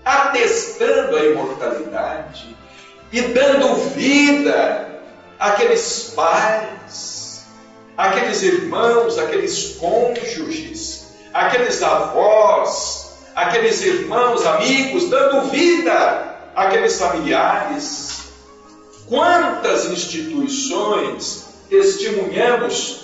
atestando 0.05 1.17
a 1.17 1.25
imortalidade 1.25 2.55
e 3.11 3.23
dando 3.23 3.75
vida 3.95 5.01
àqueles 5.39 6.13
pais, 6.15 7.47
àqueles 7.97 8.43
irmãos, 8.43 9.19
àqueles 9.19 9.77
cônjuges, 9.77 11.07
àqueles 11.33 11.83
avós, 11.83 13.02
aqueles 13.35 13.81
irmãos, 13.83 14.45
amigos, 14.47 15.09
dando 15.09 15.51
vida 15.51 16.39
aqueles 16.55 16.99
familiares, 16.99 18.33
quantas 19.07 19.87
instituições 19.87 21.47
testemunhamos 21.69 23.03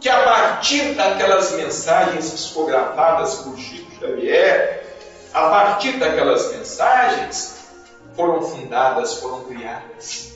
que 0.00 0.08
a 0.08 0.22
partir 0.22 0.94
daquelas 0.94 1.52
mensagens 1.52 2.30
psicografadas 2.30 3.36
por 3.36 3.58
Chico 3.58 3.90
Xavier, 3.98 4.84
a 5.32 5.48
partir 5.48 5.92
daquelas 5.98 6.52
mensagens, 6.52 7.54
foram 8.14 8.42
fundadas, 8.42 9.14
foram 9.14 9.44
criadas 9.44 10.34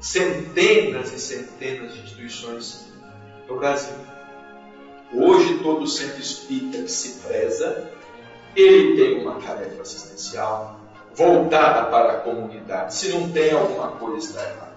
centenas 0.00 1.12
e 1.12 1.20
centenas 1.20 1.92
de 1.92 2.00
instituições 2.00 2.86
no 3.46 3.58
Brasil. 3.58 3.94
Hoje, 5.12 5.58
todo 5.58 5.86
centro 5.86 6.20
espírita 6.20 6.82
que 6.82 6.90
se 6.90 7.20
preza, 7.20 7.90
ele 8.54 8.96
tem 8.96 9.22
uma 9.22 9.40
tarefa 9.40 9.82
assistencial, 9.82 10.80
voltada 11.14 11.84
para 11.90 12.12
a 12.12 12.16
comunidade. 12.20 12.94
Se 12.94 13.08
não 13.10 13.28
tem, 13.30 13.52
alguma 13.52 13.88
coisa 13.92 14.18
está 14.18 14.42
errada. 14.42 14.70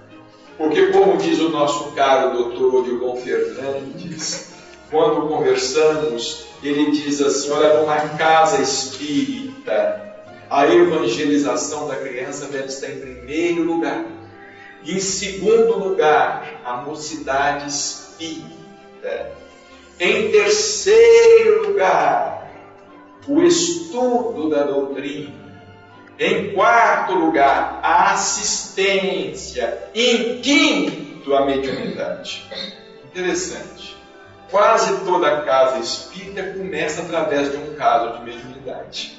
Porque, 0.57 0.87
como 0.87 1.17
diz 1.17 1.39
o 1.39 1.49
nosso 1.49 1.91
caro 1.93 2.37
doutor 2.37 2.75
Odilon 2.75 3.15
Fernandes, 3.17 4.53
quando 4.91 5.27
conversamos, 5.27 6.45
ele 6.61 6.91
diz 6.91 7.21
assim: 7.21 7.51
olha, 7.51 7.79
numa 7.79 7.97
casa 8.09 8.61
espírita, 8.61 10.13
a 10.49 10.67
evangelização 10.67 11.87
da 11.87 11.95
criança 11.95 12.45
deve 12.45 12.65
estar 12.65 12.89
em 12.89 12.99
primeiro 12.99 13.63
lugar. 13.63 14.05
E 14.83 14.95
em 14.95 14.99
segundo 14.99 15.79
lugar, 15.79 16.61
a 16.63 16.77
mocidade 16.77 17.69
espírita. 17.69 19.31
Em 19.99 20.31
terceiro 20.31 21.69
lugar, 21.69 22.42
o 23.27 23.41
estudo 23.41 24.49
da 24.49 24.63
doutrina 24.63 25.43
em 26.19 26.53
quarto 26.53 27.13
lugar, 27.15 27.79
a 27.81 28.11
assistência. 28.11 29.89
Em 29.95 30.41
quinto, 30.41 31.35
a 31.35 31.45
mediunidade. 31.45 32.47
Interessante. 33.03 33.97
Quase 34.51 35.03
toda 35.03 35.41
casa 35.41 35.79
espírita 35.79 36.43
começa 36.55 37.01
através 37.01 37.51
de 37.51 37.57
um 37.57 37.73
caso 37.73 38.17
de 38.17 38.23
mediunidade. 38.23 39.17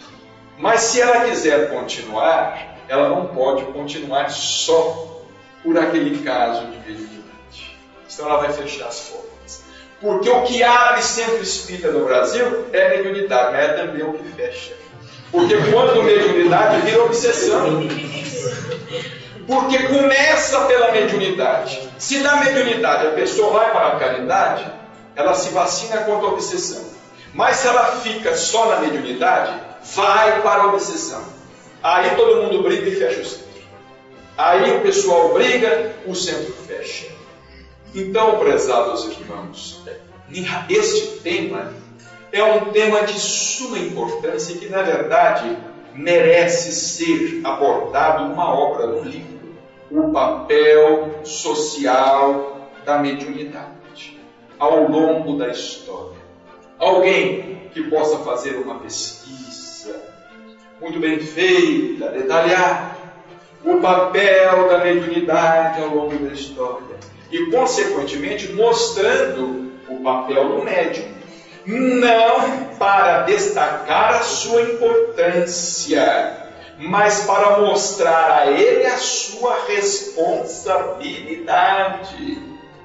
Mas 0.56 0.82
se 0.82 1.00
ela 1.00 1.24
quiser 1.24 1.70
continuar, 1.70 2.78
ela 2.88 3.08
não 3.08 3.26
pode 3.26 3.64
continuar 3.72 4.30
só 4.30 5.24
por 5.64 5.76
aquele 5.76 6.22
caso 6.22 6.66
de 6.66 6.78
mediunidade. 6.78 7.76
Senão 8.06 8.30
ela 8.30 8.42
vai 8.42 8.52
fechar 8.52 8.86
as 8.86 9.00
portas. 9.08 9.33
Porque 10.04 10.28
o 10.28 10.42
que 10.42 10.62
abre 10.62 11.02
centro 11.02 11.42
espírita 11.42 11.90
no 11.90 12.04
Brasil 12.04 12.66
é 12.74 12.90
mediunidade, 12.90 13.52
mas 13.52 13.64
é 13.64 13.72
também 13.72 14.02
o 14.02 14.12
que 14.12 14.32
fecha. 14.32 14.74
Porque 15.32 15.56
quando 15.72 16.02
mediunidade 16.02 16.82
vira 16.82 17.04
obsessão. 17.04 17.88
Porque 19.46 19.78
começa 19.84 20.60
pela 20.66 20.92
mediunidade. 20.92 21.88
Se 21.98 22.18
na 22.18 22.36
mediunidade 22.36 23.06
a 23.06 23.10
pessoa 23.12 23.54
vai 23.54 23.72
para 23.72 23.88
a 23.88 23.98
caridade, 23.98 24.70
ela 25.16 25.32
se 25.32 25.48
vacina 25.54 26.02
contra 26.02 26.28
a 26.28 26.32
obsessão. 26.32 26.84
Mas 27.32 27.56
se 27.56 27.68
ela 27.68 27.96
fica 28.02 28.36
só 28.36 28.66
na 28.66 28.80
mediunidade, 28.80 29.58
vai 29.94 30.42
para 30.42 30.64
a 30.64 30.66
obsessão. 30.66 31.24
Aí 31.82 32.14
todo 32.14 32.42
mundo 32.42 32.62
briga 32.62 32.90
e 32.90 32.96
fecha 32.96 33.22
o 33.22 33.24
centro. 33.24 33.44
Aí 34.36 34.76
o 34.76 34.82
pessoal 34.82 35.32
briga, 35.32 35.94
o 36.06 36.14
centro 36.14 36.54
fecha. 36.66 37.06
Então, 37.94 38.40
prezados 38.40 39.04
irmãos, 39.06 39.80
este 40.68 41.20
tema 41.20 41.72
é 42.32 42.42
um 42.42 42.72
tema 42.72 43.04
de 43.04 43.12
suma 43.12 43.78
importância 43.78 44.56
que, 44.56 44.68
na 44.68 44.82
verdade, 44.82 45.56
merece 45.94 46.72
ser 46.72 47.40
abordado 47.44 48.24
numa 48.24 48.52
obra, 48.52 48.88
num 48.88 49.04
livro. 49.04 49.54
O 49.92 50.10
papel 50.10 51.20
social 51.22 52.68
da 52.84 52.98
mediunidade 52.98 54.18
ao 54.58 54.88
longo 54.88 55.38
da 55.38 55.50
história. 55.50 56.18
Alguém 56.80 57.70
que 57.72 57.84
possa 57.84 58.18
fazer 58.24 58.56
uma 58.56 58.80
pesquisa 58.80 60.02
muito 60.80 60.98
bem 60.98 61.20
feita, 61.20 62.08
detalhada, 62.08 62.96
o 63.64 63.80
papel 63.80 64.68
da 64.68 64.78
mediunidade 64.78 65.80
ao 65.80 65.94
longo 65.94 66.18
da 66.18 66.32
história 66.32 66.93
e, 67.30 67.50
consequentemente, 67.50 68.52
mostrando 68.52 69.72
o 69.88 70.02
papel 70.02 70.48
do 70.48 70.64
médium 70.64 71.14
não 71.66 72.64
para 72.78 73.22
destacar 73.22 74.16
a 74.16 74.22
sua 74.22 74.60
importância, 74.62 76.36
mas 76.78 77.24
para 77.24 77.58
mostrar 77.60 78.42
a 78.42 78.50
ele 78.50 78.84
a 78.86 78.98
sua 78.98 79.64
responsabilidade. 79.66 82.42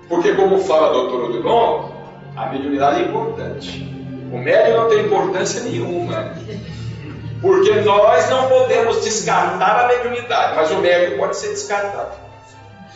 Porque, 0.08 0.34
como 0.34 0.60
fala 0.60 0.92
o 0.92 0.94
doutor 0.94 1.26
Odilon, 1.30 1.90
a 2.36 2.46
mediunidade 2.48 3.02
é 3.02 3.06
importante. 3.06 3.88
O 4.32 4.38
médium 4.38 4.78
não 4.78 4.88
tem 4.90 5.06
importância 5.06 5.62
nenhuma. 5.62 6.36
Porque 7.42 7.72
nós 7.82 8.30
não 8.30 8.48
podemos 8.48 9.04
descartar 9.04 9.86
a 9.86 9.88
mediunidade, 9.88 10.56
mas 10.56 10.70
o 10.72 10.78
médium 10.78 11.18
pode 11.18 11.36
ser 11.38 11.50
descartado. 11.50 12.14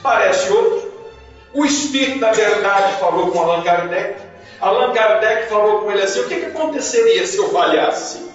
Parece 0.02 0.50
outro. 0.52 0.93
O 1.54 1.64
Espírito 1.64 2.20
da 2.20 2.32
Verdade 2.32 3.00
falou 3.00 3.28
com 3.28 3.40
Allan 3.40 3.62
Kardec. 3.62 4.16
Allan 4.60 4.92
Kardec 4.92 5.50
falou 5.50 5.82
com 5.82 5.92
ele 5.92 6.02
assim: 6.02 6.22
o 6.22 6.28
que, 6.28 6.36
que 6.36 6.46
aconteceria 6.48 7.26
se 7.28 7.38
eu 7.38 7.50
falhasse? 7.50 8.34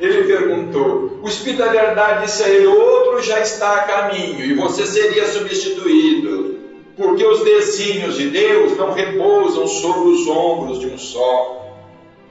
Ele 0.00 0.24
perguntou. 0.24 1.20
O 1.22 1.28
Espírito 1.28 1.62
da 1.62 1.70
Verdade 1.70 2.26
disse 2.26 2.42
a 2.42 2.48
ele: 2.48 2.66
outro 2.66 3.22
já 3.22 3.38
está 3.40 3.74
a 3.74 3.82
caminho 3.84 4.44
e 4.44 4.54
você 4.54 4.86
seria 4.86 5.26
substituído. 5.26 6.58
Porque 6.96 7.24
os 7.24 7.44
desígnios 7.44 8.16
de 8.16 8.28
Deus 8.28 8.76
não 8.76 8.92
repousam 8.92 9.68
sobre 9.68 10.08
os 10.08 10.26
ombros 10.26 10.80
de 10.80 10.88
um 10.88 10.98
só. 10.98 11.76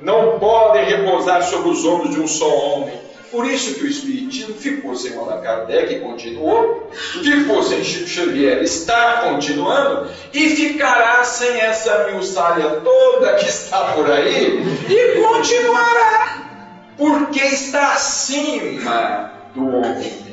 Não 0.01 0.37
podem 0.39 0.83
repousar 0.83 1.41
sobre 1.41 1.69
os 1.69 1.85
ombros 1.85 2.13
de 2.13 2.19
um 2.19 2.27
só 2.27 2.49
homem. 2.49 3.06
Por 3.31 3.45
isso 3.45 3.75
que 3.75 3.83
o 3.83 3.87
Espiritismo 3.87 4.55
ficou 4.55 4.95
sem 4.95 5.17
Allan 5.17 5.41
Kardec 5.41 5.93
e 5.93 5.99
continuou, 5.99 6.89
ficou 6.93 7.61
sem 7.61 7.83
Chico 7.83 8.07
Xavier, 8.07 8.63
está 8.63 9.23
continuando. 9.23 10.09
E 10.33 10.49
ficará 10.55 11.23
sem 11.23 11.59
essa 11.59 12.07
milsalha 12.09 12.81
toda 12.81 13.35
que 13.35 13.49
está 13.49 13.93
por 13.93 14.09
aí. 14.09 14.63
E 14.89 15.21
continuará, 15.21 16.47
porque 16.95 17.41
está 17.41 17.93
acima 17.93 19.33
do 19.53 19.65
homem. 19.67 20.27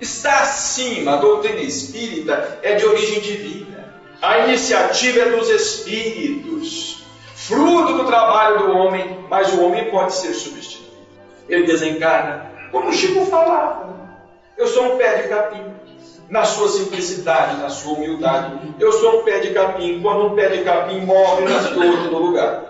Está 0.00 0.40
acima, 0.40 1.14
a 1.14 1.16
doutrina 1.16 1.60
espírita 1.60 2.58
é 2.62 2.74
de 2.74 2.86
origem 2.86 3.20
divina. 3.20 3.92
A 4.22 4.38
iniciativa 4.46 5.20
é 5.20 5.30
dos 5.30 5.48
espíritos, 5.50 7.02
fruto 7.34 7.94
do 7.94 8.04
trabalho 8.04 8.60
do 8.60 8.72
homem, 8.72 9.26
mas 9.28 9.52
o 9.52 9.62
homem 9.62 9.90
pode 9.90 10.14
ser 10.14 10.32
substituído 10.32 10.89
ele 11.54 11.66
desencarna. 11.66 12.50
Como 12.70 12.88
o 12.88 12.92
Chico 12.92 13.24
falava, 13.26 13.90
eu 14.56 14.66
sou 14.66 14.94
um 14.94 14.96
pé 14.96 15.22
de 15.22 15.28
capim, 15.28 15.64
na 16.28 16.44
sua 16.44 16.68
simplicidade, 16.68 17.56
na 17.56 17.68
sua 17.68 17.94
humildade. 17.94 18.74
Eu 18.78 18.92
sou 18.92 19.20
um 19.20 19.24
pé 19.24 19.40
de 19.40 19.50
capim, 19.50 20.00
quando 20.00 20.26
um 20.26 20.36
pé 20.36 20.48
de 20.48 20.62
capim 20.62 21.00
morre, 21.00 21.44
nasce 21.44 21.74
outro 21.74 22.10
no 22.10 22.18
lugar. 22.18 22.64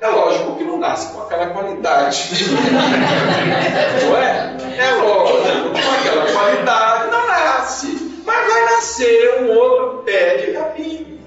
É 0.00 0.08
lógico 0.08 0.56
que 0.56 0.64
não 0.64 0.78
nasce 0.78 1.12
com 1.12 1.22
aquela 1.22 1.46
qualidade. 1.46 2.28
não 4.04 4.16
é? 4.18 4.56
É 4.78 4.94
lógico, 4.96 5.70
com 5.70 6.08
aquela 6.08 6.32
qualidade 6.32 7.10
não 7.10 7.26
nasce. 7.26 8.22
Mas 8.26 8.52
vai 8.52 8.64
nascer 8.64 9.42
um 9.42 9.56
outro 9.56 10.02
pé 10.04 10.36
de 10.38 10.52
capim. 10.52 11.20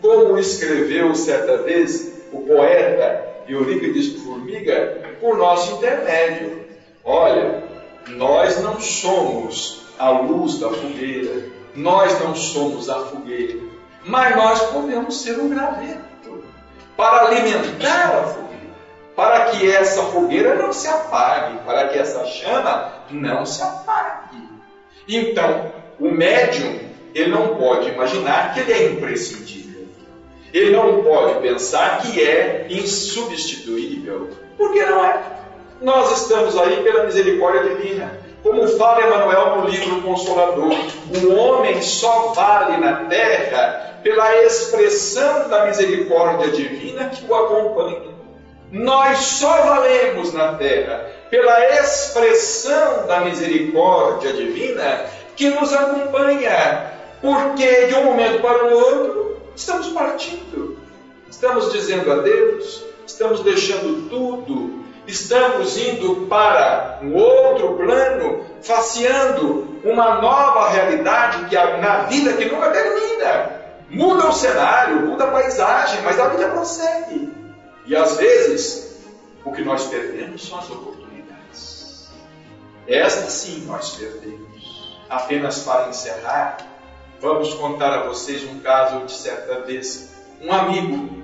Como 0.00 0.38
escreveu 0.38 1.14
certa 1.14 1.58
vez 1.58 2.12
o 2.32 2.40
poeta 2.40 3.33
Eurípides 3.48 4.22
Formiga, 4.22 5.16
por 5.20 5.36
nosso 5.36 5.76
intermédio. 5.76 6.64
Olha, 7.04 7.62
nós 8.08 8.60
não 8.62 8.80
somos 8.80 9.82
a 9.98 10.10
luz 10.10 10.58
da 10.58 10.70
fogueira, 10.70 11.46
nós 11.74 12.18
não 12.20 12.34
somos 12.34 12.88
a 12.88 13.06
fogueira, 13.06 13.60
mas 14.04 14.36
nós 14.36 14.62
podemos 14.70 15.20
ser 15.22 15.38
um 15.38 15.48
graveto 15.48 16.44
para 16.96 17.26
alimentar 17.26 18.16
a 18.16 18.22
fogueira, 18.24 18.74
para 19.16 19.44
que 19.46 19.70
essa 19.70 20.02
fogueira 20.04 20.54
não 20.56 20.72
se 20.72 20.88
apague, 20.88 21.58
para 21.64 21.88
que 21.88 21.98
essa 21.98 22.24
chama 22.26 22.92
não 23.10 23.44
se 23.44 23.62
apague. 23.62 24.36
Então, 25.08 25.72
o 25.98 26.10
médium, 26.10 26.80
ele 27.14 27.30
não 27.30 27.56
pode 27.56 27.88
imaginar 27.88 28.52
que 28.52 28.60
ele 28.60 28.72
é 28.72 28.92
imprescindível. 28.92 29.63
Ele 30.54 30.70
não 30.70 31.02
pode 31.02 31.40
pensar 31.40 32.00
que 32.00 32.22
é 32.22 32.66
insubstituível, 32.70 34.30
porque 34.56 34.84
não 34.84 35.04
é. 35.04 35.20
Nós 35.82 36.22
estamos 36.22 36.56
aí 36.56 36.80
pela 36.84 37.02
misericórdia 37.02 37.74
divina. 37.74 38.20
Como 38.40 38.68
fala 38.68 39.04
Emmanuel 39.04 39.56
no 39.56 39.68
livro 39.68 40.00
Consolador, 40.02 40.72
o 41.24 41.34
homem 41.34 41.82
só 41.82 42.32
vale 42.34 42.76
na 42.76 43.06
terra 43.06 43.98
pela 44.04 44.32
expressão 44.44 45.48
da 45.48 45.66
misericórdia 45.66 46.52
divina 46.52 47.08
que 47.08 47.28
o 47.28 47.34
acompanha. 47.34 48.14
Nós 48.70 49.18
só 49.18 49.60
valemos 49.60 50.32
na 50.32 50.54
terra 50.54 51.04
pela 51.30 51.80
expressão 51.80 53.08
da 53.08 53.22
misericórdia 53.22 54.32
divina 54.32 55.04
que 55.34 55.50
nos 55.50 55.72
acompanha, 55.72 56.92
porque 57.20 57.86
de 57.86 57.94
um 57.96 58.04
momento 58.04 58.40
para 58.40 58.66
o 58.66 58.72
outro 58.72 59.23
Estamos 59.56 59.88
partindo, 59.88 60.78
estamos 61.30 61.72
dizendo 61.72 62.10
adeus, 62.10 62.82
estamos 63.06 63.40
deixando 63.40 64.08
tudo, 64.08 64.84
estamos 65.06 65.76
indo 65.76 66.26
para 66.26 66.98
um 67.02 67.14
outro 67.14 67.74
plano, 67.76 68.44
faceando 68.62 69.78
uma 69.84 70.20
nova 70.20 70.70
realidade 70.70 71.44
que 71.48 71.54
na 71.54 72.04
vida 72.04 72.32
que 72.32 72.46
nunca 72.46 72.70
termina. 72.70 73.62
Muda 73.90 74.28
o 74.28 74.32
cenário, 74.32 75.06
muda 75.06 75.24
a 75.24 75.30
paisagem, 75.30 76.02
mas 76.02 76.18
a 76.18 76.28
vida 76.28 76.48
prossegue. 76.48 77.32
E 77.86 77.94
às 77.94 78.16
vezes, 78.16 78.98
o 79.44 79.52
que 79.52 79.62
nós 79.62 79.86
perdemos 79.86 80.48
são 80.48 80.58
as 80.58 80.70
oportunidades. 80.70 82.08
Estas 82.88 83.32
sim 83.32 83.64
nós 83.66 83.90
perdemos. 83.90 84.98
Apenas 85.08 85.60
para 85.60 85.90
encerrar, 85.90 86.56
Vamos 87.24 87.54
contar 87.54 87.90
a 87.94 88.02
vocês 88.02 88.44
um 88.44 88.58
caso 88.58 89.06
de 89.06 89.12
certa 89.12 89.62
vez. 89.62 90.10
Um 90.42 90.52
amigo, 90.52 91.22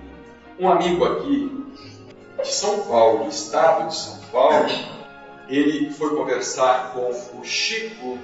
um 0.59 0.67
amigo 0.67 1.05
aqui 1.05 1.63
de 2.43 2.49
São 2.49 2.81
Paulo, 2.85 3.29
estado 3.29 3.87
de 3.89 3.97
São 3.97 4.19
Paulo, 4.33 4.67
ele 5.47 5.93
foi 5.93 6.17
conversar 6.17 6.95
com 6.95 7.11
o 7.39 7.45
Chico, 7.45 8.19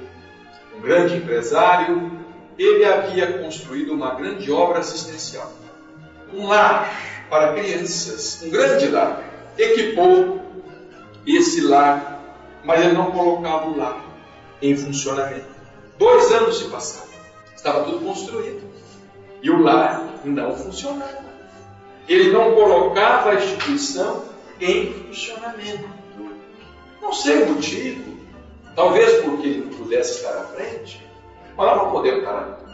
um 0.74 0.80
grande 0.80 1.16
empresário. 1.16 2.12
Ele 2.58 2.82
havia 2.82 3.40
construído 3.40 3.92
uma 3.92 4.14
grande 4.14 4.50
obra 4.50 4.78
assistencial, 4.78 5.52
um 6.32 6.46
lar 6.46 6.90
para 7.28 7.52
crianças, 7.52 8.40
um 8.42 8.48
grande 8.48 8.88
lar. 8.88 9.22
Equipou 9.58 10.40
esse 11.26 11.60
lar, 11.60 12.22
mas 12.64 12.82
ele 12.82 12.94
não 12.94 13.10
colocava 13.10 13.66
o 13.66 13.76
lar 13.76 14.02
em 14.62 14.74
funcionamento. 14.74 15.54
Dois 15.98 16.32
anos 16.32 16.56
se 16.56 16.64
passaram. 16.70 17.05
Estava 17.66 17.82
tudo 17.82 17.98
construído. 18.06 18.62
E 19.42 19.50
o 19.50 19.60
lar 19.60 20.00
não 20.24 20.54
funcionava. 20.54 21.26
Ele 22.08 22.30
não 22.30 22.54
colocava 22.54 23.30
a 23.30 23.34
instituição 23.34 24.22
em 24.60 24.92
funcionamento. 24.92 25.88
Não 27.02 27.12
sei 27.12 27.42
o 27.42 27.54
motivo. 27.54 28.18
Talvez 28.76 29.20
porque 29.24 29.48
ele 29.48 29.64
não 29.64 29.78
pudesse 29.78 30.18
estar 30.18 30.38
à 30.38 30.44
frente. 30.44 31.04
Mas 31.56 31.66
nós 31.66 31.76
não 31.76 31.90
podemos 31.90 32.24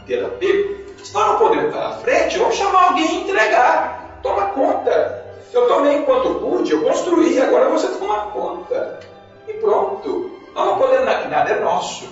ter 0.05 0.23
apego. 0.23 0.75
Se 1.03 1.11
nós 1.11 1.27
não 1.27 1.39
podemos 1.39 1.65
estar 1.69 1.87
à 1.87 1.93
frente, 1.93 2.37
vamos 2.37 2.55
chamar 2.55 2.89
alguém 2.89 3.15
e 3.15 3.21
entregar. 3.23 4.19
Toma 4.21 4.49
conta. 4.49 5.25
Eu 5.51 5.67
tomei 5.69 5.97
enquanto 5.97 6.35
pude, 6.35 6.71
eu 6.71 6.83
construí, 6.83 7.41
agora 7.41 7.67
você 7.69 7.87
toma 7.97 8.27
conta. 8.27 8.99
E 9.47 9.53
pronto. 9.53 10.39
Nós 10.53 10.67
não 10.67 10.77
podemos, 10.77 11.05
nada 11.05 11.49
é 11.49 11.59
nosso. 11.59 12.07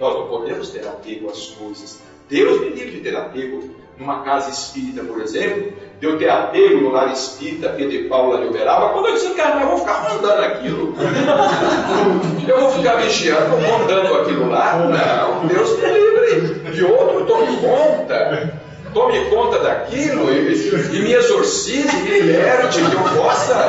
Nós 0.00 0.12
não 0.12 0.26
podemos 0.26 0.70
ter 0.70 0.84
apego 0.88 1.30
às 1.30 1.46
coisas. 1.50 2.05
Deus 2.28 2.60
me 2.60 2.70
livre 2.70 2.90
de 2.90 3.00
ter 3.00 3.16
apego 3.16 3.76
numa 3.98 4.22
casa 4.22 4.50
espírita, 4.50 5.02
por 5.04 5.20
exemplo, 5.20 5.72
de 5.98 6.06
eu 6.06 6.18
ter 6.18 6.28
apego 6.28 6.80
no 6.80 6.90
lar 6.90 7.12
espírita 7.12 7.70
Pedro 7.70 7.94
e 7.94 8.08
Paula 8.08 8.38
de 8.38 8.48
Uberaba, 8.48 8.90
quando 8.90 9.06
eu 9.06 9.14
desencarnar, 9.14 9.62
eu 9.62 9.68
vou 9.68 9.78
ficar 9.78 10.08
rondando 10.08 10.42
aquilo. 10.42 10.94
eu 12.46 12.60
vou 12.60 12.70
ficar 12.72 12.96
vigiando, 12.96 13.56
rondando 13.56 14.14
aquilo 14.16 14.48
lá. 14.50 14.76
Não, 14.76 15.46
Deus 15.46 15.78
me 15.78 15.88
livre. 15.88 16.70
De 16.72 16.84
outro, 16.84 17.24
tome 17.24 17.56
conta. 17.56 18.60
Tome 18.92 19.24
conta 19.26 19.58
daquilo 19.58 20.32
e, 20.32 20.96
e 20.96 21.02
me 21.02 21.12
exorcize, 21.12 21.96
me 21.96 22.18
liberte, 22.18 22.78
que 22.78 22.94
eu 22.94 23.22
possa, 23.22 23.68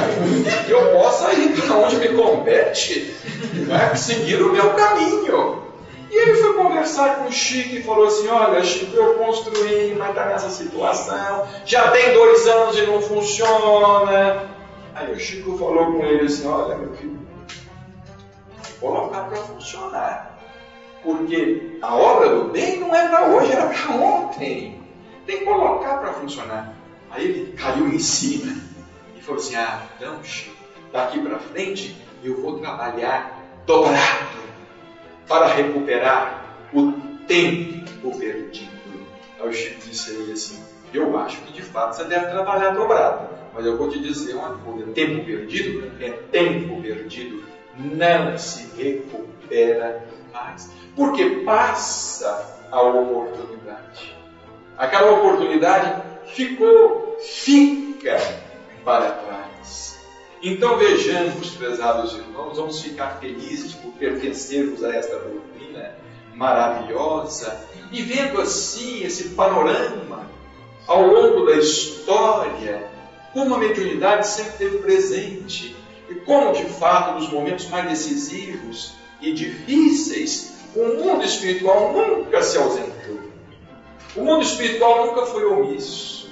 que 0.66 0.72
eu 0.72 0.92
possa 0.94 1.34
ir 1.34 1.50
para 1.50 1.76
onde 1.76 1.98
me 1.98 2.08
compete, 2.10 3.14
né? 3.68 3.94
seguir 3.96 4.42
o 4.42 4.54
meu 4.54 4.70
caminho. 4.70 5.67
E 6.10 6.16
ele 6.16 6.36
foi 6.36 6.54
conversar 6.54 7.18
com 7.18 7.26
o 7.26 7.32
Chico 7.32 7.76
e 7.76 7.84
falou 7.84 8.08
assim: 8.08 8.28
Olha, 8.30 8.64
Chico, 8.64 8.96
eu 8.96 9.16
construí, 9.16 9.94
mas 9.98 10.10
está 10.10 10.26
nessa 10.26 10.50
situação, 10.50 11.48
já 11.66 11.92
tem 11.92 12.14
dois 12.14 12.48
anos 12.48 12.78
e 12.78 12.86
não 12.86 13.02
funciona. 13.02 14.50
Aí 14.96 15.12
o 15.12 15.20
Chico 15.20 15.58
falou 15.58 15.94
com 15.94 16.04
ele 16.06 16.26
assim: 16.26 16.48
Olha, 16.48 16.78
meu 16.78 16.94
filho, 16.94 17.20
colocar 18.80 19.24
para 19.24 19.38
funcionar. 19.38 20.38
Porque 21.04 21.78
a 21.82 21.96
obra 21.96 22.30
do 22.30 22.46
bem 22.46 22.80
não 22.80 22.96
é 22.96 23.08
para 23.08 23.28
hoje, 23.28 23.52
era 23.52 23.68
para 23.68 23.92
ontem. 23.96 24.82
Tem 25.26 25.40
que 25.40 25.46
colocar 25.46 25.98
para 25.98 26.14
funcionar. 26.14 26.74
Aí 27.12 27.26
ele 27.26 27.54
caiu 27.54 27.88
em 27.88 28.00
cima 28.00 28.56
e 29.16 29.22
falou 29.22 29.42
assim: 29.42 29.56
Ah, 29.56 29.84
então, 29.96 30.24
Chico, 30.24 30.56
daqui 30.92 31.20
para 31.20 31.38
frente 31.38 31.96
eu 32.24 32.42
vou 32.42 32.60
trabalhar 32.60 33.44
dobrado 33.66 34.27
para 35.28 35.48
recuperar 35.48 36.44
o 36.74 36.92
tempo 37.28 38.18
perdido. 38.18 38.72
Aí 39.40 39.50
o 39.50 39.54
Chico 39.54 39.82
disse 39.82 40.12
a 40.12 40.14
ele 40.14 40.32
assim: 40.34 40.60
Eu 40.94 41.18
acho 41.18 41.42
que 41.42 41.52
de 41.52 41.62
fato 41.62 41.96
você 41.96 42.04
deve 42.06 42.28
trabalhar 42.28 42.72
dobrado, 42.72 43.28
mas 43.54 43.66
eu 43.66 43.78
vou 43.78 43.90
te 43.90 44.00
dizer 44.00 44.36
uma 44.36 44.56
coisa: 44.58 44.92
tempo 44.92 45.26
perdido 45.26 45.92
é 46.00 46.10
tempo 46.32 46.82
perdido 46.82 47.44
não 47.78 48.38
se 48.38 48.68
recupera 48.76 50.04
mais. 50.34 50.70
Porque 50.96 51.42
passa 51.46 52.58
a 52.72 52.82
oportunidade. 52.82 54.16
Aquela 54.78 55.12
oportunidade 55.12 56.02
ficou, 56.34 57.18
fica 57.20 58.18
para 58.84 59.12
trás. 59.12 59.97
Então 60.42 60.78
vejamos, 60.78 61.50
prezados 61.52 62.14
irmãos, 62.14 62.58
vamos 62.58 62.82
ficar 62.82 63.18
felizes 63.20 63.74
por 63.74 63.92
pertencermos 63.94 64.84
a 64.84 64.96
esta 64.96 65.18
doutrina 65.18 65.96
maravilhosa 66.36 67.68
e 67.92 68.04
vendo 68.04 68.40
assim 68.40 69.04
esse 69.04 69.30
panorama 69.30 70.30
ao 70.86 71.06
longo 71.08 71.46
da 71.46 71.56
história, 71.56 72.88
como 73.34 73.56
a 73.56 73.58
mediunidade 73.58 74.28
sempre 74.28 74.52
esteve 74.52 74.78
presente 74.78 75.76
e 76.10 76.16
como 76.16 76.54
de 76.54 76.66
fato 76.66 77.20
nos 77.20 77.30
momentos 77.30 77.68
mais 77.70 77.90
decisivos 77.90 78.94
e 79.20 79.34
difíceis, 79.34 80.56
o 80.76 80.86
mundo 81.04 81.26
espiritual 81.26 81.94
nunca 81.94 82.42
se 82.44 82.58
ausentou. 82.58 83.20
O 84.16 84.24
mundo 84.24 84.44
espiritual 84.44 85.08
nunca 85.08 85.26
foi 85.26 85.46
omisso. 85.46 86.30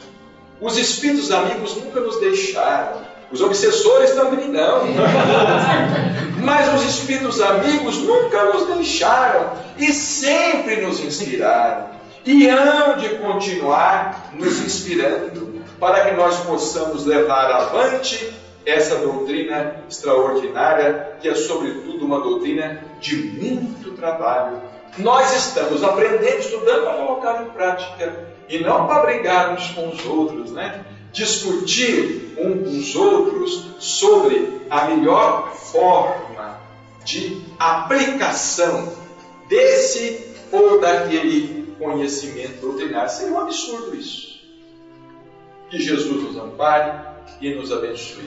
Os 0.62 0.78
espíritos 0.78 1.32
amigos 1.32 1.76
nunca 1.76 1.99
nos 1.99 2.20
deixaram. 2.20 3.14
Os 3.32 3.42
obsessores 3.42 4.12
também 4.12 4.50
não. 4.50 4.84
Mas 6.44 6.74
os 6.74 6.84
espíritos 6.84 7.42
amigos 7.42 7.98
nunca 7.98 8.54
nos 8.54 8.68
deixaram 8.68 9.52
e 9.78 9.92
sempre 9.92 10.78
nos 10.78 11.00
inspiraram. 11.00 11.96
E 12.26 12.48
hão 12.48 12.98
de 12.98 13.10
continuar 13.16 14.32
nos 14.34 14.60
inspirando 14.60 15.64
para 15.80 16.06
que 16.06 16.16
nós 16.16 16.38
possamos 16.42 17.06
levar 17.06 17.52
avante 17.52 18.34
essa 18.66 18.96
doutrina 18.96 19.76
extraordinária, 19.88 21.18
que 21.22 21.30
é 21.30 21.36
sobretudo 21.36 22.06
uma 22.06 22.20
doutrina 22.20 22.82
de 23.00 23.16
muito 23.16 23.92
trabalho. 23.92 24.62
Nós 24.98 25.36
estamos 25.36 25.84
aprendendo, 25.84 26.40
estudando 26.40 26.84
para 26.84 26.94
colocar 26.94 27.44
em 27.44 27.50
prática 27.50 28.28
e 28.50 28.60
não 28.60 28.88
para 28.88 29.04
brigar 29.04 29.54
uns 29.54 29.68
com 29.70 29.90
os 29.90 30.06
outros, 30.06 30.52
né? 30.52 30.84
Discutir 31.16 32.36
uns 32.38 32.63
com 32.63 32.78
os 32.78 32.95
outros 32.95 33.68
sobre 33.80 34.61
a 34.70 34.89
melhor 34.89 35.55
forma 35.55 36.59
de 37.05 37.41
aplicação 37.57 38.93
desse 39.47 40.28
ou 40.51 40.82
daquele 40.82 41.74
conhecimento 41.80 42.59
doutrinário. 42.59 43.09
Seria 43.09 43.34
um 43.34 43.39
absurdo 43.39 43.95
isso. 43.95 44.41
Que 45.70 45.80
Jesus 45.80 46.22
nos 46.24 46.38
ampare 46.38 46.99
e 47.39 47.55
nos 47.55 47.72
abençoe. 47.72 48.26